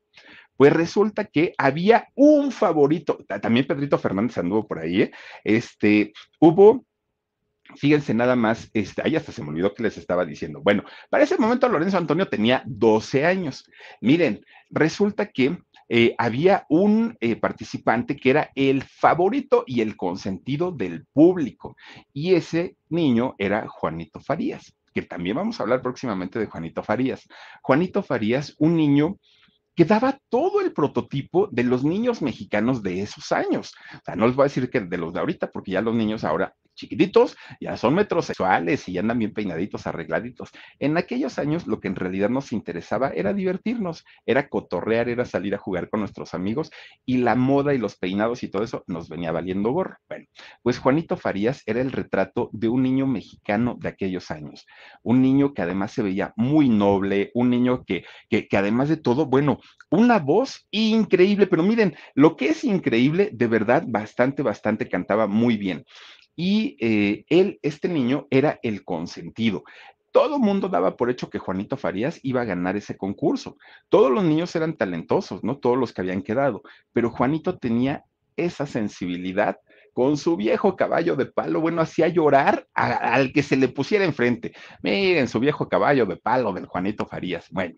pues 0.57 0.73
resulta 0.73 1.25
que 1.25 1.53
había 1.59 2.07
un 2.15 2.53
favorito, 2.53 3.19
también 3.43 3.67
Pedrito 3.67 3.99
Fernández 3.99 4.39
anduvo 4.39 4.69
por 4.69 4.79
ahí, 4.79 5.03
¿eh? 5.03 5.11
este, 5.43 6.13
hubo 6.39 6.87
Fíjense 7.75 8.15
nada 8.15 8.37
más, 8.37 8.71
este, 8.75 9.03
ahí 9.05 9.17
hasta 9.17 9.33
se 9.33 9.43
me 9.43 9.49
olvidó 9.49 9.75
que 9.75 9.83
les 9.83 9.99
estaba 9.99 10.25
diciendo. 10.25 10.61
Bueno, 10.63 10.85
para 11.11 11.25
ese 11.25 11.37
momento 11.37 11.69
Lorenzo 11.69 11.99
Antonio 11.99 12.29
tenía 12.29 12.63
12 12.67 13.27
años. 13.27 13.65
Miren, 14.01 14.45
resulta 14.71 15.27
que 15.27 15.59
eh, 15.89 16.15
había 16.19 16.67
un 16.69 17.17
eh, 17.21 17.37
participante 17.37 18.17
que 18.17 18.31
era 18.31 18.51
el 18.55 18.83
favorito 18.83 19.65
y 19.67 19.81
el 19.81 19.97
consentido 19.97 20.73
del 20.73 21.07
público. 21.13 21.77
Y 22.13 22.35
ese 22.35 22.77
niño 22.89 23.35
era 23.39 23.69
Juanito 23.69 24.21
Farías, 24.21 24.75
que 24.93 25.03
también 25.03 25.37
vamos 25.37 25.59
a 25.59 25.63
hablar 25.63 25.83
próximamente 25.83 26.39
de 26.39 26.47
Juanito 26.47 26.83
Farías. 26.83 27.29
Juanito 27.63 28.03
Farías, 28.03 28.55
un 28.59 28.77
niño 28.77 29.19
que 29.77 29.85
daba 29.85 30.19
todo 30.31 30.63
el 30.63 30.73
prototipo 30.73 31.49
de 31.53 31.63
los 31.63 31.85
niños 31.85 32.23
mexicanos 32.23 32.83
de 32.83 33.03
esos 33.03 33.31
años. 33.31 33.75
O 33.93 34.01
sea, 34.05 34.17
no 34.17 34.27
les 34.27 34.35
voy 34.35 34.45
a 34.45 34.49
decir 34.49 34.71
que 34.71 34.81
de 34.81 34.99
los 34.99 35.13
de 35.13 35.21
ahorita, 35.21 35.51
porque 35.51 35.73
ya 35.73 35.83
los 35.83 35.95
niños 35.95 36.25
ahora 36.25 36.55
chiquititos, 36.77 37.37
ya 37.61 37.77
son 37.77 37.95
metrosexuales 37.95 38.89
y 38.89 38.93
ya 38.93 39.01
andan 39.01 39.19
bien 39.19 39.33
peinaditos, 39.33 39.87
arregladitos. 39.87 40.51
En 40.79 40.97
aquellos 40.97 41.39
años 41.39 41.67
lo 41.67 41.81
que 41.81 41.89
en 41.89 41.97
realidad 41.97 42.29
nos 42.29 42.53
interesaba 42.53 43.11
era 43.11 43.33
divertirnos, 43.33 44.05
era 44.25 44.49
cotorrear, 44.49 45.09
era 45.09 45.25
salir 45.25 45.55
a 45.55 45.59
jugar 45.59 45.89
con 45.89 46.01
nuestros 46.01 46.35
amigos 46.35 46.71
y 47.05 47.19
la 47.19 47.35
moda 47.35 47.75
y 47.75 47.79
los 47.79 47.97
peinados 47.97 48.43
y 48.43 48.49
todo 48.49 48.63
eso 48.63 48.85
nos 48.87 49.09
venía 49.09 49.33
valiendo 49.33 49.71
gorro. 49.73 49.97
Bueno, 50.09 50.27
pues 50.63 50.79
Juanito 50.79 51.17
Farías 51.17 51.63
era 51.67 51.81
el 51.81 51.93
retrato 51.93 52.51
de 52.53 52.69
un 52.69 52.83
niño 52.83 53.07
mexicano 53.07 53.77
de 53.81 53.89
aquellos 53.89 54.31
años, 54.31 54.67
un 55.03 55.23
niño 55.23 55.55
que 55.55 55.63
además 55.63 55.93
se 55.93 56.03
veía 56.03 56.33
muy 56.37 56.69
noble, 56.69 57.31
un 57.35 57.51
niño 57.51 57.85
que, 57.85 58.05
que, 58.29 58.47
que 58.47 58.57
además 58.57 58.89
de 58.89 58.97
todo, 58.97 59.27
bueno, 59.27 59.59
una 59.91 60.19
voz 60.19 60.67
increíble, 60.71 61.47
pero 61.47 61.63
miren, 61.63 61.97
lo 62.15 62.37
que 62.37 62.51
es 62.51 62.65
increíble, 62.65 63.31
de 63.33 63.47
verdad, 63.47 63.85
bastante, 63.87 64.43
bastante 64.43 64.89
cantaba 64.89 65.27
muy 65.27 65.57
bien 65.57 65.85
y 66.37 66.77
eh, 66.81 67.25
él, 67.29 67.59
este 67.63 67.89
niño, 67.89 68.27
era 68.31 68.61
el 68.63 68.85
consentido. 68.85 69.65
Todo 70.13 70.39
mundo 70.39 70.69
daba 70.69 70.97
por 70.97 71.11
hecho 71.11 71.29
que 71.29 71.39
Juanito 71.39 71.77
Farías 71.77 72.21
iba 72.23 72.43
a 72.43 72.47
ganar 72.47 72.77
ese 72.77 72.97
concurso. 72.97 73.57
Todos 73.89 74.11
los 74.11 74.23
niños 74.25 74.55
eran 74.55 74.77
talentosos, 74.77 75.43
¿no? 75.43 75.59
Todos 75.59 75.77
los 75.77 75.93
que 75.93 76.03
habían 76.03 76.23
quedado, 76.23 76.63
pero 76.93 77.11
Juanito 77.11 77.59
tenía 77.59 78.05
esa 78.37 78.67
sensibilidad 78.67 79.59
con 79.97 80.19
su 80.19 80.37
viejo 80.37 80.77
caballo 80.77 81.17
de 81.17 81.25
palo, 81.25 81.63
bueno, 81.63 81.81
hacía 81.81 82.09
llorar 82.09 82.67
al 82.75 83.33
que 83.33 83.43
se 83.43 83.57
le 83.57 83.69
pusiera 83.69 84.05
enfrente. 84.05 84.53
Miren, 84.83 85.27
su 85.27 85.41
viejo 85.41 85.71
caballo 85.71 86.05
de 86.05 86.19
palo 86.19 86.53
del 86.53 86.67
Juanito 86.67 87.07
Farías. 87.07 87.49
Bueno, 87.51 87.77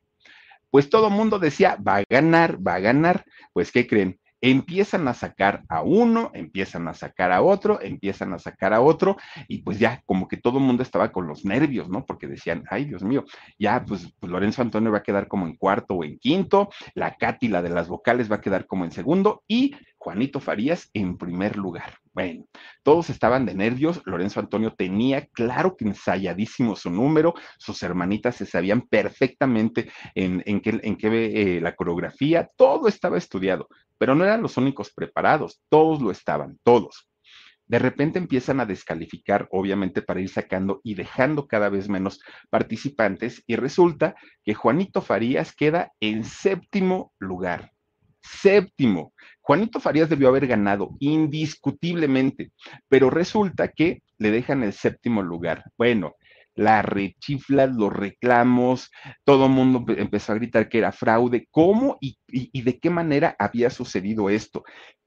pues 0.71 0.91
todo 0.91 1.11
mundo 1.11 1.39
decía, 1.39 1.77
va 1.77 1.99
a 1.99 2.05
ganar, 2.11 2.59
va 2.67 2.75
a 2.75 2.81
ganar. 2.81 3.25
Pues, 3.53 3.71
¿qué 3.71 3.87
creen? 3.87 4.19
Empiezan 4.41 5.09
a 5.09 5.15
sacar 5.15 5.63
a 5.69 5.83
uno, 5.83 6.31
empiezan 6.35 6.89
a 6.89 6.95
sacar 6.95 7.33
a 7.33 7.43
otro, 7.43 7.81
empiezan 7.81 8.33
a 8.33 8.39
sacar 8.39 8.73
a 8.73 8.81
otro, 8.81 9.17
y 9.49 9.63
pues 9.63 9.79
ya 9.79 10.03
como 10.07 10.29
que 10.29 10.37
todo 10.37 10.59
el 10.59 10.65
mundo 10.65 10.83
estaba 10.83 11.13
con 11.13 11.27
los 11.27 11.45
nervios, 11.45 11.89
¿no? 11.89 12.05
Porque 12.07 12.27
decían, 12.27 12.65
ay 12.71 12.85
Dios 12.85 13.03
mío, 13.03 13.25
ya 13.59 13.85
pues, 13.85 14.13
pues 14.19 14.31
Lorenzo 14.31 14.63
Antonio 14.63 14.93
va 14.93 14.99
a 14.99 15.03
quedar 15.03 15.29
como 15.29 15.47
en 15.47 15.57
cuarto 15.57 15.95
o 15.95 16.05
en 16.05 16.19
quinto, 16.19 16.69
la 16.95 17.17
Katy, 17.17 17.49
la 17.49 17.63
de 17.63 17.71
las 17.71 17.89
vocales, 17.89 18.31
va 18.31 18.37
a 18.37 18.41
quedar 18.41 18.67
como 18.67 18.85
en 18.85 18.93
segundo, 18.93 19.43
y 19.49 19.75
Juanito 19.99 20.41
Farías 20.41 20.89
en 20.95 21.19
primer 21.19 21.57
lugar. 21.57 21.99
Bueno, 22.13 22.47
todos 22.83 23.11
estaban 23.11 23.47
de 23.47 23.55
nervios, 23.55 24.01
Lorenzo 24.05 24.41
Antonio 24.41 24.75
tenía 24.77 25.27
claro 25.27 25.77
que 25.77 25.85
ensayadísimo 25.85 26.77
su 26.77 26.91
número, 26.91 27.35
sus 27.59 27.83
hermanitas 27.83 28.37
se 28.37 28.47
sabían 28.47 28.83
perfectamente 28.83 29.91
en, 30.15 30.43
en 30.47 30.61
qué, 30.61 30.81
en 30.83 30.97
qué 30.97 31.57
eh, 31.57 31.61
la 31.61 31.75
coreografía, 31.75 32.49
todo 32.57 32.89
estaba 32.89 33.19
estudiado, 33.19 33.69
pero 33.99 34.15
no 34.15 34.25
eran 34.25 34.43
los 34.43 34.57
únicos 34.57 34.93
preparados, 34.93 35.61
todos 35.69 36.01
lo 36.01 36.11
estaban, 36.11 36.59
todos. 36.63 37.09
De 37.67 37.79
repente 37.79 38.19
empiezan 38.19 38.61
a 38.61 38.67
descalificar, 38.67 39.47
obviamente, 39.51 40.01
para 40.01 40.21
ir 40.21 40.31
sacando 40.31 40.81
y 40.83 40.95
dejando 40.95 41.47
cada 41.47 41.69
vez 41.69 41.89
menos 41.89 42.21
participantes, 42.49 43.43
y 43.47 43.57
resulta 43.57 44.15
que 44.43 44.55
Juanito 44.55 45.03
Farías 45.03 45.55
queda 45.55 45.93
en 46.01 46.25
séptimo 46.25 47.13
lugar. 47.19 47.73
Séptimo. 48.23 49.13
Juanito 49.43 49.81
Farías 49.81 50.09
debió 50.09 50.29
haber 50.29 50.47
ganado 50.47 50.97
indiscutiblemente, 50.99 52.53
pero 52.89 53.11
resulta 53.11 53.69
que 53.69 54.03
le 54.17 54.31
dejan 54.31 54.63
el 54.63 54.73
séptimo 54.73 55.23
lugar. 55.23 55.65
Bueno, 55.77 56.15
la 56.59 56.83
rechiflas, 56.83 57.71
los 57.75 57.93
reclamos, 57.93 58.91
todo 59.25 59.47
el 59.47 59.53
mundo 59.53 59.85
empezó 59.97 60.33
a 60.33 60.35
gritar 60.35 60.69
que 60.69 60.79
era 60.79 60.91
fraude. 60.91 61.47
¿Cómo 61.53 61.99
y, 62.01 62.19
de 62.61 62.79
qué 62.81 62.91
manera 62.91 63.37
había 63.39 63.71
sucedido 63.71 64.29
esto? 64.29 64.65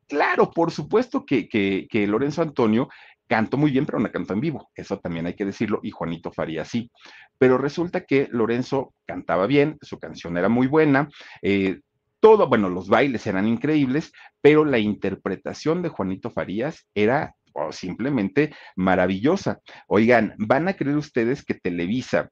Claro, 0.08 0.49
por 0.49 0.72
supuesto 0.72 1.26
que, 1.26 1.49
que, 1.49 2.08
Lorenzo 2.08 2.41
Antonio 2.41 2.88
cantó 3.28 3.58
muy 3.58 3.72
bien, 3.72 3.86
pero 3.86 3.99
no 3.99 4.10
cantó 4.12 4.34
en 4.34 4.39
vivo, 4.41 4.70
eso 4.76 4.97
también 4.99 5.26
hay 5.26 5.36
que 5.36 5.45
decirlo, 5.45 5.80
y 5.84 5.91
Juanito 5.91 6.32
Faría 6.32 6.64
sí. 6.64 6.89
Pero 7.38 7.58
resulta 7.58 8.06
que 8.06 8.30
Lorenzo 8.32 8.93
cantaba 9.06 9.45
bien, 9.45 9.78
su 9.82 9.99
canción 9.99 10.38
era 10.38 10.47
muy 10.47 10.68
buena, 10.68 11.10
eh, 11.41 11.80
todo, 12.22 12.47
bueno, 12.47 12.70
los 12.70 12.88
bailes 12.88 13.28
eran 13.28 13.47
increíbles, 13.47 14.14
pero 14.41 14.64
la 14.64 14.80
interpretación 14.80 15.82
de 15.82 15.89
Juanito 15.89 16.30
Farías 16.30 16.88
era 16.93 17.36
o 17.54 17.72
simplemente 17.72 18.54
maravillosa. 18.76 19.60
Oigan, 19.88 20.34
¿van 20.38 20.68
a 20.68 20.74
creer 20.74 20.97
ustedes 20.97 21.43
que 21.43 21.54
Televisa 21.54 22.30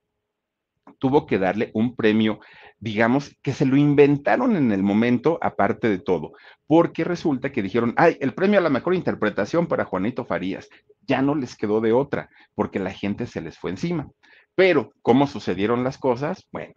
tuvo 0.97 1.25
que 1.25 1.37
darle 1.37 1.71
un 1.73 1.95
premio, 1.95 2.39
digamos, 2.79 3.35
que 3.41 3.53
se 3.53 3.65
lo 3.65 3.77
inventaron 3.77 4.55
en 4.55 4.71
el 4.71 4.83
momento, 4.83 5.37
aparte 5.41 5.89
de 5.89 5.99
todo, 5.99 6.33
porque 6.65 7.03
resulta 7.03 7.51
que 7.51 7.61
dijeron, 7.61 7.93
ay, 7.97 8.17
el 8.19 8.33
premio 8.33 8.59
a 8.59 8.63
la 8.63 8.69
mejor 8.69 8.95
interpretación 8.95 9.67
para 9.67 9.85
Juanito 9.85 10.25
Farías, 10.25 10.69
ya 11.01 11.21
no 11.21 11.35
les 11.35 11.55
quedó 11.55 11.81
de 11.81 11.93
otra, 11.93 12.29
porque 12.55 12.79
la 12.79 12.91
gente 12.91 13.27
se 13.27 13.41
les 13.41 13.57
fue 13.57 13.71
encima. 13.71 14.09
Pero, 14.55 14.93
¿cómo 15.01 15.27
sucedieron 15.27 15.83
las 15.83 15.97
cosas? 15.97 16.47
Bueno, 16.51 16.73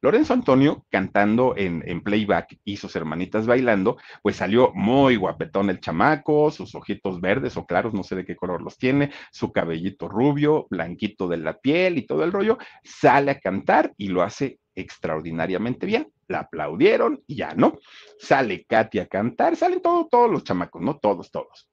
Lorenzo 0.00 0.32
Antonio 0.32 0.86
cantando 0.90 1.54
en, 1.56 2.00
playback 2.02 2.58
y 2.64 2.76
sus 2.76 2.94
hermanitas 2.96 3.46
bailando, 3.46 3.96
pues 4.22 4.36
salió 4.36 4.72
muy 4.74 5.16
guapetón 5.16 5.70
el 5.70 5.80
chamaco, 5.80 6.50
sus 6.50 6.74
ojitos 6.74 7.20
verdes 7.20 7.56
o 7.56 7.66
claros, 7.66 7.92
no 7.94 8.02
sé 8.02 8.16
de 8.16 8.24
qué 8.24 8.36
color 8.36 8.62
los 8.62 8.78
tiene, 8.78 9.10
su 9.32 9.52
cabellito 9.52 10.08
rubio, 10.08 10.66
blanquito 10.70 11.28
de 11.28 11.38
la 11.38 11.58
piel 11.58 11.98
y 11.98 12.06
todo 12.06 12.24
el 12.24 12.32
rollo, 12.32 12.58
sale 12.84 13.32
a 13.32 13.40
cantar 13.40 13.92
y 13.96 14.08
lo 14.08 14.22
hace 14.22 14.58
extraordinariamente 14.74 15.86
bien. 15.86 16.12
La 16.28 16.40
aplaudieron 16.40 17.22
y 17.26 17.36
ya, 17.36 17.54
¿no? 17.54 17.78
Sale 18.18 18.64
Katy 18.64 19.00
a 19.00 19.06
cantar, 19.06 19.56
salen 19.56 19.80
todos, 19.80 20.08
todos 20.10 20.30
los 20.30 20.44
chamacos, 20.44 20.82
¿no? 20.82 20.98
Todos, 20.98 21.30
todos 21.30 21.68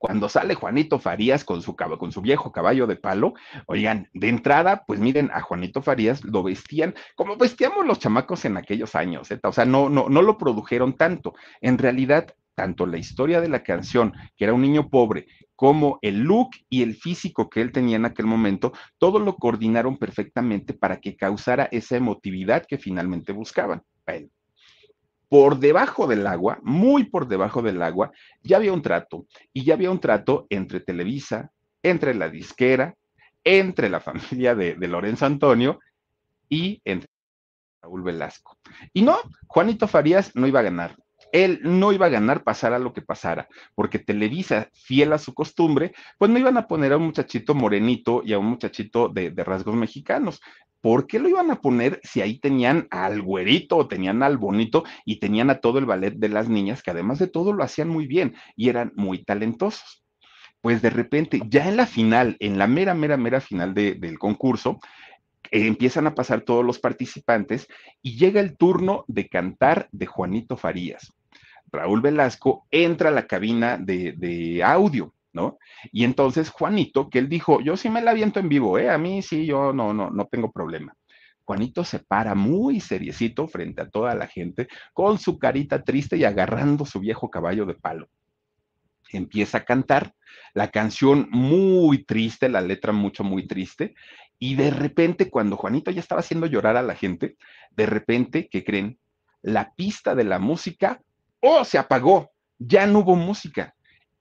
cuando 0.00 0.30
sale 0.30 0.54
Juanito 0.54 0.98
Farías 0.98 1.44
con 1.44 1.60
su, 1.60 1.76
con 1.76 2.10
su 2.10 2.22
viejo 2.22 2.52
caballo 2.52 2.86
de 2.86 2.96
palo, 2.96 3.34
oigan, 3.66 4.08
de 4.14 4.30
entrada, 4.30 4.84
pues 4.86 4.98
miren, 4.98 5.30
a 5.34 5.42
Juanito 5.42 5.82
Farías 5.82 6.24
lo 6.24 6.42
vestían 6.42 6.94
como 7.14 7.36
vestíamos 7.36 7.84
los 7.86 7.98
chamacos 7.98 8.46
en 8.46 8.56
aquellos 8.56 8.94
años, 8.94 9.30
¿eh? 9.30 9.38
o 9.42 9.52
sea, 9.52 9.66
no, 9.66 9.90
no, 9.90 10.08
no 10.08 10.22
lo 10.22 10.38
produjeron 10.38 10.96
tanto. 10.96 11.34
En 11.60 11.76
realidad, 11.76 12.34
tanto 12.54 12.86
la 12.86 12.96
historia 12.96 13.42
de 13.42 13.50
la 13.50 13.62
canción, 13.62 14.14
que 14.38 14.44
era 14.44 14.54
un 14.54 14.62
niño 14.62 14.88
pobre, 14.88 15.26
como 15.54 15.98
el 16.00 16.20
look 16.20 16.48
y 16.70 16.82
el 16.82 16.94
físico 16.94 17.50
que 17.50 17.60
él 17.60 17.70
tenía 17.70 17.96
en 17.96 18.06
aquel 18.06 18.24
momento, 18.24 18.72
todo 18.96 19.18
lo 19.18 19.36
coordinaron 19.36 19.98
perfectamente 19.98 20.72
para 20.72 20.98
que 20.98 21.14
causara 21.14 21.68
esa 21.72 21.98
emotividad 21.98 22.64
que 22.66 22.78
finalmente 22.78 23.32
buscaban. 23.32 23.82
Bueno, 24.06 24.28
por 25.30 25.60
debajo 25.60 26.08
del 26.08 26.26
agua, 26.26 26.58
muy 26.64 27.04
por 27.04 27.28
debajo 27.28 27.62
del 27.62 27.80
agua, 27.82 28.10
ya 28.42 28.56
había 28.56 28.72
un 28.72 28.82
trato. 28.82 29.26
Y 29.52 29.64
ya 29.64 29.74
había 29.74 29.92
un 29.92 30.00
trato 30.00 30.48
entre 30.50 30.80
Televisa, 30.80 31.52
entre 31.84 32.14
la 32.14 32.28
disquera, 32.28 32.96
entre 33.44 33.88
la 33.88 34.00
familia 34.00 34.56
de, 34.56 34.74
Lorenzo 34.88 35.26
Antonio 35.26 35.78
y 36.48 36.82
entre 36.84 37.08
Raúl 37.80 38.02
Velasco. 38.02 38.58
Y 38.92 39.02
no, 39.02 39.18
Juanito 39.46 39.86
Farías 39.86 40.34
no 40.34 40.48
iba 40.48 40.58
a 40.58 40.64
ganar. 40.64 40.96
Él 41.32 41.60
no 41.62 41.92
iba 41.92 42.06
a 42.06 42.10
ganar 42.10 42.42
pasara 42.42 42.78
lo 42.78 42.92
que 42.92 43.02
pasara, 43.02 43.48
porque 43.74 43.98
Televisa, 43.98 44.68
fiel 44.72 45.12
a 45.12 45.18
su 45.18 45.34
costumbre, 45.34 45.92
pues 46.18 46.30
no 46.30 46.38
iban 46.38 46.56
a 46.56 46.66
poner 46.66 46.92
a 46.92 46.96
un 46.96 47.04
muchachito 47.04 47.54
morenito 47.54 48.22
y 48.24 48.32
a 48.32 48.38
un 48.38 48.46
muchachito 48.46 49.08
de, 49.08 49.32
rasgos 49.44 49.74
mexicanos. 49.74 50.40
¿Por 50.80 51.06
qué 51.06 51.18
lo 51.18 51.28
iban 51.28 51.50
a 51.50 51.60
poner 51.60 52.00
si 52.02 52.22
ahí 52.22 52.38
tenían 52.38 52.86
al 52.90 53.20
güerito 53.20 53.86
tenían 53.86 54.22
al 54.22 54.38
bonito 54.38 54.84
y 55.04 55.20
tenían 55.20 55.50
a 55.50 55.60
todo 55.60 55.78
el 55.78 55.84
ballet 55.84 56.14
de 56.14 56.30
las 56.30 56.48
niñas 56.48 56.82
que 56.82 56.90
además 56.90 57.18
de 57.18 57.26
todo 57.26 57.52
lo 57.52 57.62
hacían 57.62 57.88
muy 57.88 58.06
bien 58.06 58.34
y 58.56 58.70
eran 58.70 58.92
muy 58.96 59.22
talentosos? 59.22 60.02
Pues 60.62 60.82
de 60.82 60.90
repente, 60.90 61.40
ya 61.48 61.68
en 61.68 61.76
la 61.76 61.86
final, 61.86 62.36
en 62.38 62.58
la 62.58 62.66
mera, 62.66 62.94
mera, 62.94 63.16
mera 63.16 63.40
final 63.40 63.72
del 63.74 64.18
concurso, 64.18 64.78
empiezan 65.50 66.06
a 66.06 66.14
pasar 66.14 66.42
todos 66.42 66.64
los 66.64 66.78
participantes 66.78 67.66
y 68.02 68.16
llega 68.16 68.40
el 68.40 68.56
turno 68.56 69.04
de 69.08 69.28
cantar 69.28 69.88
de 69.92 70.06
Juanito 70.06 70.56
Farías. 70.56 71.12
Raúl 71.72 72.00
Velasco 72.00 72.66
entra 72.70 73.08
a 73.08 73.12
la 73.12 73.26
cabina 73.26 73.76
de, 73.78 74.62
audio 74.64 75.14
¿no? 75.32 75.58
Y 75.92 76.02
entonces 76.02 76.50
Juanito, 76.50 77.08
que 77.08 77.20
él 77.20 77.28
dijo, 77.28 77.60
yo 77.60 77.76
sí 77.76 77.88
me 77.88 78.02
la 78.02 78.10
aviento 78.10 78.40
en 78.40 78.48
vivo, 78.48 78.78
¿eh? 78.78 78.90
A 78.90 78.98
mí 78.98 79.22
sí, 79.22 79.46
yo 79.46 79.72
no, 79.72 79.94
no, 79.94 80.10
no 80.10 80.26
tengo 80.26 80.50
problema. 80.50 80.96
Juanito 81.44 81.84
se 81.84 82.00
para 82.00 82.34
muy 82.34 82.80
seriecito 82.80 83.46
frente 83.46 83.82
a 83.82 83.88
toda 83.88 84.14
la 84.14 84.26
gente, 84.26 84.68
con 84.92 85.18
su 85.18 85.38
carita 85.38 85.82
triste 85.82 86.16
y 86.16 86.24
agarrando 86.24 86.84
su 86.84 87.00
viejo 87.00 87.30
caballo 87.30 87.64
de 87.64 87.74
palo. 87.74 88.08
Empieza 89.12 89.58
a 89.58 89.64
cantar 89.64 90.14
la 90.54 90.70
canción 90.70 91.28
muy 91.30 92.04
triste, 92.04 92.48
la 92.48 92.60
letra 92.60 92.92
mucho, 92.92 93.24
muy 93.24 93.46
triste, 93.46 93.94
y 94.38 94.54
de 94.54 94.70
repente, 94.70 95.28
cuando 95.28 95.56
Juanito 95.56 95.90
ya 95.90 96.00
estaba 96.00 96.20
haciendo 96.20 96.46
llorar 96.46 96.76
a 96.76 96.82
la 96.82 96.94
gente, 96.94 97.36
de 97.72 97.86
repente, 97.86 98.48
¿qué 98.48 98.64
creen? 98.64 98.98
La 99.42 99.74
pista 99.74 100.14
de 100.14 100.24
la 100.24 100.38
música, 100.38 101.02
¡oh! 101.40 101.64
se 101.64 101.78
apagó, 101.78 102.30
ya 102.58 102.86
no 102.86 103.00
hubo 103.00 103.16
música 103.16 103.74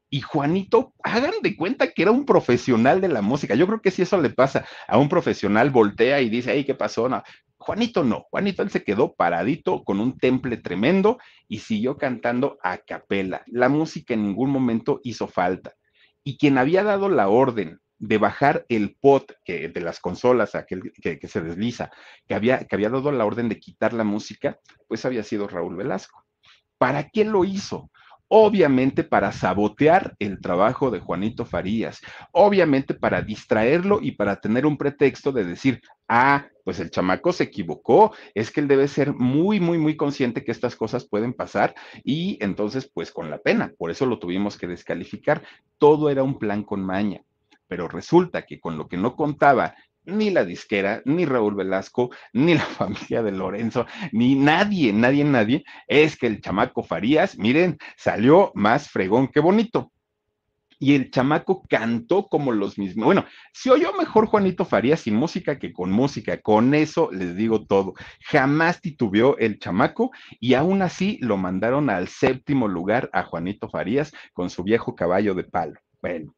y 0.10 0.22
Juanito, 0.22 0.94
hagan 1.04 1.36
de 1.42 1.56
cuenta 1.56 1.92
que 1.92 2.02
era 2.02 2.12
un 2.12 2.26
profesional 2.26 3.00
de 3.00 3.10
la 3.10 3.22
música. 3.22 3.56
Yo 3.56 3.68
creo 3.68 3.82
que 3.82 3.92
si 3.92 4.02
eso 4.02 4.20
le 4.20 4.32
pasa 4.32 4.66
a 4.88 4.98
un 4.98 5.08
profesional, 5.08 5.70
voltea 5.70 6.22
y 6.22 6.30
dice, 6.30 6.52
ay, 6.52 6.66
¿qué 6.66 6.74
pasó? 6.74 7.08
No. 7.08 7.24
Juanito 7.58 8.06
no, 8.06 8.26
Juanito 8.32 8.64
él 8.64 8.70
se 8.70 8.86
quedó 8.86 9.16
paradito 9.16 9.84
con 9.84 10.00
un 10.00 10.18
temple 10.18 10.56
tremendo 10.56 11.18
y 11.50 11.60
siguió 11.60 11.98
cantando 11.98 12.58
a 12.64 12.78
capela. 12.78 13.44
La 13.48 13.68
música 13.68 14.14
en 14.14 14.24
ningún 14.24 14.50
momento 14.50 15.02
hizo 15.04 15.28
falta. 15.28 15.74
Y 16.24 16.38
quien 16.38 16.58
había 16.58 16.84
dado 16.84 17.10
la 17.10 17.28
orden 17.28 17.80
de 17.98 18.18
bajar 18.18 18.66
el 18.70 18.96
pot 18.96 19.34
que, 19.44 19.68
de 19.68 19.82
las 19.82 20.00
consolas, 20.00 20.56
aquel 20.56 20.94
que, 21.02 21.20
que, 21.20 21.28
se 21.28 21.42
desliza, 21.42 21.92
que 22.28 22.34
había, 22.34 22.66
que 22.66 22.76
había 22.76 22.90
dado 22.90 23.12
la 23.12 23.26
orden 23.26 23.50
de 23.50 23.60
quitar 23.60 23.92
la 23.92 24.06
música, 24.06 24.58
pues 24.88 25.04
había 25.04 25.24
sido 25.24 25.48
Raúl 25.48 25.76
Velasco. 25.76 26.26
¿Para 26.80 27.10
qué 27.10 27.26
lo 27.26 27.46
hizo? 27.46 27.92
obviamente 28.30 29.04
para 29.04 29.32
sabotear 29.32 30.16
el 30.20 30.40
trabajo 30.40 30.92
de 30.92 31.00
Juanito 31.00 31.46
Farías, 31.46 32.00
obviamente 32.32 32.94
para 32.94 33.24
distraerlo 33.24 34.00
y 34.02 34.12
para 34.12 34.40
tener 34.40 34.66
un 34.66 34.78
pretexto 34.78 35.32
de 35.32 35.44
decir, 35.44 35.82
ah, 36.08 36.46
pues 36.64 36.80
el 36.80 36.92
chamaco 36.92 37.34
se 37.34 37.46
equivocó, 37.46 38.14
es 38.36 38.52
que 38.52 38.62
él 38.62 38.68
debe 38.68 38.88
ser 38.88 39.14
muy, 39.14 39.60
muy, 39.60 39.80
muy 39.80 39.98
consciente 39.98 40.44
que 40.44 40.52
estas 40.52 40.76
cosas 40.76 41.08
pueden 41.10 41.34
pasar 41.34 41.74
y 42.04 42.38
entonces, 42.40 42.90
pues 42.94 43.12
con 43.12 43.32
la 43.32 43.40
pena, 43.40 43.74
por 43.78 43.90
eso 43.90 44.06
lo 44.06 44.20
tuvimos 44.20 44.58
que 44.58 44.68
descalificar. 44.68 45.42
Todo 45.80 46.12
era 46.12 46.22
un 46.22 46.38
plan 46.38 46.64
con 46.64 46.86
maña 46.86 47.22
pero 47.70 47.88
resulta 47.88 48.48
que 48.48 48.60
con 48.60 48.78
lo 48.78 48.88
que 48.88 48.98
no 48.98 49.16
contaba 49.16 49.76
ni 50.10 50.30
la 50.30 50.46
disquera, 50.46 51.02
ni 51.06 51.26
Raúl 51.26 51.56
Velasco, 51.56 52.10
ni 52.34 52.56
la 52.56 52.62
familia 52.80 53.24
de 53.24 53.32
Lorenzo, 53.32 53.86
ni 54.12 54.36
nadie, 54.36 54.94
nadie, 54.94 55.24
nadie, 55.24 55.64
es 55.88 56.18
que 56.18 56.28
el 56.28 56.42
chamaco 56.42 56.84
Farías, 56.84 57.38
miren, 57.38 57.78
salió 57.98 58.52
más 58.56 58.90
fregón 58.90 59.28
que 59.28 59.40
bonito. 59.40 59.92
Y 60.82 60.96
el 60.96 61.12
chamaco 61.12 61.66
cantó 61.68 62.30
como 62.30 62.54
los 62.54 62.78
mismos. 62.78 63.06
Bueno, 63.06 63.26
si 63.52 63.70
oyó 63.70 63.92
mejor 63.98 64.28
Juanito 64.28 64.64
Farías 64.64 65.02
sin 65.02 65.14
música 65.14 65.60
que 65.60 65.74
con 65.74 65.92
música. 65.92 66.42
Con 66.42 66.74
eso 66.74 67.10
les 67.12 67.36
digo 67.36 67.66
todo. 67.66 67.96
Jamás 68.22 68.80
titubeó 68.80 69.38
el 69.40 69.60
chamaco 69.60 70.12
y 70.40 70.54
aún 70.54 70.82
así 70.82 71.18
lo 71.20 71.36
mandaron 71.36 71.90
al 71.90 72.08
séptimo 72.08 72.70
lugar 72.70 73.10
a 73.12 73.24
Juanito 73.24 73.68
Farías 73.68 74.14
con 74.32 74.50
su 74.50 74.64
viejo 74.64 74.96
caballo 74.96 75.36
de 75.36 75.44
palo. 75.44 75.82
Bueno, 76.02 76.34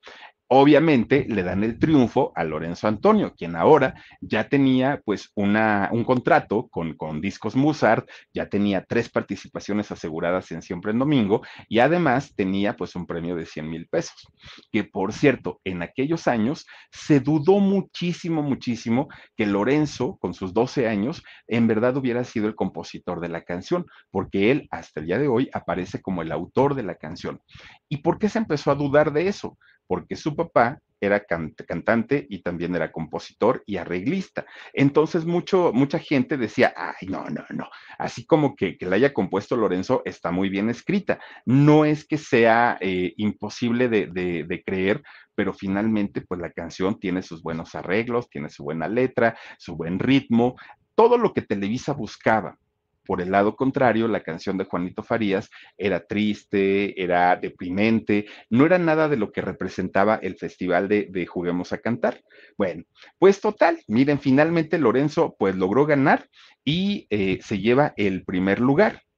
obviamente 0.54 1.26
le 1.30 1.43
dan 1.43 1.64
el 1.64 1.80
triunfo 1.80 2.34
a 2.36 2.43
Lorenzo 2.43 2.86
Antonio, 2.86 3.34
quien 3.38 3.56
ahora 3.56 3.95
ya 4.20 4.49
tenía 4.49 5.02
pues 5.06 5.32
una, 5.34 5.88
un 5.93 6.04
contrato 6.04 6.68
con, 6.68 6.95
con 6.95 7.22
Discos 7.22 7.56
Musart, 7.56 8.06
ya 8.34 8.49
tenía 8.49 8.84
tres 8.84 9.10
participaciones 9.10 9.91
aseguradas 9.93 10.52
en 10.52 10.62
Siempre 10.62 10.91
en 10.91 10.99
Domingo 10.99 11.41
y 11.70 11.80
además 11.80 12.34
tenía 12.36 12.76
pues 12.76 12.97
un 12.97 13.08
premio 13.08 13.38
de 13.38 13.45
100 13.45 13.70
mil 13.70 13.88
pesos, 13.88 14.28
que 14.74 14.84
por 14.84 15.14
cierto, 15.14 15.62
en 15.64 15.84
aquellos 15.84 16.28
años 16.28 16.68
se 16.91 17.22
dudó 17.22 17.60
muchísimo, 17.60 18.43
muchísimo 18.43 19.08
que 19.38 19.45
Lorenzo, 19.45 20.18
con 20.18 20.34
sus 20.34 20.54
12 20.54 20.86
años, 20.89 21.24
en 21.47 21.68
verdad 21.68 21.95
hubiera 21.95 22.26
sido 22.26 22.47
el 22.47 22.56
compositor 22.56 23.22
de 23.22 23.30
la 23.30 23.43
canción, 23.43 23.86
porque 24.10 24.52
él 24.52 24.68
hasta 24.70 24.99
el 24.99 25.06
día 25.06 25.18
de 25.18 25.30
hoy 25.30 25.49
aparece 25.54 26.02
como 26.02 26.22
el 26.24 26.32
autor 26.34 26.76
de 26.76 26.84
la 26.84 26.95
canción. 26.95 27.39
¿Y 27.88 27.99
por 27.99 28.20
qué 28.20 28.28
se 28.28 28.39
empezó 28.39 28.70
a 28.70 28.76
dudar 28.76 29.14
de 29.14 29.30
eso? 29.30 29.58
Porque 29.92 30.16
su 30.16 30.38
papá 30.38 30.80
era 31.02 31.26
cantante 31.26 32.26
y 32.30 32.42
también 32.42 32.74
era 32.74 32.94
compositor 32.94 33.62
y 33.66 33.76
arreglista. 33.76 34.46
Entonces, 34.72 35.26
mucho, 35.26 35.74
mucha 35.74 36.00
gente 36.00 36.38
decía, 36.38 36.74
ay, 36.78 37.10
no, 37.10 37.26
no, 37.26 37.44
no, 37.50 37.68
así 37.98 38.26
como 38.26 38.56
que, 38.56 38.78
que 38.78 38.86
la 38.86 38.96
haya 38.96 39.14
compuesto 39.14 39.58
Lorenzo 39.58 40.02
está 40.06 40.32
muy 40.32 40.48
bien 40.48 40.70
escrita. 40.70 41.20
No 41.46 41.84
es 41.84 42.08
que 42.08 42.18
sea 42.18 42.78
eh, 42.80 43.14
imposible 43.18 43.89
de, 43.89 44.08
de, 44.08 44.46
de 44.46 44.64
creer, 44.64 45.04
pero 45.36 45.52
finalmente, 45.52 46.22
pues 46.22 46.39
la 46.39 46.54
canción 46.54 46.98
tiene 46.98 47.22
sus 47.22 47.44
buenos 47.44 47.76
arreglos, 47.76 48.30
tiene 48.30 48.48
su 48.48 48.64
buena 48.64 48.88
letra, 48.88 49.38
su 49.58 49.76
buen 49.76 50.00
ritmo, 50.00 50.56
todo 50.96 51.18
lo 51.18 51.34
que 51.34 51.42
Televisa 51.42 51.92
buscaba. 51.92 52.58
Por 53.06 53.22
el 53.22 53.32
lado 53.32 53.56
contrario, 53.56 54.08
la 54.08 54.24
canción 54.24 54.58
de 54.58 54.66
Juanito 54.66 55.04
Farías 55.04 55.49
era 55.78 56.06
triste, 56.06 57.02
era 57.02 57.36
deprimente, 57.36 58.26
no 58.49 58.66
era 58.66 58.78
nada 58.78 59.10
de 59.10 59.18
lo 59.18 59.32
que 59.32 59.41
representaba 59.41 60.16
el 60.16 60.36
festival 60.36 60.88
de, 60.88 61.08
de 61.10 61.26
Juguemos 61.26 61.74
a 61.74 61.80
Cantar. 61.80 62.22
Bueno, 62.58 62.84
pues 63.18 63.41
total, 63.41 63.80
miren, 63.88 64.20
finalmente 64.20 64.78
Lorenzo 64.78 65.36
pues 65.38 65.56
logró 65.56 65.86
ganar 65.86 66.28
y 66.64 67.08
eh, 67.10 67.39
se 67.41 67.60
lleva 67.60 67.93
el 67.97 68.24
primer 68.24 68.60
lugar. 68.60 69.02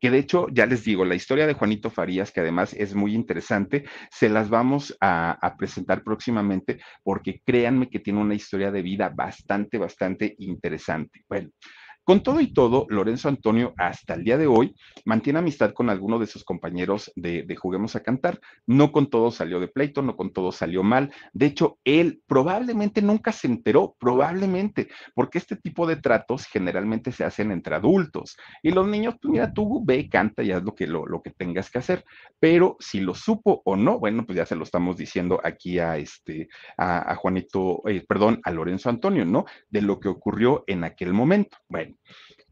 que 0.00 0.10
de 0.10 0.18
hecho, 0.18 0.48
ya 0.52 0.66
les 0.66 0.84
digo, 0.84 1.04
la 1.04 1.14
historia 1.14 1.46
de 1.46 1.54
Juanito 1.54 1.90
Farías, 1.90 2.30
que 2.30 2.40
además 2.40 2.74
es 2.74 2.94
muy 2.94 3.14
interesante, 3.14 3.84
se 4.10 4.28
las 4.28 4.50
vamos 4.50 4.96
a, 5.00 5.54
presentar 5.58 6.02
próximamente 6.02 6.78
porque 7.02 7.40
créanme 7.44 7.88
que 7.88 8.00
tiene 8.00 8.20
una 8.20 8.34
historia 8.34 8.70
de 8.70 8.82
vida 8.82 9.08
bastante, 9.08 9.78
bastante 9.78 10.34
interesante. 10.38 11.24
Bueno, 11.28 11.50
con 12.04 12.22
todo 12.22 12.40
y 12.40 12.52
todo, 12.52 12.86
Lorenzo 12.90 13.28
Antonio 13.30 13.72
hasta 13.78 14.12
el 14.12 14.24
día 14.24 14.36
de 14.36 14.46
hoy 14.46 14.74
mantiene 15.06 15.38
amistad 15.38 15.72
con 15.72 15.88
algunos 15.88 16.20
de 16.20 16.26
sus 16.26 16.44
compañeros 16.44 17.10
de, 17.16 17.44
de, 17.44 17.56
Juguemos 17.56 17.96
a 17.96 18.02
Cantar. 18.02 18.40
No 18.66 18.92
con 18.92 19.08
todos 19.08 19.36
salió 19.36 19.58
de 19.58 19.68
pleito, 19.68 20.02
no 20.02 20.14
con 20.14 20.30
todos 20.30 20.56
salió 20.56 20.82
mal. 20.82 21.10
De 21.32 21.46
hecho, 21.46 21.78
él 21.82 22.22
probablemente 22.26 23.00
nunca 23.00 23.32
se 23.32 23.46
enteró, 23.46 23.96
probablemente, 23.98 24.88
porque 25.14 25.38
este 25.38 25.56
tipo 25.56 25.86
de 25.86 25.96
tratos 25.96 26.46
generalmente 26.46 27.10
se 27.10 27.24
hacen 27.24 27.50
entre 27.50 27.74
adultos. 27.74 28.36
Y 28.62 28.70
los 28.70 28.86
niños, 28.86 29.14
pues 29.20 29.32
mira, 29.32 29.54
tú 29.54 29.82
ve, 29.82 30.06
canta 30.10 30.42
y 30.42 30.52
haz 30.52 30.62
lo 30.62 30.74
que, 30.74 30.86
lo, 30.86 31.06
lo 31.06 31.22
que 31.22 31.30
tengas 31.30 31.70
que 31.70 31.78
hacer. 31.78 32.04
Pero 32.38 32.76
si 32.80 33.00
lo 33.00 33.14
supo 33.14 33.62
o 33.64 33.76
no, 33.76 33.98
bueno, 33.98 34.26
pues 34.26 34.36
ya 34.36 34.44
se 34.44 34.56
lo 34.56 34.64
estamos 34.64 34.98
diciendo 34.98 35.40
aquí 35.42 35.78
a 35.78 35.96
este, 35.96 36.48
a, 36.76 37.12
a 37.12 37.16
Juanito, 37.16 37.80
eh, 37.88 38.04
perdón, 38.06 38.40
a 38.44 38.50
Lorenzo 38.50 38.90
Antonio, 38.90 39.24
¿no? 39.24 39.46
De 39.70 39.80
lo 39.80 39.98
que 39.98 40.08
ocurrió 40.08 40.64
en 40.66 40.84
aquel 40.84 41.14
momento. 41.14 41.56
Bueno. 41.68 41.93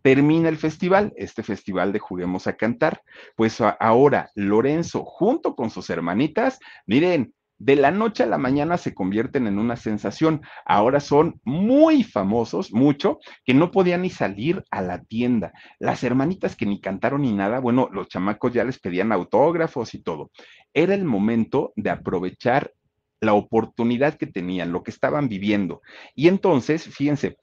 Termina 0.03 0.49
el 0.49 0.57
festival, 0.57 1.13
este 1.17 1.43
festival 1.43 1.93
de 1.93 2.01
Juguemos 2.01 2.47
a 2.47 2.57
Cantar. 2.57 3.03
Pues 3.37 3.61
ahora 3.61 4.31
Lorenzo, 4.35 5.05
junto 5.05 5.55
con 5.55 5.71
sus 5.71 5.91
hermanitas, 5.91 6.59
miren, 6.87 7.33
de 7.63 7.77
la 7.77 7.93
noche 7.93 8.25
a 8.25 8.27
la 8.27 8.39
mañana 8.39 8.77
se 8.77 8.93
convierten 8.93 9.47
en 9.47 9.61
una 9.61 9.77
sensación. 9.77 10.43
Ahora 10.65 10.99
son 10.99 11.41
muy 11.45 12.03
famosos, 12.03 12.73
mucho, 12.73 13.21
que 13.45 13.55
no 13.55 13.71
podían 13.71 14.03
ni 14.03 14.11
salir 14.11 14.65
a 14.73 14.83
la 14.83 15.05
tienda. 15.05 15.53
Las 15.79 16.03
hermanitas 16.03 16.57
que 16.57 16.67
ni 16.67 16.81
cantaron 16.81 17.23
ni 17.23 17.33
nada, 17.33 17.61
bueno, 17.61 17.89
los 17.93 18.09
chamacos 18.09 18.53
ya 18.53 18.65
les 18.65 18.81
pedían 18.81 19.13
autógrafos 19.13 19.95
y 19.95 20.03
todo. 20.03 20.33
Era 20.75 20.95
el 20.95 21.05
momento 21.05 21.73
de 21.77 21.91
aprovechar 21.91 22.73
la 23.21 23.35
oportunidad 23.35 24.15
que 24.15 24.27
tenían, 24.27 24.73
lo 24.73 24.83
que 24.83 24.91
estaban 24.91 25.29
viviendo. 25.29 25.83
Y 26.17 26.27
entonces, 26.27 26.83
fíjense, 26.83 27.37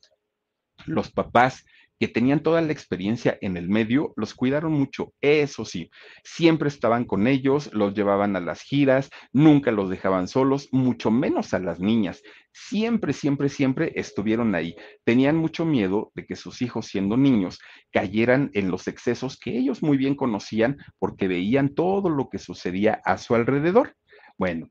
los 0.86 1.10
papás 1.12 1.64
que 2.00 2.08
tenían 2.08 2.42
toda 2.42 2.62
la 2.62 2.72
experiencia 2.72 3.38
en 3.42 3.58
el 3.58 3.68
medio, 3.68 4.14
los 4.16 4.34
cuidaron 4.34 4.72
mucho, 4.72 5.14
eso 5.20 5.66
sí, 5.66 5.90
siempre 6.24 6.70
estaban 6.70 7.04
con 7.04 7.28
ellos, 7.28 7.70
los 7.74 7.94
llevaban 7.94 8.36
a 8.36 8.40
las 8.40 8.62
giras, 8.62 9.10
nunca 9.34 9.72
los 9.72 9.90
dejaban 9.90 10.28
solos, 10.28 10.70
mucho 10.72 11.12
menos 11.12 11.54
a 11.54 11.60
las 11.60 11.80
niñas, 11.80 12.22
siempre, 12.54 13.14
siempre, 13.14 13.50
siempre 13.50 13.92
estuvieron 13.96 14.56
ahí. 14.56 14.76
Tenían 15.04 15.36
mucho 15.36 15.66
miedo 15.66 16.12
de 16.16 16.26
que 16.26 16.36
sus 16.36 16.62
hijos, 16.62 16.88
siendo 16.88 17.18
niños, 17.18 17.60
cayeran 17.92 18.50
en 18.54 18.72
los 18.72 18.88
excesos 18.88 19.38
que 19.38 19.58
ellos 19.58 19.84
muy 19.84 19.98
bien 19.98 20.16
conocían 20.16 20.78
porque 21.00 21.28
veían 21.28 21.76
todo 21.76 22.10
lo 22.10 22.30
que 22.30 22.38
sucedía 22.38 23.02
a 23.04 23.18
su 23.18 23.36
alrededor. 23.36 23.96
Bueno, 24.38 24.70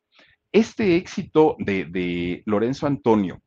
este 0.52 0.96
éxito 0.96 1.56
de, 1.58 1.84
de 1.84 2.42
Lorenzo 2.46 2.86
Antonio, 2.86 3.42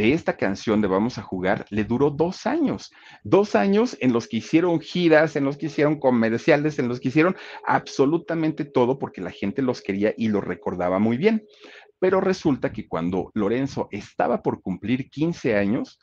de 0.00 0.14
esta 0.14 0.38
canción 0.38 0.80
de 0.80 0.88
Vamos 0.88 1.18
a 1.18 1.22
jugar 1.22 1.66
le 1.68 1.84
duró 1.84 2.10
dos 2.10 2.46
años, 2.46 2.90
dos 3.22 3.54
años 3.54 3.98
en 4.00 4.14
los 4.14 4.28
que 4.28 4.38
hicieron 4.38 4.80
giras, 4.80 5.36
en 5.36 5.44
los 5.44 5.58
que 5.58 5.66
hicieron 5.66 6.00
comerciales, 6.00 6.78
en 6.78 6.88
los 6.88 7.00
que 7.00 7.08
hicieron 7.08 7.36
absolutamente 7.66 8.64
todo 8.64 8.98
porque 8.98 9.20
la 9.20 9.30
gente 9.30 9.60
los 9.60 9.82
quería 9.82 10.14
y 10.16 10.28
los 10.28 10.42
recordaba 10.42 10.98
muy 10.98 11.18
bien. 11.18 11.46
Pero 11.98 12.22
resulta 12.22 12.72
que 12.72 12.88
cuando 12.88 13.30
Lorenzo 13.34 13.88
estaba 13.90 14.42
por 14.42 14.62
cumplir 14.62 15.10
15 15.10 15.56
años, 15.56 15.98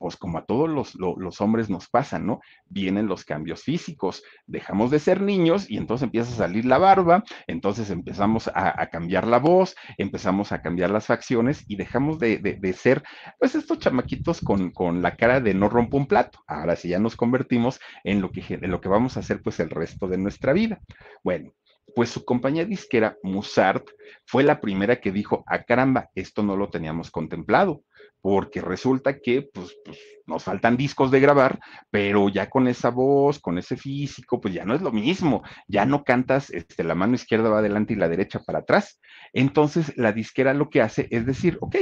pues 0.00 0.16
como 0.16 0.38
a 0.38 0.46
todos 0.46 0.96
los, 0.96 1.40
hombres 1.42 1.68
nos 1.68 1.90
pasan, 1.90 2.26
¿no? 2.26 2.40
Vienen 2.64 3.06
los 3.06 3.26
cambios 3.26 3.62
físicos, 3.62 4.22
dejamos 4.46 4.90
de 4.90 4.98
ser 4.98 5.20
niños 5.20 5.70
y 5.70 5.76
entonces 5.76 6.04
empieza 6.04 6.32
a 6.32 6.36
salir 6.36 6.64
la 6.64 6.78
barba, 6.78 7.22
entonces 7.46 7.90
empezamos 7.90 8.50
a, 8.54 8.86
cambiar 8.86 9.26
la 9.26 9.38
voz, 9.38 9.76
empezamos 9.98 10.52
a 10.52 10.62
cambiar 10.62 10.88
las 10.88 11.04
facciones 11.04 11.64
y 11.68 11.76
dejamos 11.76 12.18
de, 12.18 12.74
ser, 12.74 13.02
pues 13.38 13.54
estos 13.54 13.78
chamaquitos 13.78 14.40
con, 14.40 14.70
con, 14.70 15.02
la 15.02 15.16
cara 15.16 15.38
de 15.40 15.52
no 15.52 15.68
rompo 15.68 15.98
un 15.98 16.06
plato. 16.06 16.42
Ahora 16.46 16.76
sí 16.76 16.88
ya 16.88 16.98
nos 16.98 17.14
convertimos 17.14 17.78
en 18.02 18.22
lo, 18.22 18.32
que, 18.32 18.42
en 18.48 18.70
lo 18.70 18.80
que 18.80 18.88
vamos 18.88 19.18
a 19.18 19.20
hacer 19.20 19.42
pues 19.42 19.60
el 19.60 19.68
resto 19.68 20.08
de 20.08 20.16
nuestra 20.16 20.54
vida. 20.54 20.80
Bueno, 21.22 21.52
pues 21.94 22.08
su 22.08 22.24
compañía 22.24 22.64
disquera, 22.64 23.18
Musart, 23.22 23.86
fue 24.24 24.44
la 24.44 24.62
primera 24.62 24.98
que 24.98 25.12
dijo, 25.12 25.44
a 25.46 25.56
ah, 25.56 25.62
caramba, 25.64 26.08
esto 26.14 26.42
no 26.42 26.56
lo 26.56 26.70
teníamos 26.70 27.10
contemplado 27.10 27.82
porque 28.20 28.60
resulta 28.60 29.18
que 29.18 29.48
pues, 29.52 29.76
pues, 29.84 29.98
nos 30.26 30.44
faltan 30.44 30.76
discos 30.76 31.10
de 31.10 31.20
grabar, 31.20 31.58
pero 31.90 32.28
ya 32.28 32.48
con 32.48 32.68
esa 32.68 32.90
voz, 32.90 33.38
con 33.38 33.58
ese 33.58 33.76
físico, 33.76 34.40
pues 34.40 34.54
ya 34.54 34.64
no 34.64 34.74
es 34.74 34.82
lo 34.82 34.92
mismo, 34.92 35.42
ya 35.66 35.86
no 35.86 36.04
cantas, 36.04 36.50
este, 36.50 36.84
la 36.84 36.94
mano 36.94 37.14
izquierda 37.14 37.48
va 37.48 37.58
adelante 37.58 37.94
y 37.94 37.96
la 37.96 38.08
derecha 38.08 38.40
para 38.40 38.60
atrás. 38.60 39.00
Entonces 39.32 39.96
la 39.96 40.12
disquera 40.12 40.54
lo 40.54 40.70
que 40.70 40.82
hace 40.82 41.08
es 41.10 41.26
decir, 41.26 41.58
ok, 41.60 41.76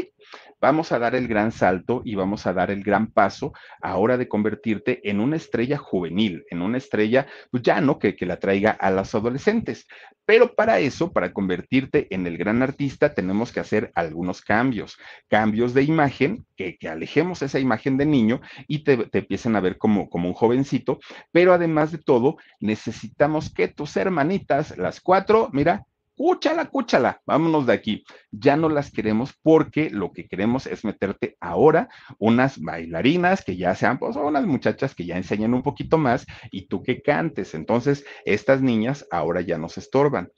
vamos 0.60 0.92
a 0.92 0.98
dar 0.98 1.14
el 1.14 1.28
gran 1.28 1.52
salto 1.52 2.02
y 2.04 2.14
vamos 2.14 2.46
a 2.46 2.52
dar 2.52 2.70
el 2.70 2.82
gran 2.82 3.08
paso 3.08 3.52
ahora 3.80 4.16
de 4.16 4.28
convertirte 4.28 5.08
en 5.08 5.20
una 5.20 5.36
estrella 5.36 5.76
juvenil, 5.76 6.44
en 6.50 6.62
una 6.62 6.78
estrella, 6.78 7.26
pues 7.50 7.62
ya 7.62 7.80
no, 7.80 7.98
que, 7.98 8.16
que 8.16 8.26
la 8.26 8.38
traiga 8.38 8.70
a 8.70 8.90
las 8.90 9.14
adolescentes. 9.14 9.86
Pero 10.24 10.54
para 10.54 10.78
eso, 10.78 11.12
para 11.12 11.32
convertirte 11.32 12.06
en 12.10 12.26
el 12.26 12.36
gran 12.36 12.62
artista, 12.62 13.14
tenemos 13.14 13.50
que 13.50 13.60
hacer 13.60 13.90
algunos 13.94 14.42
cambios, 14.42 14.98
cambios 15.28 15.72
de 15.72 15.84
imagen, 15.84 16.07
que, 16.10 16.78
alejemos 16.88 17.42
esa 17.42 17.58
imagen 17.58 17.96
de 17.96 18.06
niño 18.06 18.40
y 18.66 18.80
te, 18.80 19.08
empiecen 19.12 19.56
a 19.56 19.60
ver 19.60 19.78
como, 19.78 20.08
como 20.08 20.28
un 20.28 20.34
jovencito, 20.34 20.98
pero 21.32 21.52
además 21.52 21.92
de 21.92 21.98
todo, 21.98 22.36
necesitamos 22.60 23.52
que 23.52 23.68
tus 23.68 23.96
hermanitas, 23.96 24.76
las 24.78 25.00
cuatro, 25.00 25.48
mira, 25.52 25.86
cúchala, 26.18 26.66
cúchala, 26.66 27.22
vámonos 27.24 27.66
de 27.66 27.72
aquí. 27.72 28.04
Ya 28.32 28.56
no 28.56 28.68
las 28.68 28.90
queremos 28.90 29.32
porque 29.40 29.88
lo 29.88 30.12
que 30.12 30.26
queremos 30.26 30.66
es 30.66 30.84
meterte 30.84 31.36
ahora 31.40 31.88
unas 32.18 32.60
bailarinas 32.60 33.44
que 33.44 33.56
ya 33.56 33.74
sean, 33.76 33.98
pues, 33.98 34.16
unas 34.16 34.44
muchachas 34.44 34.94
que 34.94 35.06
ya 35.06 35.16
enseñan 35.16 35.54
un 35.54 35.62
poquito 35.62 35.96
más 35.96 36.26
y 36.50 36.66
tú 36.66 36.82
que 36.82 37.00
cantes. 37.02 37.54
Entonces, 37.54 38.04
estas 38.24 38.60
niñas 38.60 39.06
ahora 39.12 39.40
ya 39.42 39.58
nos 39.58 39.78
estorban. 39.78 40.32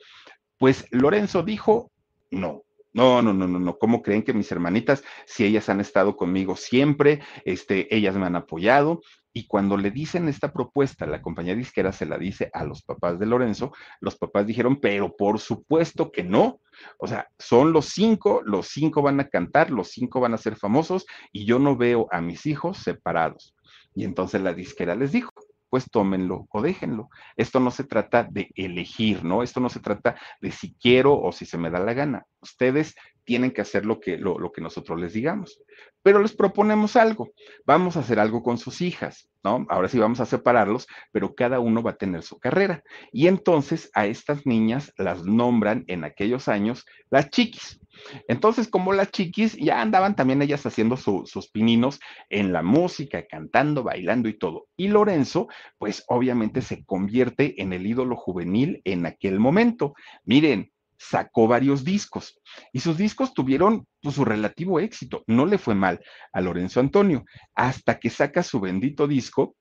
Pues 0.58 0.86
Lorenzo 0.90 1.42
dijo, 1.42 1.90
no, 2.30 2.64
no, 2.92 3.22
no, 3.22 3.32
no, 3.32 3.46
no, 3.46 3.58
no. 3.58 3.78
¿Cómo 3.78 4.02
creen 4.02 4.22
que 4.22 4.32
mis 4.32 4.50
hermanitas, 4.50 5.02
si 5.26 5.44
ellas 5.44 5.68
han 5.68 5.80
estado 5.80 6.16
conmigo 6.16 6.56
siempre, 6.56 7.20
este, 7.44 7.94
ellas 7.94 8.16
me 8.16 8.26
han 8.26 8.36
apoyado? 8.36 9.00
Y 9.32 9.46
cuando 9.46 9.76
le 9.76 9.92
dicen 9.92 10.28
esta 10.28 10.52
propuesta, 10.52 11.06
la 11.06 11.22
compañía 11.22 11.54
disquera 11.54 11.92
se 11.92 12.04
la 12.04 12.18
dice 12.18 12.50
a 12.52 12.64
los 12.64 12.82
papás 12.82 13.20
de 13.20 13.26
Lorenzo, 13.26 13.72
los 14.00 14.16
papás 14.16 14.44
dijeron, 14.44 14.80
pero 14.80 15.14
por 15.16 15.38
supuesto 15.38 16.10
que 16.10 16.24
no. 16.24 16.60
O 16.98 17.06
sea, 17.06 17.28
son 17.38 17.72
los 17.72 17.86
cinco, 17.86 18.42
los 18.44 18.66
cinco 18.68 19.02
van 19.02 19.20
a 19.20 19.28
cantar, 19.28 19.70
los 19.70 19.90
cinco 19.90 20.18
van 20.18 20.34
a 20.34 20.38
ser 20.38 20.56
famosos 20.56 21.06
y 21.30 21.44
yo 21.44 21.60
no 21.60 21.76
veo 21.76 22.08
a 22.10 22.20
mis 22.20 22.44
hijos 22.46 22.78
separados. 22.78 23.54
Y 23.94 24.04
entonces 24.04 24.40
la 24.40 24.52
disquera 24.52 24.96
les 24.96 25.12
dijo, 25.12 25.32
pues 25.70 25.90
tómenlo 25.90 26.46
o 26.50 26.60
déjenlo. 26.60 27.08
Esto 27.36 27.60
no 27.60 27.70
se 27.70 27.84
trata 27.84 28.26
de 28.30 28.50
elegir, 28.56 29.24
¿no? 29.24 29.42
Esto 29.42 29.60
no 29.60 29.70
se 29.70 29.80
trata 29.80 30.16
de 30.40 30.50
si 30.50 30.74
quiero 30.74 31.18
o 31.18 31.32
si 31.32 31.46
se 31.46 31.56
me 31.56 31.70
da 31.70 31.78
la 31.78 31.94
gana. 31.94 32.26
Ustedes 32.40 32.94
tienen 33.24 33.52
que 33.52 33.60
hacer 33.60 33.86
lo 33.86 34.00
que, 34.00 34.18
lo, 34.18 34.50
que 34.52 34.60
nosotros 34.60 35.00
les 35.00 35.12
digamos. 35.12 35.62
Pero 36.02 36.20
les 36.20 36.34
proponemos 36.34 36.96
algo. 36.96 37.30
Vamos 37.64 37.96
a 37.96 38.00
hacer 38.00 38.18
algo 38.18 38.42
con 38.42 38.58
sus 38.58 38.80
hijas, 38.80 39.30
¿no? 39.44 39.66
Ahora 39.68 39.88
sí 39.88 39.98
vamos 39.98 40.20
a 40.20 40.26
separarlos, 40.26 40.86
pero 41.12 41.34
cada 41.34 41.60
uno 41.60 41.82
va 41.82 41.92
a 41.92 41.96
tener 41.96 42.22
su 42.22 42.38
carrera. 42.38 42.82
Y 43.12 43.28
entonces 43.28 43.90
a 43.94 44.06
estas 44.06 44.46
niñas 44.46 44.92
las 44.96 45.24
nombran 45.24 45.84
en 45.86 46.04
aquellos 46.04 46.48
años 46.48 46.84
las 47.10 47.30
chiquis. 47.30 47.79
Entonces, 48.28 48.68
como 48.68 48.92
las 48.92 49.10
chiquis, 49.10 49.56
ya 49.56 49.80
andaban 49.80 50.16
también 50.16 50.42
ellas 50.42 50.64
haciendo 50.66 50.96
sus 50.96 51.50
pininos 51.50 52.00
en 52.28 52.52
la 52.52 52.62
música, 52.62 53.26
cantando, 53.26 53.82
bailando 53.82 54.28
y 54.28 54.38
todo. 54.38 54.68
Y 54.76 54.88
Lorenzo, 54.88 55.48
pues 55.78 56.04
obviamente 56.08 56.62
se 56.62 56.84
convierte 56.84 57.60
en 57.62 57.72
el 57.72 57.86
ídolo 57.86 58.16
juvenil 58.16 58.80
en 58.84 59.06
aquel 59.06 59.38
momento. 59.38 59.94
Miren, 60.24 60.70
sacó 61.00 61.48
varios 61.48 61.82
discos 61.82 62.38
y 62.74 62.80
sus 62.80 62.98
discos 62.98 63.32
tuvieron 63.32 63.86
pues, 64.02 64.14
su 64.16 64.24
relativo 64.24 64.80
éxito. 64.80 65.24
No 65.26 65.46
le 65.46 65.56
fue 65.56 65.74
mal 65.74 66.00
a 66.32 66.40
Lorenzo 66.42 66.78
Antonio 66.80 67.24
hasta 67.54 67.98
que 67.98 68.10
saca 68.10 68.42
su 68.42 68.60
bendito 68.60 69.08
disco 69.08 69.56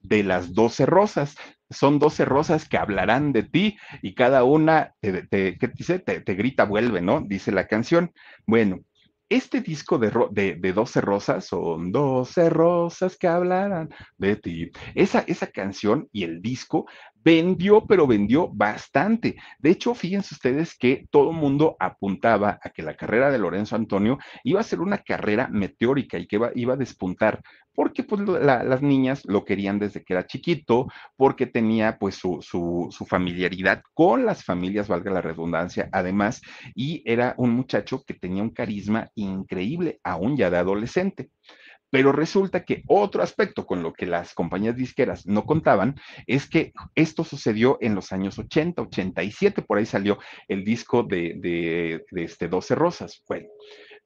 de 0.00 0.22
las 0.24 0.52
doce 0.52 0.84
rosas. 0.84 1.36
Son 1.70 1.98
doce 1.98 2.24
rosas 2.24 2.68
que 2.68 2.78
hablarán 2.78 3.32
de 3.32 3.42
ti 3.42 3.76
y 4.02 4.14
cada 4.14 4.44
una 4.44 4.94
te, 5.00 5.58
dice? 5.74 5.98
Te, 5.98 6.20
te, 6.20 6.34
grita, 6.34 6.64
vuelve, 6.64 7.00
¿no? 7.00 7.20
Dice 7.20 7.52
la 7.52 7.66
canción. 7.66 8.12
Bueno, 8.46 8.80
este 9.28 9.60
disco 9.60 9.98
de, 9.98 10.10
de, 10.30 10.54
de 10.54 10.72
12 10.72 11.00
rosas 11.02 11.44
son 11.44 11.92
12 11.92 12.48
rosas 12.48 13.16
que 13.18 13.28
hablarán 13.28 13.90
de 14.16 14.36
ti. 14.36 14.70
Esa, 14.94 15.20
esa 15.20 15.48
canción 15.48 16.08
y 16.12 16.24
el 16.24 16.40
disco 16.40 16.86
vendió, 17.24 17.86
pero 17.86 18.06
vendió 18.06 18.48
bastante. 18.48 19.36
De 19.58 19.70
hecho, 19.70 19.94
fíjense 19.94 20.34
ustedes 20.34 20.76
que 20.76 21.06
todo 21.10 21.30
el 21.30 21.36
mundo 21.36 21.76
apuntaba 21.78 22.58
a 22.62 22.70
que 22.70 22.82
la 22.82 22.96
carrera 22.96 23.30
de 23.30 23.38
Lorenzo 23.38 23.76
Antonio 23.76 24.18
iba 24.44 24.60
a 24.60 24.64
ser 24.64 24.80
una 24.80 24.98
carrera 24.98 25.48
meteórica 25.48 26.18
y 26.18 26.26
que 26.26 26.36
iba, 26.36 26.50
iba 26.54 26.74
a 26.74 26.78
despuntar, 26.78 27.42
porque 27.74 28.02
pues 28.02 28.22
las 28.22 28.82
niñas 28.82 29.22
lo 29.24 29.44
querían 29.44 29.78
desde 29.78 30.02
que 30.02 30.12
era 30.12 30.26
chiquito, 30.26 30.88
porque 31.16 31.46
tenía 31.46 31.96
pues 31.98 32.16
su, 32.16 32.38
su, 32.42 32.88
su 32.90 33.06
familiaridad 33.06 33.82
con 33.94 34.26
las 34.26 34.42
familias, 34.42 34.88
valga 34.88 35.12
la 35.12 35.20
redundancia, 35.20 35.88
además, 35.92 36.40
y 36.74 37.02
era 37.04 37.34
un 37.38 37.50
muchacho 37.50 38.02
que 38.04 38.14
tenía 38.14 38.42
un 38.42 38.50
carisma 38.50 39.10
increíble, 39.14 40.00
aún 40.02 40.36
ya 40.36 40.50
de 40.50 40.58
adolescente. 40.58 41.30
Pero 41.90 42.12
resulta 42.12 42.64
que 42.64 42.82
otro 42.86 43.22
aspecto 43.22 43.66
con 43.66 43.82
lo 43.82 43.92
que 43.92 44.06
las 44.06 44.34
compañías 44.34 44.76
disqueras 44.76 45.26
no 45.26 45.44
contaban 45.44 45.96
es 46.26 46.48
que 46.48 46.72
esto 46.94 47.24
sucedió 47.24 47.78
en 47.80 47.94
los 47.94 48.12
años 48.12 48.38
80, 48.38 48.82
87, 48.82 49.62
por 49.62 49.78
ahí 49.78 49.86
salió 49.86 50.18
el 50.48 50.64
disco 50.64 51.02
de, 51.02 51.34
de, 51.36 52.04
de 52.10 52.24
este 52.24 52.48
12 52.48 52.74
Rosas. 52.74 53.22
Bueno, 53.26 53.48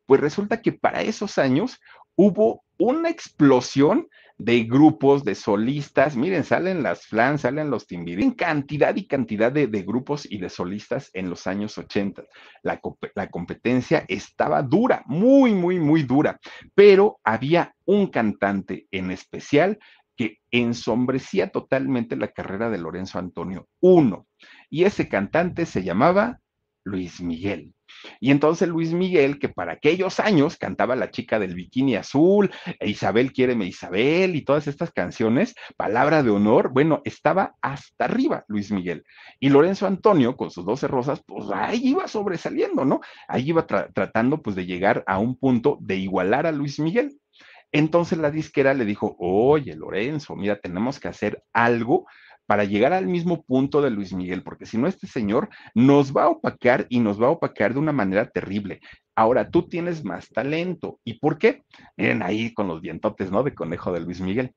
pues 0.06 0.20
resulta 0.20 0.62
que 0.62 0.72
para 0.72 1.02
esos 1.02 1.38
años 1.38 1.80
hubo 2.14 2.64
una 2.78 3.08
explosión 3.08 4.08
de 4.44 4.64
grupos, 4.64 5.22
de 5.24 5.36
solistas. 5.36 6.16
Miren, 6.16 6.42
salen 6.42 6.82
las 6.82 7.06
flans, 7.06 7.42
salen 7.42 7.70
los 7.70 7.86
Timbiri, 7.86 8.24
en 8.24 8.32
cantidad 8.32 8.94
y 8.96 9.06
cantidad 9.06 9.52
de, 9.52 9.66
grupos 9.82 10.26
y 10.30 10.38
de 10.38 10.48
solistas 10.48 11.10
en 11.12 11.30
los 11.30 11.46
años 11.46 11.78
80. 11.78 12.24
La, 12.62 12.80
la 13.14 13.30
competencia 13.30 14.04
estaba 14.08 14.62
dura, 14.62 15.04
muy, 15.06 15.54
muy, 15.54 15.78
muy 15.78 16.02
dura, 16.02 16.40
pero 16.74 17.20
había 17.22 17.74
un 17.84 18.08
cantante 18.08 18.88
en 18.90 19.12
especial 19.12 19.78
que 20.16 20.40
ensombrecía 20.50 21.48
totalmente 21.48 22.16
la 22.16 22.28
carrera 22.28 22.68
de 22.68 22.78
Lorenzo 22.78 23.20
Antonio, 23.20 23.68
uno. 23.80 24.26
Y 24.68 24.84
ese 24.84 25.08
cantante 25.08 25.66
se 25.66 25.84
llamaba 25.84 26.40
Luis 26.82 27.20
Miguel. 27.20 27.74
Y 28.20 28.30
entonces 28.30 28.68
Luis 28.68 28.92
Miguel, 28.92 29.38
que 29.38 29.48
para 29.48 29.72
aquellos 29.72 30.20
años 30.20 30.56
cantaba 30.56 30.96
La 30.96 31.10
chica 31.10 31.38
del 31.38 31.54
bikini 31.54 31.96
azul, 31.96 32.50
e 32.78 32.90
Isabel 32.90 33.32
quiéreme 33.32 33.66
Isabel 33.66 34.36
y 34.36 34.42
todas 34.42 34.66
estas 34.66 34.92
canciones, 34.92 35.54
palabra 35.76 36.22
de 36.22 36.30
honor, 36.30 36.70
bueno, 36.72 37.00
estaba 37.04 37.54
hasta 37.60 38.04
arriba 38.04 38.44
Luis 38.48 38.70
Miguel. 38.70 39.04
Y 39.40 39.48
Lorenzo 39.48 39.86
Antonio, 39.86 40.36
con 40.36 40.50
sus 40.50 40.64
12 40.64 40.88
rosas, 40.88 41.22
pues 41.26 41.46
ahí 41.52 41.80
iba 41.88 42.08
sobresaliendo, 42.08 42.84
¿no? 42.84 43.00
Ahí 43.28 43.48
iba 43.48 43.66
tratando 43.66 44.42
pues 44.42 44.56
de 44.56 44.66
llegar 44.66 45.04
a 45.06 45.18
un 45.18 45.36
punto 45.36 45.78
de 45.80 45.96
igualar 45.96 46.46
a 46.46 46.52
Luis 46.52 46.78
Miguel. 46.78 47.18
Entonces 47.72 48.18
la 48.18 48.30
disquera 48.30 48.74
le 48.74 48.84
dijo, 48.84 49.16
oye, 49.18 49.74
Lorenzo, 49.74 50.36
mira, 50.36 50.60
tenemos 50.60 51.00
que 51.00 51.08
hacer 51.08 51.42
algo 51.54 52.06
para 52.46 52.64
llegar 52.64 52.92
al 52.92 53.06
mismo 53.06 53.42
punto 53.42 53.80
de 53.80 53.90
Luis 53.90 54.12
Miguel, 54.12 54.42
porque 54.42 54.66
si 54.66 54.78
no, 54.78 54.86
este 54.86 55.06
señor 55.06 55.48
nos 55.74 56.14
va 56.14 56.24
a 56.24 56.28
opacar 56.28 56.86
y 56.88 57.00
nos 57.00 57.20
va 57.20 57.26
a 57.26 57.30
opacar 57.30 57.72
de 57.72 57.78
una 57.78 57.92
manera 57.92 58.28
terrible. 58.28 58.80
Ahora, 59.14 59.50
tú 59.50 59.68
tienes 59.68 60.04
más 60.04 60.28
talento. 60.30 60.98
¿Y 61.04 61.14
por 61.14 61.38
qué? 61.38 61.62
Miren 61.96 62.22
ahí 62.22 62.54
con 62.54 62.68
los 62.68 62.80
dientotes, 62.80 63.30
¿no? 63.30 63.42
De 63.42 63.54
conejo 63.54 63.92
de 63.92 64.00
Luis 64.00 64.20
Miguel. 64.20 64.54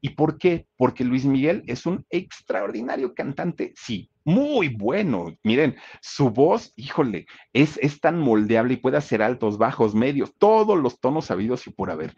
¿Y 0.00 0.10
por 0.10 0.38
qué? 0.38 0.66
Porque 0.76 1.04
Luis 1.04 1.24
Miguel 1.24 1.62
es 1.66 1.84
un 1.84 2.06
extraordinario 2.08 3.14
cantante, 3.14 3.72
sí, 3.76 4.10
muy 4.24 4.68
bueno. 4.68 5.34
Miren, 5.42 5.76
su 6.00 6.30
voz, 6.30 6.72
híjole, 6.76 7.26
es, 7.52 7.78
es 7.82 8.00
tan 8.00 8.18
moldeable 8.18 8.74
y 8.74 8.78
puede 8.78 8.96
hacer 8.96 9.22
altos, 9.22 9.58
bajos, 9.58 9.94
medios, 9.94 10.34
todos 10.38 10.78
los 10.78 11.00
tonos 11.00 11.26
sabidos 11.26 11.66
y 11.66 11.70
por 11.70 11.90
haber 11.90 12.14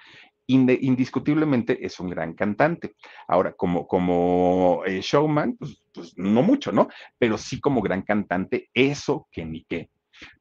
indiscutiblemente 0.50 1.84
es 1.84 2.00
un 2.00 2.10
gran 2.10 2.34
cantante. 2.34 2.94
Ahora, 3.28 3.52
como, 3.52 3.86
como 3.86 4.82
eh, 4.86 5.00
showman, 5.00 5.56
pues, 5.56 5.80
pues, 5.92 6.12
no 6.16 6.42
mucho, 6.42 6.72
¿no? 6.72 6.88
Pero 7.18 7.38
sí 7.38 7.60
como 7.60 7.80
gran 7.80 8.02
cantante, 8.02 8.68
eso 8.74 9.28
que 9.30 9.44
ni 9.44 9.64
qué. 9.64 9.88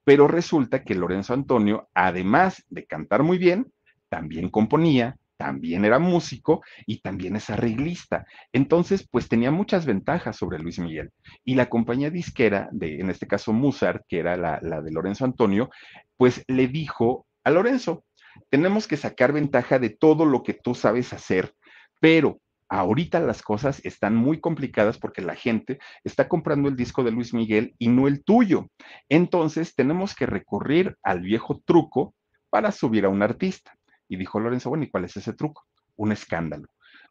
Pero 0.03 0.27
resulta 0.27 0.84
que 0.84 0.95
Lorenzo 0.95 1.34
Antonio, 1.34 1.89
además 1.93 2.63
de 2.69 2.86
cantar 2.86 3.23
muy 3.23 3.38
bien, 3.38 3.71
también 4.09 4.49
componía, 4.49 5.17
también 5.38 5.86
era 5.86 5.99
músico 5.99 6.61
y 6.86 6.99
también 6.99 7.38
es 7.38 7.49
arreglista. 7.49 8.25
Entonces, 8.51 9.07
pues 9.09 9.30
tenía 9.30 9.51
muchas 9.51 9.86
ventajas 9.86 10.36
sobre 10.36 10.59
Luis 10.59 10.80
Miguel. 10.80 11.11
Y 11.45 11.55
la 11.55 11.69
compañía 11.69 12.09
disquera, 12.09 12.69
en 12.82 13.09
este 13.09 13.25
caso 13.25 13.53
Mozart, 13.53 14.03
que 14.07 14.19
era 14.19 14.36
la, 14.36 14.59
la 14.61 14.82
de 14.82 14.91
Lorenzo 14.91 15.23
Antonio, 15.23 15.69
pues 16.17 16.43
le 16.47 16.67
dijo 16.67 17.25
a 17.45 17.51
Lorenzo, 17.51 18.03
tenemos 18.49 18.86
que 18.86 18.97
sacar 18.97 19.32
ventaja 19.32 19.80
de 19.80 19.89
todo 19.89 20.25
lo 20.25 20.43
que 20.43 20.53
tú 20.53 20.75
sabes 20.75 21.13
hacer, 21.13 21.53
pero 22.01 22.41
ahorita 22.70 23.20
las 23.20 23.41
cosas 23.41 23.84
están 23.84 24.15
muy 24.15 24.39
complicadas 24.39 24.97
porque 24.97 25.22
la 25.22 25.36
gente 25.36 25.80
está 26.03 26.28
comprando 26.28 26.70
el 26.70 26.76
disco 26.76 27.03
de 27.03 27.11
Luis 27.11 27.34
Miguel 27.34 27.76
y 27.80 27.89
no 27.89 28.07
el 28.07 28.24
tuyo. 28.24 28.67
Entonces 29.09 29.76
tenemos 29.76 30.15
que 30.15 30.26
recurrir 30.26 30.97
al 31.03 31.22
viejo 31.22 31.61
truco 31.65 32.13
para 32.49 32.72
subir 32.72 33.05
a 33.05 33.09
un 33.09 33.22
artista. 33.22 33.76
Y 34.07 34.17
dijo 34.17 34.39
Lorenzo, 34.39 34.70
bueno, 34.70 34.86
¿y 34.86 34.89
cuál 34.89 35.05
es 35.05 35.17
ese 35.17 35.34
truco? 35.34 35.65
Un 35.95 36.11
escándalo. 36.11 36.67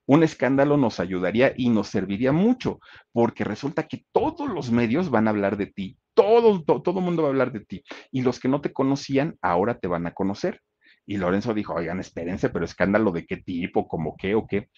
Un 0.06 0.22
escándalo 0.22 0.76
nos 0.78 1.00
ayudaría 1.00 1.52
y 1.54 1.68
nos 1.68 1.88
serviría 1.88 2.32
mucho, 2.32 2.80
porque 3.12 3.44
resulta 3.44 3.86
que 3.86 4.06
todos 4.10 4.48
los 4.48 4.70
medios 4.70 5.10
van 5.10 5.26
a 5.26 5.30
hablar 5.30 5.58
de 5.58 5.66
ti, 5.66 5.98
todo, 6.14 6.64
todo, 6.64 6.80
todo 6.80 7.00
mundo 7.02 7.22
va 7.22 7.28
a 7.28 7.30
hablar 7.30 7.52
de 7.52 7.60
ti, 7.60 7.82
y 8.10 8.22
los 8.22 8.40
que 8.40 8.48
no 8.48 8.62
te 8.62 8.72
conocían 8.72 9.36
ahora 9.42 9.78
te 9.78 9.86
van 9.86 10.06
a 10.06 10.14
conocer. 10.14 10.62
Y 11.10 11.16
Lorenzo 11.16 11.54
dijo, 11.54 11.72
oigan, 11.72 12.00
espérense, 12.00 12.50
pero 12.50 12.66
escándalo 12.66 13.12
de 13.12 13.24
qué 13.24 13.38
tipo, 13.38 13.88
como 13.88 14.14
qué 14.18 14.34
o 14.34 14.46
qué, 14.46 14.68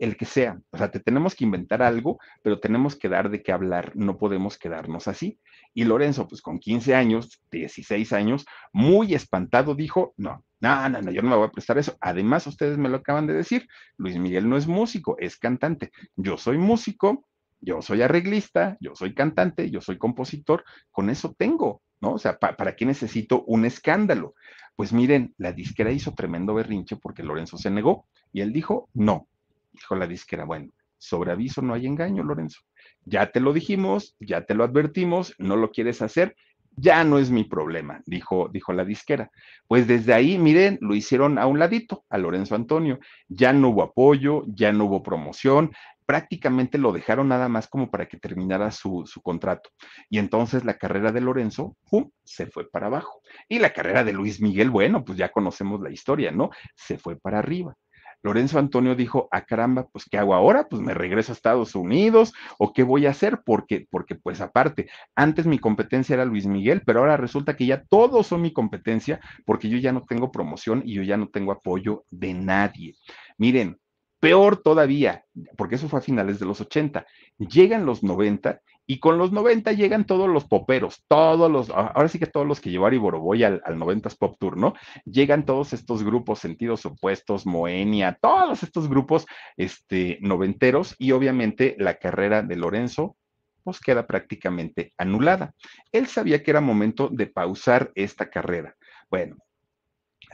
el 0.00 0.16
que 0.16 0.24
sea. 0.24 0.58
O 0.70 0.78
sea, 0.78 0.90
te 0.90 0.98
tenemos 0.98 1.36
que 1.36 1.44
inventar 1.44 1.80
algo, 1.80 2.18
pero 2.42 2.58
tenemos 2.58 2.96
que 2.96 3.08
dar 3.08 3.30
de 3.30 3.40
qué 3.40 3.52
hablar, 3.52 3.92
no 3.94 4.18
podemos 4.18 4.58
quedarnos 4.58 5.06
así. 5.06 5.38
Y 5.74 5.84
Lorenzo, 5.84 6.26
pues 6.26 6.42
con 6.42 6.58
15 6.58 6.96
años, 6.96 7.40
16 7.52 8.12
años, 8.14 8.46
muy 8.72 9.14
espantado, 9.14 9.76
dijo, 9.76 10.12
no, 10.16 10.44
no, 10.58 10.88
no, 10.88 11.02
no, 11.02 11.12
yo 11.12 11.22
no 11.22 11.30
me 11.30 11.36
voy 11.36 11.46
a 11.46 11.52
prestar 11.52 11.78
eso. 11.78 11.96
Además, 12.00 12.48
ustedes 12.48 12.76
me 12.78 12.88
lo 12.88 12.96
acaban 12.96 13.28
de 13.28 13.34
decir, 13.34 13.68
Luis 13.96 14.18
Miguel 14.18 14.48
no 14.48 14.56
es 14.56 14.66
músico, 14.66 15.16
es 15.20 15.36
cantante. 15.36 15.92
Yo 16.16 16.36
soy 16.36 16.58
músico, 16.58 17.28
yo 17.60 17.80
soy 17.80 18.02
arreglista, 18.02 18.76
yo 18.80 18.96
soy 18.96 19.14
cantante, 19.14 19.70
yo 19.70 19.80
soy 19.80 19.98
compositor, 19.98 20.64
con 20.90 21.10
eso 21.10 21.32
tengo, 21.38 21.80
¿no? 22.00 22.14
O 22.14 22.18
sea, 22.18 22.40
¿para 22.40 22.74
qué 22.74 22.84
necesito 22.86 23.44
un 23.44 23.64
escándalo? 23.64 24.34
Pues 24.76 24.92
miren, 24.92 25.34
la 25.38 25.52
disquera 25.52 25.90
hizo 25.90 26.14
tremendo 26.14 26.54
berrinche 26.54 26.96
porque 26.96 27.22
Lorenzo 27.22 27.56
se 27.56 27.70
negó 27.70 28.06
y 28.32 28.42
él 28.42 28.52
dijo, 28.52 28.88
no. 28.94 29.26
Dijo 29.72 29.96
la 29.96 30.06
disquera, 30.06 30.44
bueno, 30.44 30.70
sobre 30.98 31.32
aviso 31.32 31.62
no 31.62 31.74
hay 31.74 31.86
engaño, 31.86 32.22
Lorenzo. 32.22 32.60
Ya 33.04 33.30
te 33.30 33.40
lo 33.40 33.52
dijimos, 33.52 34.16
ya 34.20 34.44
te 34.44 34.54
lo 34.54 34.64
advertimos, 34.64 35.34
no 35.38 35.56
lo 35.56 35.70
quieres 35.70 36.02
hacer, 36.02 36.36
ya 36.76 37.04
no 37.04 37.18
es 37.18 37.30
mi 37.30 37.44
problema, 37.44 38.02
dijo, 38.04 38.50
dijo 38.52 38.72
la 38.74 38.84
disquera. 38.84 39.30
Pues 39.66 39.86
desde 39.86 40.12
ahí, 40.12 40.38
miren, 40.38 40.78
lo 40.82 40.94
hicieron 40.94 41.38
a 41.38 41.46
un 41.46 41.58
ladito, 41.58 42.04
a 42.10 42.18
Lorenzo 42.18 42.54
Antonio. 42.54 42.98
Ya 43.28 43.52
no 43.54 43.70
hubo 43.70 43.82
apoyo, 43.82 44.42
ya 44.46 44.72
no 44.72 44.84
hubo 44.84 45.02
promoción, 45.02 45.72
prácticamente 46.06 46.78
lo 46.78 46.92
dejaron 46.92 47.28
nada 47.28 47.48
más 47.48 47.66
como 47.66 47.90
para 47.90 48.06
que 48.06 48.16
terminara 48.16 48.70
su, 48.70 49.04
contrato. 49.22 49.70
Y 50.08 50.18
entonces 50.18 50.64
la 50.64 50.78
carrera 50.78 51.12
de 51.12 51.20
Lorenzo, 51.20 51.76
¡pum!, 51.90 52.10
se 52.24 52.46
fue 52.46 52.70
para 52.70 52.86
abajo. 52.86 53.20
Y 53.48 53.58
la 53.58 53.72
carrera 53.72 54.04
de 54.04 54.12
Luis 54.12 54.40
Miguel, 54.40 54.70
bueno, 54.70 55.04
pues 55.04 55.18
ya 55.18 55.30
conocemos 55.30 55.80
la 55.80 55.90
historia, 55.90 56.30
¿no? 56.30 56.50
Se 56.74 56.96
fue 56.96 57.16
para 57.16 57.40
arriba. 57.40 57.76
Lorenzo 58.22 58.58
Antonio 58.58 58.96
dijo, 58.96 59.28
ah, 59.30 59.44
caramba, 59.44 59.86
pues 59.92 60.04
¿qué 60.10 60.18
hago 60.18 60.34
ahora? 60.34 60.68
Pues 60.68 60.82
me 60.82 60.94
regreso 60.94 61.30
a 61.30 61.34
Estados 61.34 61.74
Unidos 61.74 62.32
o 62.58 62.72
qué 62.72 62.82
voy 62.82 63.06
a 63.06 63.10
hacer 63.10 63.42
porque, 63.44 63.86
porque 63.88 64.16
pues 64.16 64.40
aparte, 64.40 64.88
antes 65.14 65.46
mi 65.46 65.58
competencia 65.58 66.14
era 66.14 66.24
Luis 66.24 66.46
Miguel, 66.46 66.82
pero 66.84 67.00
ahora 67.00 67.16
resulta 67.16 67.56
que 67.56 67.66
ya 67.66 67.84
todos 67.84 68.26
son 68.26 68.42
mi 68.42 68.52
competencia 68.52 69.20
porque 69.44 69.68
yo 69.68 69.78
ya 69.78 69.92
no 69.92 70.04
tengo 70.08 70.32
promoción 70.32 70.82
y 70.84 70.94
yo 70.94 71.02
ya 71.02 71.16
no 71.16 71.28
tengo 71.28 71.52
apoyo 71.52 72.04
de 72.10 72.34
nadie. 72.34 72.96
Miren, 73.38 73.78
Peor 74.20 74.56
todavía, 74.56 75.24
porque 75.56 75.74
eso 75.74 75.88
fue 75.88 75.98
a 75.98 76.02
finales 76.02 76.38
de 76.38 76.46
los 76.46 76.60
80, 76.60 77.06
llegan 77.38 77.84
los 77.84 78.02
90 78.02 78.60
y 78.86 78.98
con 78.98 79.18
los 79.18 79.32
90 79.32 79.72
llegan 79.72 80.06
todos 80.06 80.28
los 80.28 80.44
poperos, 80.44 81.02
todos 81.08 81.50
los, 81.50 81.70
ahora 81.70 82.08
sí 82.08 82.18
que 82.18 82.26
todos 82.26 82.46
los 82.46 82.60
que 82.60 82.70
llevar 82.70 82.94
y 82.94 82.98
Boroboy 82.98 83.42
al, 83.42 83.60
al 83.64 83.76
90s 83.76 84.16
Pop 84.16 84.36
Tour, 84.38 84.56
¿no? 84.56 84.74
Llegan 85.04 85.44
todos 85.44 85.72
estos 85.72 86.04
grupos 86.04 86.38
sentidos 86.38 86.86
opuestos, 86.86 87.46
Moenia, 87.46 88.16
todos 88.20 88.62
estos 88.62 88.88
grupos 88.88 89.26
este, 89.56 90.18
noventeros 90.20 90.94
y 90.98 91.12
obviamente 91.12 91.74
la 91.78 91.94
carrera 91.94 92.42
de 92.42 92.56
Lorenzo 92.56 93.16
pues 93.64 93.80
queda 93.80 94.06
prácticamente 94.06 94.94
anulada. 94.96 95.52
Él 95.90 96.06
sabía 96.06 96.40
que 96.44 96.52
era 96.52 96.60
momento 96.60 97.08
de 97.10 97.26
pausar 97.26 97.90
esta 97.96 98.30
carrera. 98.30 98.76
Bueno, 99.10 99.38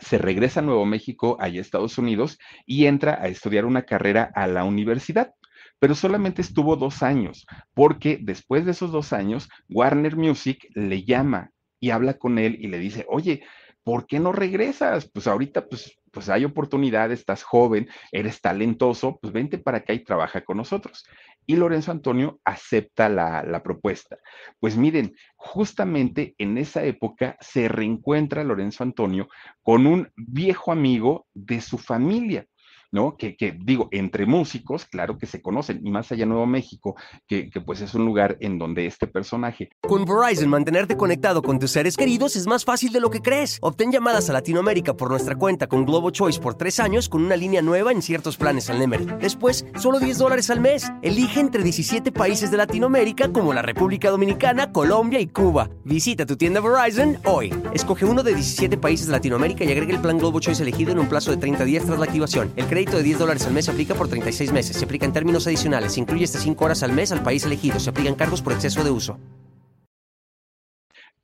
se 0.00 0.18
regresa 0.18 0.60
a 0.60 0.62
Nuevo 0.62 0.86
México, 0.86 1.36
allá 1.40 1.58
a 1.58 1.62
Estados 1.62 1.98
Unidos, 1.98 2.38
y 2.66 2.86
entra 2.86 3.18
a 3.20 3.28
estudiar 3.28 3.64
una 3.64 3.82
carrera 3.82 4.30
a 4.34 4.46
la 4.46 4.64
universidad. 4.64 5.34
Pero 5.78 5.94
solamente 5.94 6.42
estuvo 6.42 6.76
dos 6.76 7.02
años, 7.02 7.46
porque 7.74 8.18
después 8.20 8.64
de 8.64 8.70
esos 8.70 8.92
dos 8.92 9.12
años, 9.12 9.48
Warner 9.68 10.16
Music 10.16 10.68
le 10.74 11.04
llama 11.04 11.50
y 11.80 11.90
habla 11.90 12.18
con 12.18 12.38
él 12.38 12.56
y 12.60 12.68
le 12.68 12.78
dice, 12.78 13.04
oye, 13.08 13.42
¿por 13.82 14.06
qué 14.06 14.20
no 14.20 14.32
regresas? 14.32 15.10
Pues 15.10 15.26
ahorita, 15.26 15.66
pues, 15.66 15.98
pues 16.12 16.28
hay 16.28 16.44
oportunidad, 16.44 17.10
estás 17.10 17.42
joven, 17.42 17.88
eres 18.12 18.40
talentoso, 18.40 19.18
pues 19.20 19.32
vente 19.32 19.58
para 19.58 19.78
acá 19.78 19.92
y 19.92 20.04
trabaja 20.04 20.44
con 20.44 20.56
nosotros. 20.58 21.04
Y 21.46 21.56
Lorenzo 21.56 21.90
Antonio 21.90 22.40
acepta 22.44 23.08
la, 23.08 23.42
la 23.42 23.62
propuesta. 23.62 24.18
Pues 24.60 24.76
miren, 24.76 25.14
justamente 25.36 26.34
en 26.38 26.58
esa 26.58 26.84
época 26.84 27.36
se 27.40 27.68
reencuentra 27.68 28.44
Lorenzo 28.44 28.82
Antonio 28.84 29.28
con 29.62 29.86
un 29.86 30.10
viejo 30.16 30.72
amigo 30.72 31.26
de 31.34 31.60
su 31.60 31.78
familia. 31.78 32.46
¿No? 32.92 33.16
Que, 33.16 33.34
digo, 33.58 33.88
entre 33.90 34.26
músicos, 34.26 34.84
claro 34.84 35.18
que 35.18 35.26
se 35.26 35.40
conocen, 35.40 35.80
y 35.84 35.90
más 35.90 36.12
allá 36.12 36.26
Nuevo 36.26 36.46
México, 36.46 36.94
que, 37.26 37.50
pues 37.64 37.80
es 37.80 37.94
un 37.94 38.04
lugar 38.04 38.36
en 38.40 38.58
donde 38.58 38.86
este 38.86 39.06
personaje. 39.06 39.70
Con 39.80 40.04
Verizon, 40.04 40.48
mantenerte 40.48 40.96
conectado 40.96 41.42
con 41.42 41.58
tus 41.58 41.70
seres 41.70 41.96
queridos 41.96 42.36
es 42.36 42.46
más 42.46 42.64
fácil 42.64 42.92
de 42.92 43.00
lo 43.00 43.10
que 43.10 43.22
crees. 43.22 43.58
Obtén 43.62 43.90
llamadas 43.90 44.28
a 44.28 44.34
Latinoamérica 44.34 44.94
por 44.94 45.10
nuestra 45.10 45.36
cuenta 45.36 45.66
con 45.66 45.86
Globo 45.86 46.10
Choice 46.10 46.38
por 46.38 46.54
tres 46.54 46.78
años 46.80 47.08
con 47.08 47.24
una 47.24 47.34
línea 47.34 47.62
nueva 47.62 47.92
en 47.92 48.02
ciertos 48.02 48.36
planes 48.36 48.68
al 48.68 48.78
Nemery. 48.78 49.06
Después, 49.20 49.64
solo 49.78 49.98
10 49.98 50.18
dólares 50.18 50.50
al 50.50 50.60
mes. 50.60 50.92
Elige 51.00 51.40
entre 51.40 51.62
17 51.62 52.12
países 52.12 52.50
de 52.50 52.58
Latinoamérica 52.58 53.32
como 53.32 53.54
la 53.54 53.62
República 53.62 54.10
Dominicana, 54.10 54.70
Colombia 54.70 55.18
y 55.18 55.28
Cuba. 55.28 55.70
Visita 55.84 56.26
tu 56.26 56.36
tienda 56.36 56.60
Verizon 56.60 57.18
hoy. 57.24 57.54
Escoge 57.72 58.04
uno 58.04 58.22
de 58.22 58.34
17 58.34 58.76
países 58.76 59.06
de 59.06 59.12
Latinoamérica 59.12 59.64
y 59.64 59.72
agrega 59.72 59.94
el 59.94 60.00
plan 60.00 60.18
Globo 60.18 60.40
Choice 60.40 60.62
elegido 60.62 60.92
en 60.92 60.98
un 60.98 61.08
plazo 61.08 61.30
de 61.30 61.38
30 61.38 61.64
días 61.64 61.84
tras 61.86 61.98
la 61.98 62.04
activación. 62.04 62.52
El 62.56 62.66
crédito 62.66 62.81
de 62.90 63.02
10 63.02 63.18
dólares 63.18 63.46
al 63.46 63.52
mes 63.52 63.66
se 63.66 63.70
aplica 63.70 63.94
por 63.94 64.08
36 64.08 64.52
meses. 64.52 64.76
Se 64.76 64.84
aplica 64.84 65.06
en 65.06 65.12
términos 65.12 65.46
adicionales. 65.46 65.92
Se 65.92 66.00
incluye 66.00 66.24
hasta 66.24 66.38
5 66.38 66.64
horas 66.64 66.82
al 66.82 66.92
mes 66.92 67.12
al 67.12 67.22
país 67.22 67.44
elegido. 67.44 67.78
Se 67.78 67.90
aplican 67.90 68.14
cargos 68.14 68.42
por 68.42 68.52
exceso 68.52 68.82
de 68.82 68.90
uso. 68.90 69.18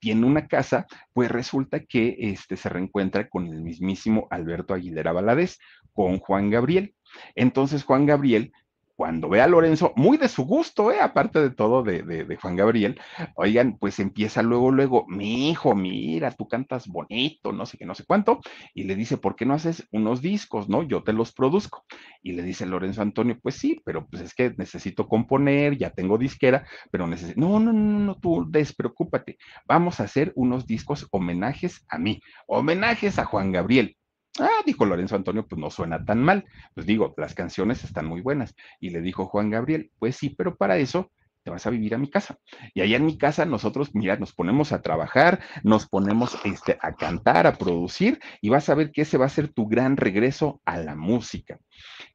Tiene 0.01 0.27
una 0.27 0.47
casa, 0.47 0.87
pues 1.13 1.31
resulta 1.31 1.81
que 1.81 2.17
este, 2.19 2.57
se 2.57 2.69
reencuentra 2.69 3.29
con 3.29 3.49
el 3.49 3.63
mismísimo 3.63 4.29
Alberto 4.31 4.73
Aguilera 4.73 5.13
Valadez, 5.13 5.59
con 5.93 6.19
Juan 6.19 6.51
Gabriel. 6.51 6.95
Entonces 7.35 7.83
Juan 7.83 8.07
Gabriel 8.07 8.53
cuando 8.99 9.29
ve 9.29 9.41
a 9.41 9.47
Lorenzo, 9.47 9.93
muy 9.95 10.17
de 10.17 10.27
su 10.27 10.45
gusto, 10.45 10.91
¿eh? 10.91 11.01
aparte 11.01 11.41
de 11.41 11.51
todo 11.51 11.85
de, 11.85 12.03
de, 12.03 12.37
Juan 12.37 12.57
Gabriel, 12.57 13.01
oigan, 13.37 13.79
pues 13.79 14.01
empieza 14.01 14.43
luego, 14.43 14.73
luego, 14.73 15.07
mi 15.07 15.51
hijo, 15.51 15.77
mira, 15.77 16.33
tú 16.33 16.49
cantas 16.49 16.89
bonito, 16.89 17.53
no 17.53 17.65
sé 17.65 17.79
qué, 17.79 17.87
no 17.87 17.95
sé 17.95 18.05
cuánto, 18.05 18.41
y 18.75 18.83
le 18.83 18.97
dice, 18.97 19.17
¿por 19.17 19.37
qué 19.37 19.47
no 19.47 19.55
haces 19.55 19.87
unos 19.93 20.21
discos, 20.21 20.69
no? 20.69 20.83
Yo 20.83 21.05
te 21.05 21.13
los 21.13 21.31
produzco. 21.31 21.85
Y 22.25 22.33
le 22.33 22.43
dice 22.43 22.67
Lorenzo 22.67 23.01
Antonio, 23.01 23.39
pues 23.41 23.55
sí, 23.55 23.81
pero 23.85 24.05
pues 24.09 24.21
es 24.21 24.35
que 24.35 24.53
necesito 24.59 25.07
componer, 25.07 25.79
ya 25.79 25.91
tengo 25.91 26.19
disquera, 26.19 26.67
pero 26.91 27.07
necesito, 27.07 27.41
no, 27.41 27.61
no, 27.61 27.73
no, 27.73 28.01
no, 28.01 28.17
tú 28.17 28.47
despreocúpate, 28.51 29.39
vamos 29.65 30.01
a 30.01 30.05
hacer 30.05 30.33
unos 30.35 30.67
discos 30.67 31.07
homenajes 31.13 31.85
a 31.89 31.99
mí, 31.99 32.21
homenajes 32.49 33.21
a 33.21 33.27
Juan 33.27 33.53
Gabriel. 33.53 33.97
Ah, 34.41 34.62
dijo 34.64 34.84
Lorenzo 34.84 35.16
Antonio, 35.16 35.47
pues 35.47 35.61
no 35.61 35.70
suena 35.70 36.05
tan 36.05 36.22
mal. 36.22 36.45
Pues 36.74 36.86
digo, 36.86 37.14
las 37.16 37.34
canciones 37.34 37.84
están 37.84 38.07
muy 38.07 38.20
buenas. 38.20 38.55
Y 38.80 38.91
le 38.91 39.01
dijo 39.01 39.26
Juan 39.26 39.51
Gabriel, 39.51 39.91
pues 39.99 40.16
sí, 40.16 40.30
pero 40.30 40.57
para 40.57 40.78
eso 40.78 41.11
te 41.49 41.53
vas 41.53 41.67
a 41.67 41.71
vivir 41.71 41.95
a 41.95 41.99
mi 41.99 42.11
casa. 42.11 42.39
Y 42.75 42.83
allá 42.83 42.99
en 42.99 43.07
mi 43.07 43.17
casa 43.17 43.47
nosotros, 43.47 43.95
mira, 43.95 44.19
nos 44.19 44.35
ponemos 44.35 44.73
a 44.73 44.83
trabajar, 44.83 45.41
nos 45.63 45.89
ponemos 45.89 46.37
este, 46.45 46.77
a 46.83 46.93
cantar, 46.95 47.47
a 47.47 47.57
producir, 47.57 48.21
y 48.43 48.51
vas 48.51 48.69
a 48.69 48.75
ver 48.75 48.93
que 48.93 49.03
ese 49.03 49.17
va 49.17 49.25
a 49.25 49.31
ser 49.31 49.49
tu 49.49 49.67
gran 49.67 49.97
regreso 49.97 50.61
a 50.67 50.77
la 50.77 50.95
música. 50.95 51.59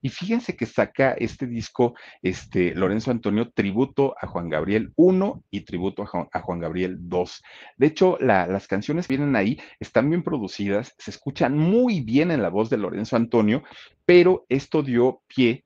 Y 0.04 0.10
fíjense 0.10 0.56
que 0.56 0.68
saca 0.68 1.14
este 1.14 1.48
disco, 1.48 1.96
este, 2.22 2.76
Lorenzo 2.76 3.10
Antonio, 3.10 3.50
tributo 3.52 4.14
a 4.22 4.28
Juan 4.28 4.50
Gabriel 4.50 4.94
1 4.98 5.44
y 5.50 5.62
tributo 5.62 6.04
a 6.04 6.42
Juan, 6.42 6.60
Gabriel 6.60 6.98
2. 7.00 7.44
De 7.78 7.88
hecho, 7.88 8.20
las 8.20 8.68
canciones 8.68 9.08
vienen 9.08 9.36
ahí, 9.36 9.60
están 9.80 10.12
bien 10.12 10.22
producidas, 10.22 10.94
se 11.00 11.10
escuchan 11.10 11.58
muy 11.58 12.02
bien 12.02 12.30
en 12.30 12.44
la 12.44 12.50
voz 12.50 12.70
de 12.70 12.78
Lorenzo 12.78 13.16
Antonio, 13.16 13.64
pero 14.06 14.46
esto 14.48 14.84
dio 14.84 15.24
pie 15.26 15.64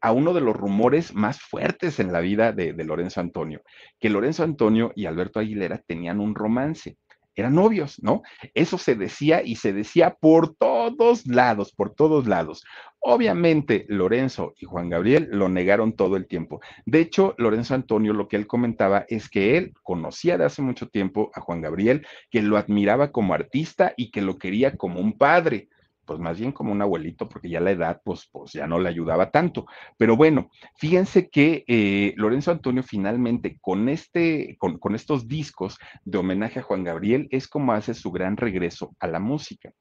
a 0.00 0.12
uno 0.12 0.32
de 0.34 0.40
los 0.40 0.56
rumores 0.56 1.14
más 1.14 1.40
fuertes 1.40 1.98
en 2.00 2.12
la 2.12 2.20
vida 2.20 2.52
de, 2.52 2.72
Lorenzo 2.84 3.20
Antonio, 3.20 3.62
que 3.98 4.10
Lorenzo 4.10 4.44
Antonio 4.44 4.92
y 4.94 5.06
Alberto 5.06 5.40
Aguilera 5.40 5.82
tenían 5.86 6.20
un 6.20 6.34
romance 6.34 6.96
eran 7.36 7.54
novios, 7.54 8.02
¿no? 8.02 8.22
Eso 8.54 8.78
se 8.78 8.94
decía 8.94 9.42
y 9.44 9.56
se 9.56 9.74
decía 9.74 10.16
por 10.18 10.54
todos 10.56 11.26
lados, 11.26 11.70
por 11.70 11.94
todos 11.94 12.26
lados. 12.26 12.64
Obviamente, 12.98 13.84
Lorenzo 13.88 14.54
y 14.56 14.64
Juan 14.64 14.88
Gabriel 14.88 15.28
lo 15.30 15.50
negaron 15.50 15.94
todo 15.94 16.16
el 16.16 16.26
tiempo. 16.26 16.60
De 16.86 17.00
hecho, 17.00 17.34
Lorenzo 17.36 17.74
Antonio 17.74 18.14
lo 18.14 18.26
que 18.26 18.36
él 18.36 18.46
comentaba 18.46 19.04
es 19.08 19.28
que 19.28 19.58
él 19.58 19.74
conocía 19.82 20.38
de 20.38 20.46
hace 20.46 20.62
mucho 20.62 20.88
tiempo 20.88 21.30
a 21.34 21.42
Juan 21.42 21.60
Gabriel, 21.60 22.06
que 22.30 22.40
lo 22.40 22.56
admiraba 22.56 23.12
como 23.12 23.34
artista 23.34 23.92
y 23.98 24.10
que 24.10 24.22
lo 24.22 24.38
quería 24.38 24.76
como 24.76 24.98
un 24.98 25.18
padre 25.18 25.68
pues 26.06 26.18
más 26.20 26.38
bien 26.38 26.52
como 26.52 26.72
un 26.72 26.80
abuelito, 26.80 27.28
porque 27.28 27.50
ya 27.50 27.60
la 27.60 27.72
edad, 27.72 28.00
pues, 28.04 28.28
pues 28.32 28.52
ya 28.52 28.66
no 28.66 28.78
le 28.78 28.88
ayudaba 28.88 29.30
tanto. 29.30 29.66
Pero 29.98 30.16
bueno, 30.16 30.50
fíjense 30.76 31.28
que 31.28 31.64
eh, 31.66 32.14
Lorenzo 32.16 32.52
Antonio 32.52 32.82
finalmente 32.82 33.58
con, 33.60 33.88
este, 33.88 34.56
con, 34.58 34.78
con 34.78 34.94
estos 34.94 35.28
discos 35.28 35.78
de 36.04 36.18
homenaje 36.18 36.60
a 36.60 36.62
Juan 36.62 36.84
Gabriel 36.84 37.28
es 37.30 37.48
como 37.48 37.72
hace 37.72 37.94
su 37.94 38.10
gran 38.10 38.36
regreso 38.36 38.94
a 39.00 39.06
la 39.08 39.18
música. 39.18 39.72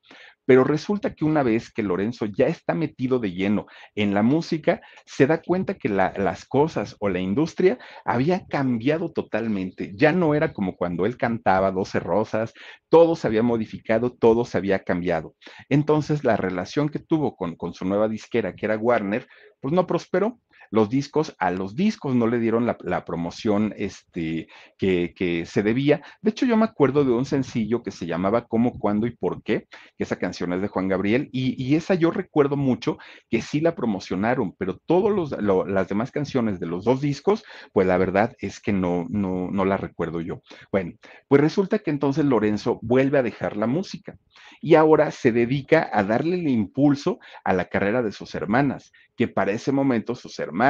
Pero 0.46 0.64
resulta 0.64 1.14
que 1.14 1.26
una 1.26 1.43
vez 1.43 1.72
que 1.72 1.84
Lorenzo 1.84 2.26
ya 2.26 2.48
está 2.48 2.74
metido 2.74 3.20
de 3.20 3.32
lleno 3.32 3.66
en 3.96 4.14
la 4.14 4.24
música, 4.24 4.82
se 5.06 5.28
da 5.28 5.41
cuenta 5.41 5.76
que 5.76 5.89
las 5.89 6.46
cosas 6.46 6.96
o 7.00 7.10
la 7.10 7.20
industria 7.20 7.78
había 8.04 8.46
cambiado 8.48 9.12
totalmente. 9.12 9.91
Ya 9.96 10.12
no 10.12 10.36
era 10.36 10.54
como 10.54 10.76
cuando 10.76 11.06
él 11.06 11.18
cantaba 11.18 11.72
12 11.72 12.00
rosas, 12.00 12.54
todo 12.89 13.16
se 13.16 13.28
había 13.28 13.43
modificado, 13.43 14.12
todo 14.12 14.46
se 14.46 14.58
había 14.58 14.84
cambiado. 14.84 15.36
Entonces 15.70 16.24
la 16.24 16.38
relación 16.38 16.89
que 16.89 17.00
tuvo 17.00 17.36
con, 17.36 17.56
con 17.56 17.74
su 17.74 17.86
nueva 17.86 18.08
disquera, 18.08 18.56
que 18.56 18.66
era 18.66 18.78
Warner, 18.78 19.28
pues 19.60 19.74
no 19.74 19.88
prosperó 19.88 20.39
los 20.76 20.89
discos, 20.89 21.36
a 21.39 21.49
los 21.49 21.76
discos 21.76 22.13
no 22.13 22.28
le 22.28 22.38
dieron 22.38 22.65
la, 22.65 23.05
promoción 23.05 23.73
este, 23.78 24.47
que, 24.78 25.43
se 25.47 25.63
debía. 25.63 26.01
De 26.21 26.32
hecho, 26.32 26.45
yo 26.45 26.57
me 26.57 26.65
acuerdo 26.65 27.03
de 27.05 27.11
un 27.11 27.26
sencillo 27.26 27.82
que 27.82 27.91
se 27.91 28.05
llamaba 28.05 28.45
Cómo, 28.45 28.78
Cuándo 28.78 29.07
y 29.07 29.11
Por 29.15 29.41
qué, 29.41 29.67
que 29.97 30.03
esa 30.03 30.17
canción 30.17 30.53
es 30.53 30.61
de 30.61 30.67
Juan 30.67 30.88
Gabriel, 30.88 31.30
y, 31.32 31.76
esa 31.76 31.95
yo 31.95 32.11
recuerdo 32.11 32.57
mucho 32.57 32.97
que 33.30 33.41
sí 33.41 33.61
la 33.61 33.76
promocionaron, 33.76 34.53
pero 34.57 34.78
todas 34.86 35.32
las 35.41 35.88
demás 35.88 36.11
canciones 36.11 36.59
de 36.59 36.67
los 36.67 36.84
dos 36.84 37.01
discos, 37.01 37.43
pues 37.71 37.88
la 37.88 37.97
verdad 37.97 38.36
es 38.39 38.59
que 38.59 38.73
no, 38.73 39.05
no, 39.09 39.49
no 39.49 39.65
la 39.65 39.78
recuerdo 39.78 40.21
yo. 40.21 40.41
Bueno, 40.71 40.93
pues 41.28 41.41
resulta 41.41 41.80
que 41.80 41.91
entonces 41.91 42.26
Lorenzo 42.26 42.80
vuelve 42.82 43.17
a 43.17 43.23
dejar 43.23 43.55
la 43.55 43.67
música 43.67 44.17
y 44.61 44.76
ahora 44.76 45.11
se 45.11 45.32
dedica 45.32 45.89
a 45.91 46.03
darle 46.03 46.36
el 46.36 46.47
impulso 46.47 47.19
a 47.43 47.53
la 47.53 47.65
carrera 47.65 48.01
de 48.01 48.11
sus 48.11 48.36
hermanas, 48.36 48.91
que 49.15 49.28
para 49.28 49.51
ese 49.51 49.71
momento 49.71 50.15
sus 50.15 50.39
hermanas 50.39 50.64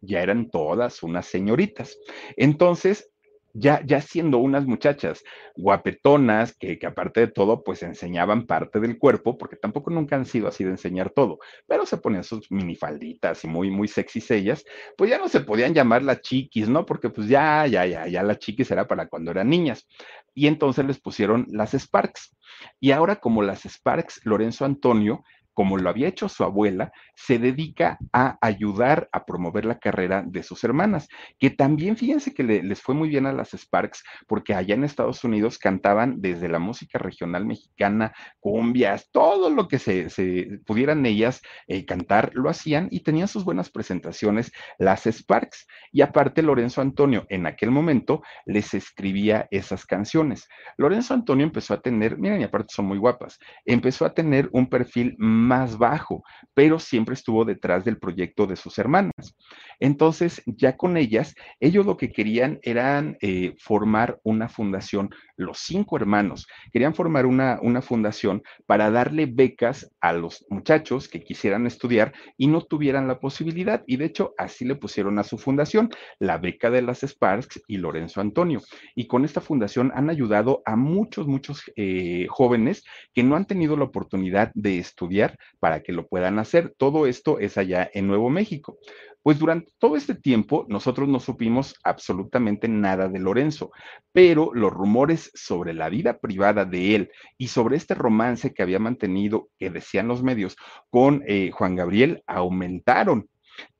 ya 0.00 0.22
eran 0.22 0.50
todas 0.50 1.02
unas 1.02 1.26
señoritas. 1.26 1.98
Entonces, 2.36 3.10
ya, 3.54 3.82
ya 3.84 4.00
siendo 4.00 4.38
unas 4.38 4.66
muchachas 4.66 5.22
guapetonas, 5.56 6.56
que, 6.56 6.78
que, 6.78 6.86
aparte 6.86 7.20
de 7.20 7.26
todo, 7.28 7.64
pues 7.64 7.82
enseñaban 7.82 8.46
parte 8.46 8.78
del 8.78 8.98
cuerpo, 8.98 9.36
porque 9.38 9.56
tampoco 9.56 9.90
nunca 9.90 10.16
han 10.16 10.26
sido 10.26 10.48
así 10.48 10.64
de 10.64 10.70
enseñar 10.70 11.10
todo, 11.10 11.38
pero 11.66 11.86
se 11.86 11.96
ponían 11.96 12.24
sus 12.24 12.50
minifalditas 12.50 13.42
y 13.44 13.48
muy, 13.48 13.70
muy 13.70 13.88
sexys 13.88 14.30
ellas, 14.30 14.64
pues 14.96 15.10
ya 15.10 15.18
no 15.18 15.28
se 15.28 15.40
podían 15.40 15.74
llamar 15.74 16.02
las 16.02 16.20
chiquis, 16.20 16.68
¿no? 16.68 16.86
Porque 16.86 17.10
pues 17.10 17.28
ya, 17.28 17.66
ya, 17.66 17.86
ya, 17.86 18.06
ya 18.06 18.22
las 18.22 18.38
chiquis 18.38 18.70
era 18.70 18.86
para 18.86 19.08
cuando 19.08 19.30
eran 19.30 19.48
niñas. 19.48 19.88
Y 20.34 20.46
entonces 20.46 20.84
les 20.84 21.00
pusieron 21.00 21.46
las 21.50 21.72
Sparks. 21.72 22.36
Y 22.80 22.92
ahora 22.92 23.16
como 23.16 23.42
las 23.42 23.64
Sparks, 23.64 24.20
Lorenzo 24.24 24.64
Antonio 24.64 25.24
como 25.58 25.76
lo 25.76 25.90
había 25.90 26.06
hecho 26.06 26.28
su 26.28 26.44
abuela, 26.44 26.92
se 27.16 27.40
dedica 27.40 27.98
a 28.12 28.38
ayudar 28.40 29.08
a 29.10 29.24
promover 29.24 29.64
la 29.64 29.80
carrera 29.80 30.22
de 30.24 30.44
sus 30.44 30.62
hermanas, 30.62 31.08
que 31.36 31.50
también 31.50 31.96
fíjense 31.96 32.32
que 32.32 32.44
les 32.44 32.80
fue 32.80 32.94
muy 32.94 33.08
bien 33.08 33.26
a 33.26 33.32
las 33.32 33.54
Sparks, 33.54 34.04
porque 34.28 34.54
allá 34.54 34.76
en 34.76 34.84
Estados 34.84 35.24
Unidos 35.24 35.58
cantaban 35.58 36.20
desde 36.20 36.48
la 36.48 36.60
música 36.60 37.00
regional 37.00 37.44
mexicana, 37.44 38.14
cumbias, 38.38 39.10
todo 39.10 39.50
lo 39.50 39.66
que 39.66 39.80
se, 39.80 40.60
pudieran 40.64 41.04
ellas 41.04 41.42
eh, 41.66 41.84
cantar, 41.84 42.30
lo 42.34 42.50
hacían 42.50 42.86
y 42.92 43.00
tenían 43.00 43.26
sus 43.26 43.42
buenas 43.42 43.68
presentaciones 43.68 44.52
las 44.78 45.08
Sparks. 45.08 45.66
Y 45.90 46.02
aparte, 46.02 46.40
Lorenzo 46.40 46.82
Antonio 46.82 47.26
en 47.30 47.46
aquel 47.46 47.72
momento 47.72 48.22
les 48.46 48.74
escribía 48.74 49.48
esas 49.50 49.86
canciones. 49.86 50.46
Lorenzo 50.76 51.14
Antonio 51.14 51.44
empezó 51.44 51.74
a 51.74 51.80
tener, 51.80 52.16
miren, 52.16 52.42
y 52.42 52.44
aparte 52.44 52.74
son 52.74 52.84
muy 52.84 52.98
guapas, 52.98 53.40
empezó 53.64 54.04
a 54.04 54.14
tener 54.14 54.48
un 54.52 54.68
perfil 54.68 55.16
más 55.18 55.47
bajo, 55.78 56.22
pero 56.54 56.78
siempre 56.78 57.14
estuvo 57.14 57.44
detrás 57.44 57.84
del 57.84 57.98
proyecto 57.98 58.46
de 58.46 58.56
sus 58.56 58.78
hermanas. 58.78 59.36
Entonces, 59.80 60.42
ya 60.46 60.76
con 60.76 60.96
ellas, 60.96 61.34
ellos 61.60 61.86
lo 61.86 61.96
que 61.96 62.10
querían 62.10 62.58
eran 62.62 63.16
eh, 63.20 63.54
formar 63.58 64.18
una 64.24 64.48
fundación, 64.48 65.10
los 65.36 65.58
cinco 65.58 65.96
hermanos, 65.96 66.46
querían 66.72 66.94
formar 66.94 67.26
una, 67.26 67.58
una 67.62 67.80
fundación 67.80 68.42
para 68.66 68.90
darle 68.90 69.26
becas 69.26 69.90
a 70.00 70.12
los 70.12 70.44
muchachos 70.50 71.08
que 71.08 71.22
quisieran 71.22 71.66
estudiar 71.66 72.12
y 72.36 72.48
no 72.48 72.62
tuvieran 72.62 73.06
la 73.06 73.20
posibilidad. 73.20 73.84
Y 73.86 73.96
de 73.96 74.06
hecho, 74.06 74.34
así 74.36 74.64
le 74.64 74.74
pusieron 74.74 75.18
a 75.18 75.24
su 75.24 75.38
fundación, 75.38 75.90
la 76.18 76.38
beca 76.38 76.70
de 76.70 76.82
las 76.82 77.02
Sparks 77.04 77.62
y 77.68 77.76
Lorenzo 77.76 78.20
Antonio. 78.20 78.60
Y 78.96 79.06
con 79.06 79.24
esta 79.24 79.40
fundación 79.40 79.92
han 79.94 80.10
ayudado 80.10 80.62
a 80.64 80.74
muchos, 80.76 81.26
muchos 81.28 81.62
eh, 81.76 82.26
jóvenes 82.28 82.84
que 83.14 83.22
no 83.22 83.36
han 83.36 83.46
tenido 83.46 83.76
la 83.76 83.84
oportunidad 83.84 84.50
de 84.54 84.78
estudiar 84.78 85.37
para 85.60 85.82
que 85.82 85.92
lo 85.92 86.06
puedan 86.06 86.38
hacer. 86.38 86.74
Todo 86.76 87.06
esto 87.06 87.38
es 87.38 87.58
allá 87.58 87.90
en 87.92 88.06
Nuevo 88.06 88.30
México. 88.30 88.78
Pues 89.22 89.38
durante 89.38 89.72
todo 89.78 89.96
este 89.96 90.14
tiempo 90.14 90.64
nosotros 90.68 91.08
no 91.08 91.20
supimos 91.20 91.74
absolutamente 91.82 92.68
nada 92.68 93.08
de 93.08 93.18
Lorenzo, 93.18 93.72
pero 94.12 94.50
los 94.54 94.72
rumores 94.72 95.30
sobre 95.34 95.74
la 95.74 95.88
vida 95.88 96.18
privada 96.18 96.64
de 96.64 96.94
él 96.94 97.10
y 97.36 97.48
sobre 97.48 97.76
este 97.76 97.94
romance 97.94 98.54
que 98.54 98.62
había 98.62 98.78
mantenido, 98.78 99.48
que 99.58 99.70
decían 99.70 100.08
los 100.08 100.22
medios, 100.22 100.56
con 100.88 101.22
eh, 101.26 101.50
Juan 101.52 101.76
Gabriel 101.76 102.22
aumentaron. 102.26 103.28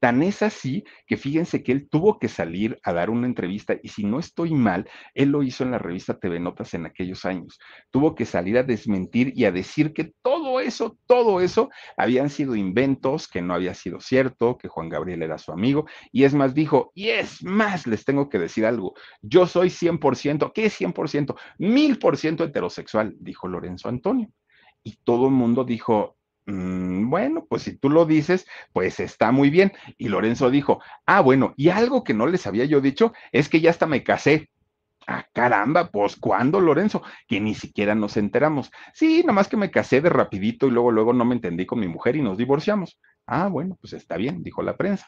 Tan 0.00 0.22
es 0.22 0.42
así 0.42 0.84
que 1.06 1.16
fíjense 1.16 1.62
que 1.62 1.72
él 1.72 1.88
tuvo 1.88 2.18
que 2.18 2.28
salir 2.28 2.78
a 2.82 2.92
dar 2.92 3.10
una 3.10 3.26
entrevista 3.26 3.76
y 3.82 3.88
si 3.88 4.04
no 4.04 4.18
estoy 4.18 4.54
mal, 4.54 4.88
él 5.14 5.30
lo 5.30 5.42
hizo 5.42 5.64
en 5.64 5.72
la 5.72 5.78
revista 5.78 6.18
TV 6.18 6.40
Notas 6.40 6.74
en 6.74 6.86
aquellos 6.86 7.24
años. 7.24 7.58
Tuvo 7.90 8.14
que 8.14 8.24
salir 8.24 8.58
a 8.58 8.62
desmentir 8.62 9.32
y 9.34 9.44
a 9.44 9.52
decir 9.52 9.92
que 9.92 10.12
todo 10.22 10.60
eso, 10.60 10.98
todo 11.06 11.40
eso 11.40 11.70
habían 11.96 12.30
sido 12.30 12.54
inventos, 12.54 13.28
que 13.28 13.42
no 13.42 13.54
había 13.54 13.74
sido 13.74 14.00
cierto, 14.00 14.58
que 14.58 14.68
Juan 14.68 14.88
Gabriel 14.88 15.22
era 15.22 15.38
su 15.38 15.52
amigo. 15.52 15.86
Y 16.12 16.24
es 16.24 16.34
más, 16.34 16.54
dijo, 16.54 16.92
y 16.94 17.08
es 17.08 17.42
más, 17.42 17.86
les 17.86 18.04
tengo 18.04 18.28
que 18.28 18.38
decir 18.38 18.66
algo, 18.66 18.94
yo 19.22 19.46
soy 19.46 19.68
100%, 19.68 20.52
¿qué 20.52 20.66
es 20.66 20.80
100%? 20.80 21.34
Mil 21.58 21.98
por 21.98 22.16
ciento 22.16 22.44
heterosexual, 22.44 23.14
dijo 23.18 23.48
Lorenzo 23.48 23.88
Antonio. 23.88 24.28
Y 24.82 24.96
todo 25.04 25.26
el 25.26 25.32
mundo 25.32 25.64
dijo, 25.64 26.17
Mm, 26.48 27.10
bueno, 27.10 27.44
pues 27.48 27.62
si 27.62 27.76
tú 27.76 27.90
lo 27.90 28.06
dices, 28.06 28.46
pues 28.72 29.00
está 29.00 29.32
muy 29.32 29.50
bien. 29.50 29.72
Y 29.98 30.08
Lorenzo 30.08 30.50
dijo, 30.50 30.80
ah, 31.06 31.20
bueno, 31.20 31.52
y 31.56 31.68
algo 31.68 32.04
que 32.04 32.14
no 32.14 32.26
les 32.26 32.46
había 32.46 32.64
yo 32.64 32.80
dicho 32.80 33.12
es 33.32 33.48
que 33.50 33.60
ya 33.60 33.70
hasta 33.70 33.86
me 33.86 34.02
casé. 34.02 34.50
Ah, 35.06 35.26
caramba, 35.34 35.90
pues 35.90 36.16
¿cuándo, 36.16 36.60
Lorenzo? 36.60 37.02
Que 37.28 37.40
ni 37.40 37.54
siquiera 37.54 37.94
nos 37.94 38.16
enteramos. 38.16 38.70
Sí, 38.94 39.24
nomás 39.26 39.48
que 39.48 39.58
me 39.58 39.70
casé 39.70 40.00
de 40.00 40.10
rapidito 40.10 40.66
y 40.68 40.70
luego, 40.70 40.92
luego 40.92 41.12
no 41.14 41.24
me 41.26 41.34
entendí 41.34 41.66
con 41.66 41.80
mi 41.80 41.88
mujer 41.88 42.16
y 42.16 42.22
nos 42.22 42.38
divorciamos. 42.38 42.98
Ah, 43.26 43.48
bueno, 43.48 43.76
pues 43.80 43.92
está 43.94 44.16
bien, 44.16 44.42
dijo 44.42 44.62
la 44.62 44.76
prensa. 44.76 45.06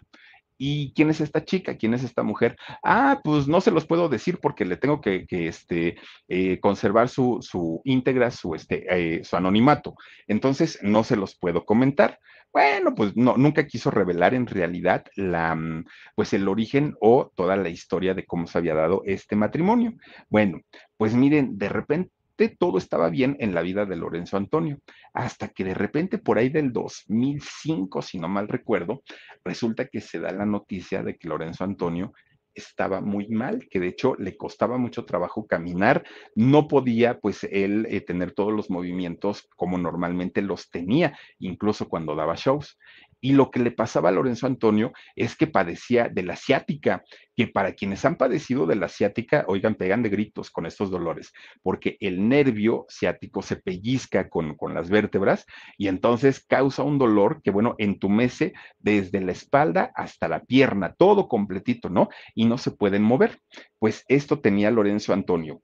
¿Y 0.61 0.93
quién 0.93 1.09
es 1.09 1.23
esta 1.23 1.43
chica? 1.43 1.79
¿Quién 1.79 1.95
es 1.95 2.05
esta 2.05 2.23
mujer? 2.23 2.57
Ah, 2.85 3.21
pues 3.25 3.49
no 3.49 3.63
se 3.63 3.71
los 3.71 3.87
puedo 3.87 4.11
decir 4.11 4.39
porque 4.43 4.67
le 4.67 4.77
tengo 4.77 5.01
que, 5.01 5.27
este, 5.31 5.97
eh, 6.29 6.61
conservar 6.61 7.09
su, 7.09 7.39
su 7.41 7.81
íntegra, 7.85 8.31
su, 8.31 8.55
este, 8.55 8.85
eh, 8.91 9.25
su 9.25 9.37
anonimato. 9.37 9.95
Entonces, 10.29 10.79
no 10.83 11.03
se 11.03 11.17
los 11.17 11.35
puedo 11.35 11.65
comentar. 11.65 12.19
Bueno, 12.53 12.95
pues 12.95 13.17
no, 13.17 13.39
nunca 13.39 13.67
quiso 13.67 13.91
revelar 13.91 14.35
en 14.35 14.47
realidad 14.47 15.05
la, 15.17 15.55
mm, 15.55 15.87
pues 16.15 16.35
el 16.35 16.47
origen 16.47 16.95
o 17.01 17.33
toda 17.35 17.57
la 17.57 17.71
historia 17.71 18.13
de 18.13 18.27
cómo 18.27 18.47
se 18.47 18.59
había 18.59 18.75
dado 18.75 19.03
este 19.07 19.37
matrimonio. 19.37 19.95
Bueno, 20.29 20.61
pues 20.99 21.15
miren, 21.15 21.57
de 21.57 21.71
repente 21.71 22.13
todo 22.49 22.78
estaba 22.78 23.11
bien 23.11 23.36
en 23.41 23.55
la 23.55 23.62
vida 23.62 23.86
de 23.86 23.97
Lorenzo 23.97 24.36
Antonio, 24.36 24.78
hasta 25.12 25.49
que 25.49 25.64
de 25.64 25.74
repente 25.74 26.18
por 26.18 26.38
ahí 26.38 26.49
del 26.49 26.72
2005, 26.72 28.03
si 28.03 28.18
no 28.18 28.28
mal 28.28 28.49
recuerdo, 28.49 29.03
resulta 29.45 29.86
que 29.86 30.01
se 30.01 30.18
da 30.18 30.32
la 30.32 30.47
noticia 30.47 31.03
de 31.03 31.16
que 31.16 31.28
Lorenzo 31.28 31.64
Antonio 31.64 32.12
estaba 32.55 33.01
muy 33.01 33.28
mal, 33.28 33.68
que 33.70 33.80
de 33.80 33.88
hecho 33.88 34.14
le 34.16 34.36
costaba 34.36 34.78
mucho 34.78 35.05
trabajo 35.05 35.47
caminar, 35.47 36.05
no 36.34 36.68
podía 36.68 37.18
pues 37.20 37.45
él 37.45 37.86
eh, 37.88 38.01
tener 38.01 38.32
todos 38.32 38.53
los 38.53 38.70
movimientos 38.70 39.49
como 39.57 39.78
normalmente 39.78 40.43
los 40.43 40.70
tenía, 40.70 41.18
incluso 41.38 41.88
cuando 41.88 42.14
daba 42.16 42.34
shows. 42.34 42.78
Y 43.21 43.33
lo 43.33 43.51
que 43.51 43.61
le 43.61 43.71
pasaba 43.71 44.09
a 44.09 44.12
Lorenzo 44.12 44.47
Antonio 44.47 44.93
es 45.16 45.37
que 45.37 45.47
padecía 45.47 46.09
de 46.09 46.23
la 46.23 46.37
ciática, 46.37 47.03
que 47.37 47.47
para 47.47 47.75
quienes 47.75 48.05
han 48.05 48.16
padecido 48.16 48.66
de 48.66 48.77
la 48.77 48.89
ciática, 48.89 49.45
oigan, 49.49 49.75
pegan 49.75 50.03
de 50.03 50.11
gritos 50.11 50.51
con 50.51 50.66
estos 50.66 50.91
dolores, 50.91 51.33
porque 51.62 51.97
el 52.01 52.29
nervio 52.29 52.87
ciático 52.89 53.43
se 53.43 53.57
pellizca 53.57 54.29
con, 54.29 54.57
con 54.57 54.75
las 54.75 54.91
vértebras 54.91 55.47
y 55.79 55.89
entonces 55.89 56.45
causa 56.47 56.83
un 56.83 56.99
dolor 56.99 57.41
que, 57.43 57.51
bueno, 57.51 57.75
entumece 57.79 58.53
desde 58.79 59.21
la 59.21 59.33
espalda 59.33 59.93
hasta 59.95 60.29
la 60.29 60.45
pierna, 60.45 60.95
todo 60.95 61.29
completito, 61.29 61.89
¿no? 61.89 62.09
Y 62.35 62.47
no 62.47 62.59
se 62.59 62.71
pueden 62.71 63.03
mover. 63.03 63.39
Pues 63.79 64.05
esto 64.09 64.41
tenía 64.41 64.71
Lorenzo 64.71 65.12
Antonio. 65.12 65.62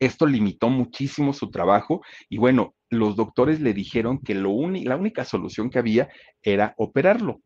Esto 0.00 0.26
limitó 0.26 0.68
muchísimo 0.68 1.32
su 1.32 1.50
trabajo 1.50 2.02
y 2.28 2.38
bueno, 2.38 2.74
los 2.90 3.16
doctores 3.16 3.60
le 3.60 3.74
dijeron 3.74 4.18
que 4.18 4.34
lo 4.34 4.50
la 4.68 4.96
única 4.96 5.24
solución 5.24 5.70
que 5.70 5.78
había 5.78 6.08
era 6.42 6.74
operarlo, 6.76 7.40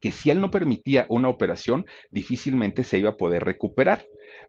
que 0.00 0.12
si 0.12 0.30
él 0.30 0.40
no 0.40 0.50
permitía 0.50 1.06
una 1.08 1.28
operación, 1.28 1.86
difícilmente 2.10 2.84
se 2.84 2.98
iba 2.98 3.10
a 3.10 3.16
poder 3.16 3.44
recuperar. 3.44 4.06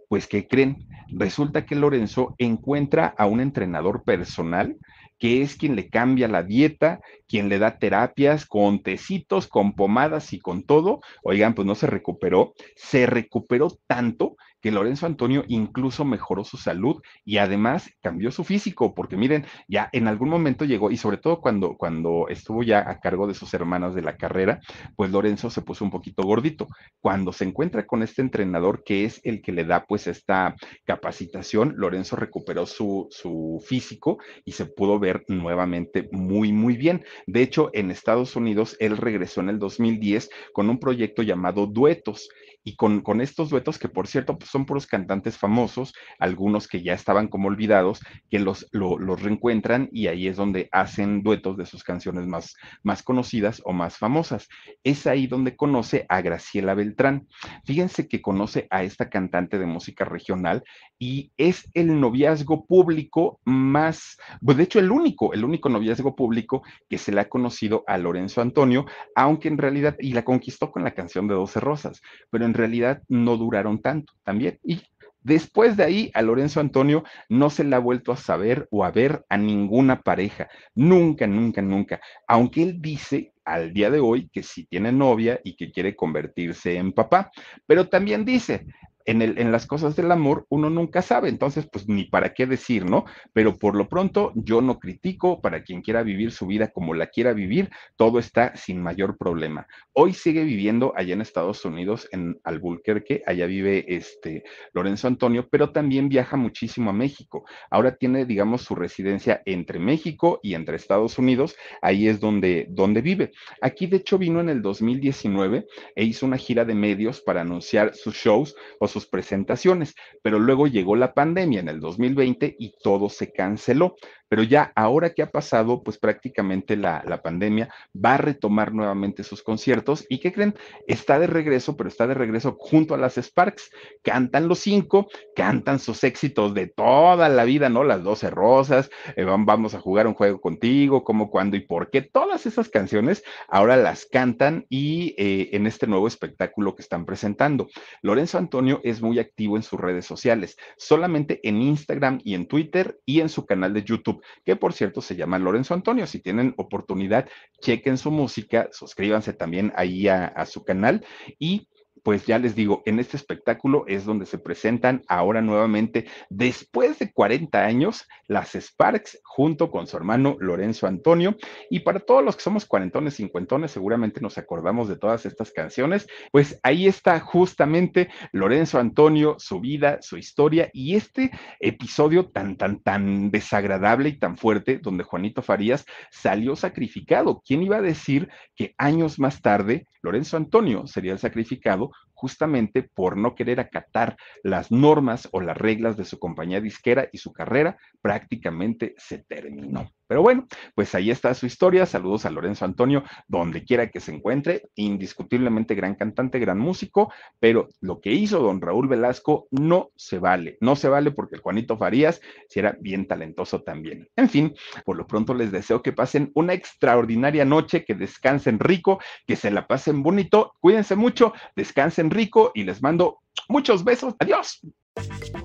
Pues, 0.08 0.28
¿qué 0.28 0.48
creen? 0.48 0.88
Resulta 1.10 1.66
que 1.66 1.76
Lorenzo 1.76 2.36
encuentra 2.38 3.14
a 3.18 3.26
un 3.26 3.40
entrenador 3.40 4.04
personal 4.04 4.78
que 5.20 5.42
es 5.42 5.58
quien 5.58 5.76
le 5.76 5.90
cambia 5.90 6.30
la 6.30 6.44
dieta, 6.44 7.02
quien 7.28 7.50
le 7.50 7.60
da 7.60 7.78
terapias 7.78 8.46
con 8.46 8.82
tecitos, 8.82 9.48
con 9.48 9.74
pomadas 9.74 10.32
y 10.32 10.40
con 10.40 10.64
todo. 10.64 11.02
Oigan, 11.24 11.56
pues 11.56 11.66
no 11.66 11.76
se 11.76 11.88
recuperó. 11.88 12.54
Se 12.76 13.06
recuperó 13.06 13.68
tanto 13.86 14.38
que 14.62 14.72
Lorenzo 14.72 15.06
Antonio 15.06 15.44
incluso 15.48 16.06
mejoró 16.06 16.44
su 16.44 16.58
salud 16.58 17.02
y 17.26 17.38
además 17.38 17.90
cambió 18.02 18.32
su 18.32 18.44
físico, 18.44 18.94
porque 18.94 19.18
miren, 19.18 19.46
ya 19.68 19.90
en 19.94 20.08
algún 20.08 20.30
momento 20.30 20.66
llegó, 20.66 20.92
y 20.92 20.98
sobre 20.98 21.18
todo 21.18 21.40
cuando, 21.40 21.76
cuando 21.78 22.28
estuvo 22.30 22.64
ya 22.64 22.90
a 22.90 23.00
cargo 23.00 23.28
de 23.28 23.34
sus 23.34 23.54
hermanas 23.54 23.96
de 23.96 24.02
la 24.02 24.18
carrera, 24.18 24.60
pues 24.96 25.12
Lorenzo 25.12 25.50
se 25.50 25.62
puso 25.62 25.86
un 25.86 25.92
poquito 25.92 26.24
gordito. 26.24 26.68
Cuando 27.00 27.32
se 27.32 27.46
encuentra 27.46 27.86
con 27.86 28.04
este 28.04 28.22
entrenador 28.22 28.84
que 28.84 29.06
es 29.06 29.22
el 29.24 29.42
que 29.42 29.52
le 29.52 29.66
da 29.66 29.86
pues 29.86 30.08
esta 30.08 30.56
capacitación, 30.86 31.74
Lorenzo 31.78 32.16
recuperó 32.16 32.66
su, 32.66 33.08
su 33.12 33.64
físico 33.66 34.18
y 34.46 34.52
se 34.54 34.66
pudo 34.66 35.00
ver 35.00 35.24
nuevamente 35.28 36.10
muy, 36.12 36.52
muy 36.52 36.78
bien. 36.78 37.04
De 37.28 37.42
hecho, 37.42 37.70
en 37.74 37.92
Estados 37.92 38.36
Unidos, 38.36 38.76
él 38.80 38.98
regresó 38.98 39.42
en 39.42 39.50
el 39.50 39.60
2010 39.60 40.30
con 40.54 40.70
un 40.70 40.80
proyecto 40.80 41.24
llamado 41.24 41.68
Duetos 41.68 42.30
y 42.64 42.76
con, 42.76 43.02
con 43.02 43.22
estos 43.22 43.50
duetos 43.50 43.80
que 43.80 43.90
por 43.90 44.08
cierto 44.08 44.38
pues 44.38 44.50
son 44.50 44.66
puros 44.66 44.88
cantantes 44.88 45.38
famosos, 45.38 45.94
algunos 46.20 46.68
que 46.68 46.82
ya 46.82 46.94
estaban 46.94 47.28
como 47.28 47.48
olvidados, 47.48 48.02
que 48.30 48.40
los, 48.40 48.68
los 48.72 49.22
reencuentran 49.22 49.90
y 49.92 50.08
ahí 50.08 50.28
es 50.28 50.38
donde 50.38 50.70
hacen 50.72 51.24
duetos 51.24 51.58
de 51.58 51.66
sus 51.66 51.84
canciones 51.84 52.28
más, 52.28 52.56
más 52.84 53.04
conocidas 53.04 53.62
o 53.66 53.74
más 53.74 53.98
famosas. 53.98 54.48
Es 54.84 55.08
ahí 55.08 55.28
donde 55.28 55.56
conoce 55.56 56.06
a 56.10 56.22
Graciela 56.22 56.74
Beltrán. 56.74 57.28
Fíjense 57.66 58.08
que 58.08 58.22
conoce 58.22 58.68
a 58.70 58.84
esta 58.84 59.10
cantante 59.10 59.58
de 59.58 59.66
música 59.66 60.06
regional 60.06 60.64
y 60.98 61.32
es 61.38 61.70
el 61.74 62.00
noviazgo 62.00 62.66
público 62.66 63.40
más, 63.46 64.18
pues 64.44 64.58
de 64.58 64.64
hecho 64.64 64.80
el 64.80 64.92
único, 64.92 65.34
el 65.34 65.44
único 65.44 65.70
noviazgo 65.70 66.16
público 66.16 66.64
que 66.90 66.98
se 66.98 67.12
le 67.12 67.22
ha 67.22 67.30
conocido 67.30 67.84
a 67.88 67.98
Lorenzo 67.98 68.42
Antonio, 68.42 68.86
aunque 69.16 69.48
en 69.48 69.58
realidad, 69.58 69.96
y 70.00 70.14
la 70.14 70.24
conquistó 70.24 70.72
con 70.72 70.84
la 70.84 70.94
canción 70.94 71.28
de 71.28 71.36
Doce 71.36 71.60
Rosas, 71.60 72.02
pero 72.30 72.46
en 72.50 72.56
realidad 72.56 73.02
no 73.08 73.38
duraron 73.38 73.82
tanto 73.82 74.14
también. 74.24 74.60
Y 74.64 74.82
Después 75.22 75.76
de 75.76 75.84
ahí, 75.84 76.12
a 76.14 76.22
Lorenzo 76.22 76.62
Antonio 76.62 77.04
no 77.28 77.50
se 77.50 77.66
le 77.66 77.76
ha 77.76 77.80
vuelto 77.80 78.12
a 78.12 78.18
saber 78.18 78.68
o 78.72 78.86
a 78.86 78.92
ver 78.92 79.26
a 79.28 79.38
ninguna 79.38 80.02
pareja. 80.02 80.48
Nunca, 80.76 81.28
nunca, 81.28 81.62
nunca. 81.62 82.00
Aunque 82.26 82.64
él 82.64 82.82
dice 82.82 83.34
al 83.44 83.74
día 83.74 83.92
de 83.92 84.00
hoy 84.00 84.30
que 84.30 84.44
sí 84.44 84.66
tiene 84.66 84.92
novia 84.92 85.40
y 85.44 85.56
que 85.56 85.72
quiere 85.72 85.96
convertirse 85.96 86.78
en 86.78 86.94
papá. 86.94 87.32
Pero 87.68 87.90
también 87.90 88.24
dice, 88.24 88.66
en, 89.06 89.22
el, 89.22 89.40
en 89.40 89.52
las 89.52 89.66
cosas 89.66 89.96
del 89.96 90.12
amor 90.12 90.46
uno 90.50 90.70
nunca 90.70 91.02
sabe, 91.02 91.30
entonces 91.30 91.68
pues 91.72 91.88
ni 91.88 92.06
para 92.06 92.34
qué 92.34 92.46
decir, 92.46 92.86
¿no? 92.86 93.06
Pero 93.34 93.58
por 93.58 93.76
lo 93.76 93.88
pronto 93.88 94.32
yo 94.36 94.62
no 94.62 94.80
critico 94.80 95.42
para 95.42 95.64
quien 95.64 95.82
quiera 95.82 96.04
vivir 96.04 96.32
su 96.32 96.46
vida 96.48 96.70
como 96.70 96.94
la 96.94 97.08
quiera 97.08 97.34
vivir, 97.34 97.70
todo 97.96 98.20
está 98.20 98.56
sin 98.56 98.82
mayor 98.82 99.18
problema. 99.18 99.68
Hoy 99.94 100.14
sigue 100.14 100.44
viviendo 100.44 100.94
allá 100.96 101.14
en 101.14 101.22
Estados 101.22 101.66
Unidos, 101.66 102.08
en 102.12 102.40
Albuquerque, 102.44 103.24
allá 103.26 103.46
vive 103.46 103.86
este 103.88 104.44
Lorenzo 104.74 105.08
Antonio, 105.08 105.48
pero 105.50 105.72
también 105.72 106.10
viaja 106.10 106.38
muchísimo 106.38 106.90
a 106.90 106.94
México. 106.94 107.46
Ahora 107.70 107.96
tiene, 107.96 108.26
digamos, 108.26 108.62
su 108.62 108.76
residencia 108.76 109.42
entre 109.46 109.80
México 109.80 110.40
y 110.44 110.54
entre 110.54 110.76
Estados 110.76 111.18
Unidos, 111.18 111.56
ahí 111.82 112.08
es 112.08 112.20
donde, 112.20 112.68
donde 112.70 113.02
vive. 113.02 113.32
Aquí 113.62 113.88
de 113.88 113.98
hecho 113.98 114.18
vino 114.18 114.40
en 114.40 114.50
el 114.50 114.62
2019 114.62 115.66
e 115.96 116.04
hizo 116.04 116.26
una 116.26 116.38
gira 116.38 116.66
de 116.66 116.76
medios 116.76 117.22
para 117.22 117.42
anunciar 117.42 117.96
sus 117.96 118.16
shows 118.16 118.56
o 118.80 118.88
sus 118.90 119.08
presentaciones, 119.08 119.96
pero 120.22 120.40
luego 120.40 120.68
llegó 120.68 120.96
la 120.96 121.14
pandemia 121.14 121.62
en 121.62 121.70
el 121.70 121.80
2020 121.80 122.56
y 122.60 122.74
todo 122.84 123.10
se 123.10 123.32
canceló. 123.32 123.96
Pero 124.30 124.44
ya 124.44 124.72
ahora 124.76 125.14
que 125.14 125.24
ha 125.24 125.32
pasado, 125.32 125.84
pues 125.84 125.98
prácticamente 125.98 126.78
la, 126.78 127.04
la 127.06 127.22
pandemia 127.22 127.74
va 127.94 128.14
a 128.14 128.18
retomar 128.18 128.74
nuevamente 128.74 129.24
sus 129.24 129.44
conciertos 129.44 130.06
y 130.10 130.20
¿qué 130.20 130.32
creen? 130.32 130.56
Está 130.88 131.20
de 131.20 131.28
regreso, 131.28 131.76
pero 131.76 131.90
está 131.90 132.08
de 132.08 132.14
regreso 132.14 132.56
junto 132.60 132.94
a 132.94 132.98
las 132.98 133.18
Sparks. 133.18 133.72
Cantan 134.04 134.48
los 134.48 134.60
cinco, 134.60 135.08
cantan 135.36 135.80
sus 135.80 136.04
éxitos 136.04 136.54
de 136.54 136.68
toda 136.68 137.30
la 137.30 137.44
vida, 137.44 137.70
¿no? 137.70 137.84
Las 137.84 138.04
12 138.04 138.30
rosas, 138.30 138.90
eh, 139.16 139.24
vamos 139.24 139.74
a 139.74 139.80
jugar 139.80 140.08
un 140.08 140.14
juego 140.14 140.40
contigo, 140.40 141.04
cómo, 141.04 141.30
cuándo 141.30 141.58
y 141.58 141.62
por 141.62 141.90
qué. 141.90 142.02
Todas 142.02 142.46
esas 142.46 142.70
canciones 142.70 143.24
ahora 143.48 143.78
las 143.78 144.06
cantan 144.06 144.66
y 144.70 145.16
eh, 145.18 145.50
en 145.54 145.68
este 145.68 145.88
nuevo 145.88 146.08
espectáculo 146.08 146.76
que 146.76 146.82
están 146.82 147.06
presentando. 147.06 147.68
Lorenzo 148.02 148.38
Antonio 148.38 148.82
es 148.84 149.02
muy 149.02 149.20
activo 149.20 149.58
en 149.58 149.64
sus 149.64 149.80
redes 149.80 150.06
sociales, 150.06 150.58
solamente 150.78 151.40
en 151.44 151.62
Instagram 151.62 152.20
y 152.24 152.36
en 152.36 152.48
Twitter 152.48 153.00
y 153.06 153.22
en 153.22 153.30
su 153.30 153.46
canal 153.46 153.74
de 153.74 153.84
YouTube, 153.84 154.19
que 154.46 154.56
por 154.56 154.74
cierto 154.74 155.02
se 155.02 155.16
llama 155.16 155.40
Lorenzo 155.40 155.74
Antonio. 155.74 156.08
Si 156.08 156.20
tienen 156.20 156.54
oportunidad, 156.58 157.28
chequen 157.62 157.98
su 157.98 158.12
música, 158.12 158.70
suscríbanse 158.72 159.34
también 159.34 159.72
ahí 159.76 160.08
a, 160.08 160.46
su 160.46 160.64
canal 160.64 161.06
y 161.38 161.68
pues 162.04 162.26
ya 162.26 162.40
les 162.40 162.56
digo, 162.56 162.84
en 162.86 163.00
este 163.00 163.18
espectáculo 163.18 163.84
es 163.88 164.06
donde 164.06 164.26
se 164.26 164.38
presentan 164.38 165.02
ahora 165.08 165.42
nuevamente, 165.42 166.06
después 166.30 167.00
de 167.00 167.12
40 167.12 167.64
años, 167.64 168.08
las 168.28 168.56
Sparks 168.56 169.20
junto 169.24 169.72
con 169.72 169.88
su 169.88 169.98
hermano 169.98 170.36
Lorenzo 170.40 170.88
Antonio. 170.88 171.36
Y 171.70 171.80
para 171.82 172.00
todos 172.00 172.24
los 172.24 172.36
que 172.36 172.44
somos 172.44 172.66
cuarentones, 172.66 173.16
cincuentones, 173.16 173.72
seguramente 173.72 174.22
nos 174.22 174.38
acordamos 174.38 174.88
de 174.88 174.98
todas 174.98 175.26
estas 175.26 175.52
canciones. 175.52 176.08
Pues 176.32 176.60
ahí 176.64 176.88
está 176.88 177.20
justamente 177.20 178.10
Lorenzo 178.32 178.80
Antonio, 178.80 179.36
su 179.40 179.60
vida, 179.60 180.00
su 180.02 180.18
historia 180.18 180.70
y 180.74 180.96
este 180.96 181.32
episodio 181.60 182.30
tan, 182.30 182.58
tan, 182.58 182.80
tan 182.82 183.32
desagradable 183.32 184.10
y 184.10 184.20
tan 184.20 184.38
fuerte 184.38 184.80
donde 184.82 185.04
Juanito 185.04 185.42
Farías 185.42 185.86
salió 186.12 186.56
sacrificado. 186.56 187.42
¿Quién 187.46 187.64
iba 187.64 187.78
a 187.78 187.82
decir 187.82 188.30
que 188.56 188.74
años 188.78 189.20
más 189.20 189.42
tarde 189.42 189.88
Lorenzo 190.02 190.38
Antonio 190.38 190.88
sería 190.88 191.14
el 191.14 191.20
sacrificado 191.20 191.92
justamente 192.20 192.84
por 192.84 193.16
no 193.16 193.34
querer 193.34 193.62
acatar 193.62 194.18
las 194.44 194.72
normas 194.72 195.30
o 195.32 195.40
las 195.40 195.58
reglas 195.58 195.96
de 195.96 196.04
su 196.04 196.20
compañía 196.20 196.60
disquera 196.60 197.08
y 197.14 197.18
su 197.18 197.32
carrera 197.32 197.78
prácticamente 198.02 198.94
se 198.98 199.20
terminó. 199.20 199.90
Pero 200.10 200.24
bueno, 200.24 200.48
pues 200.74 200.96
ahí 200.96 201.12
está 201.12 201.36
su 201.36 201.46
historia. 201.46 201.86
Saludos 201.86 202.26
a 202.26 202.32
Lorenzo 202.32 202.66
Antonio, 202.66 203.04
donde 203.28 203.64
quiera 203.64 203.92
que 203.92 204.00
se 204.00 204.12
encuentre. 204.12 204.64
Indiscutiblemente 204.74 205.76
gran 205.76 205.94
cantante, 205.94 206.40
gran 206.40 206.58
músico, 206.58 207.14
pero 207.40 207.68
lo 207.80 208.02
que 208.02 208.12
hizo 208.12 208.40
don 208.40 208.60
Raúl 208.60 208.88
Velasco 208.88 209.48
no 209.52 209.92
se 209.96 210.18
vale. 210.18 210.58
No 210.62 210.76
se 210.76 210.90
vale 210.90 211.12
porque 211.12 211.36
el 211.36 211.44
Juanito 211.44 211.78
Farías 211.78 212.22
si 212.50 212.60
era 212.60 212.76
bien 212.82 213.08
talentoso 213.08 213.62
también. 213.62 214.10
En 214.16 214.30
fin, 214.30 214.56
por 214.84 214.98
lo 214.98 215.06
pronto 215.06 215.36
les 215.36 215.52
deseo 215.52 215.84
que 215.84 215.94
pasen 215.94 216.32
una 216.34 216.54
extraordinaria 216.54 217.46
noche, 217.46 217.86
que 217.86 217.94
descansen 217.94 218.58
rico, 218.60 219.00
que 219.28 219.36
se 219.36 219.52
la 219.52 219.68
pasen 219.68 220.02
bonito. 220.02 220.56
Cuídense 220.60 220.96
mucho, 220.96 221.34
descansen 221.56 222.10
rico 222.10 222.52
y 222.56 222.64
les 222.64 222.82
mando 222.82 223.20
muchos 223.48 223.84
besos. 223.84 224.16
Adiós. 224.18 224.60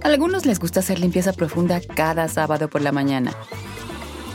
A 0.02 0.08
algunos 0.08 0.46
les 0.46 0.58
gusta 0.58 0.80
hacer 0.80 1.00
limpieza 1.00 1.34
profunda 1.34 1.82
cada 1.94 2.28
sábado 2.28 2.70
por 2.70 2.80
la 2.80 2.92
mañana. 2.92 3.32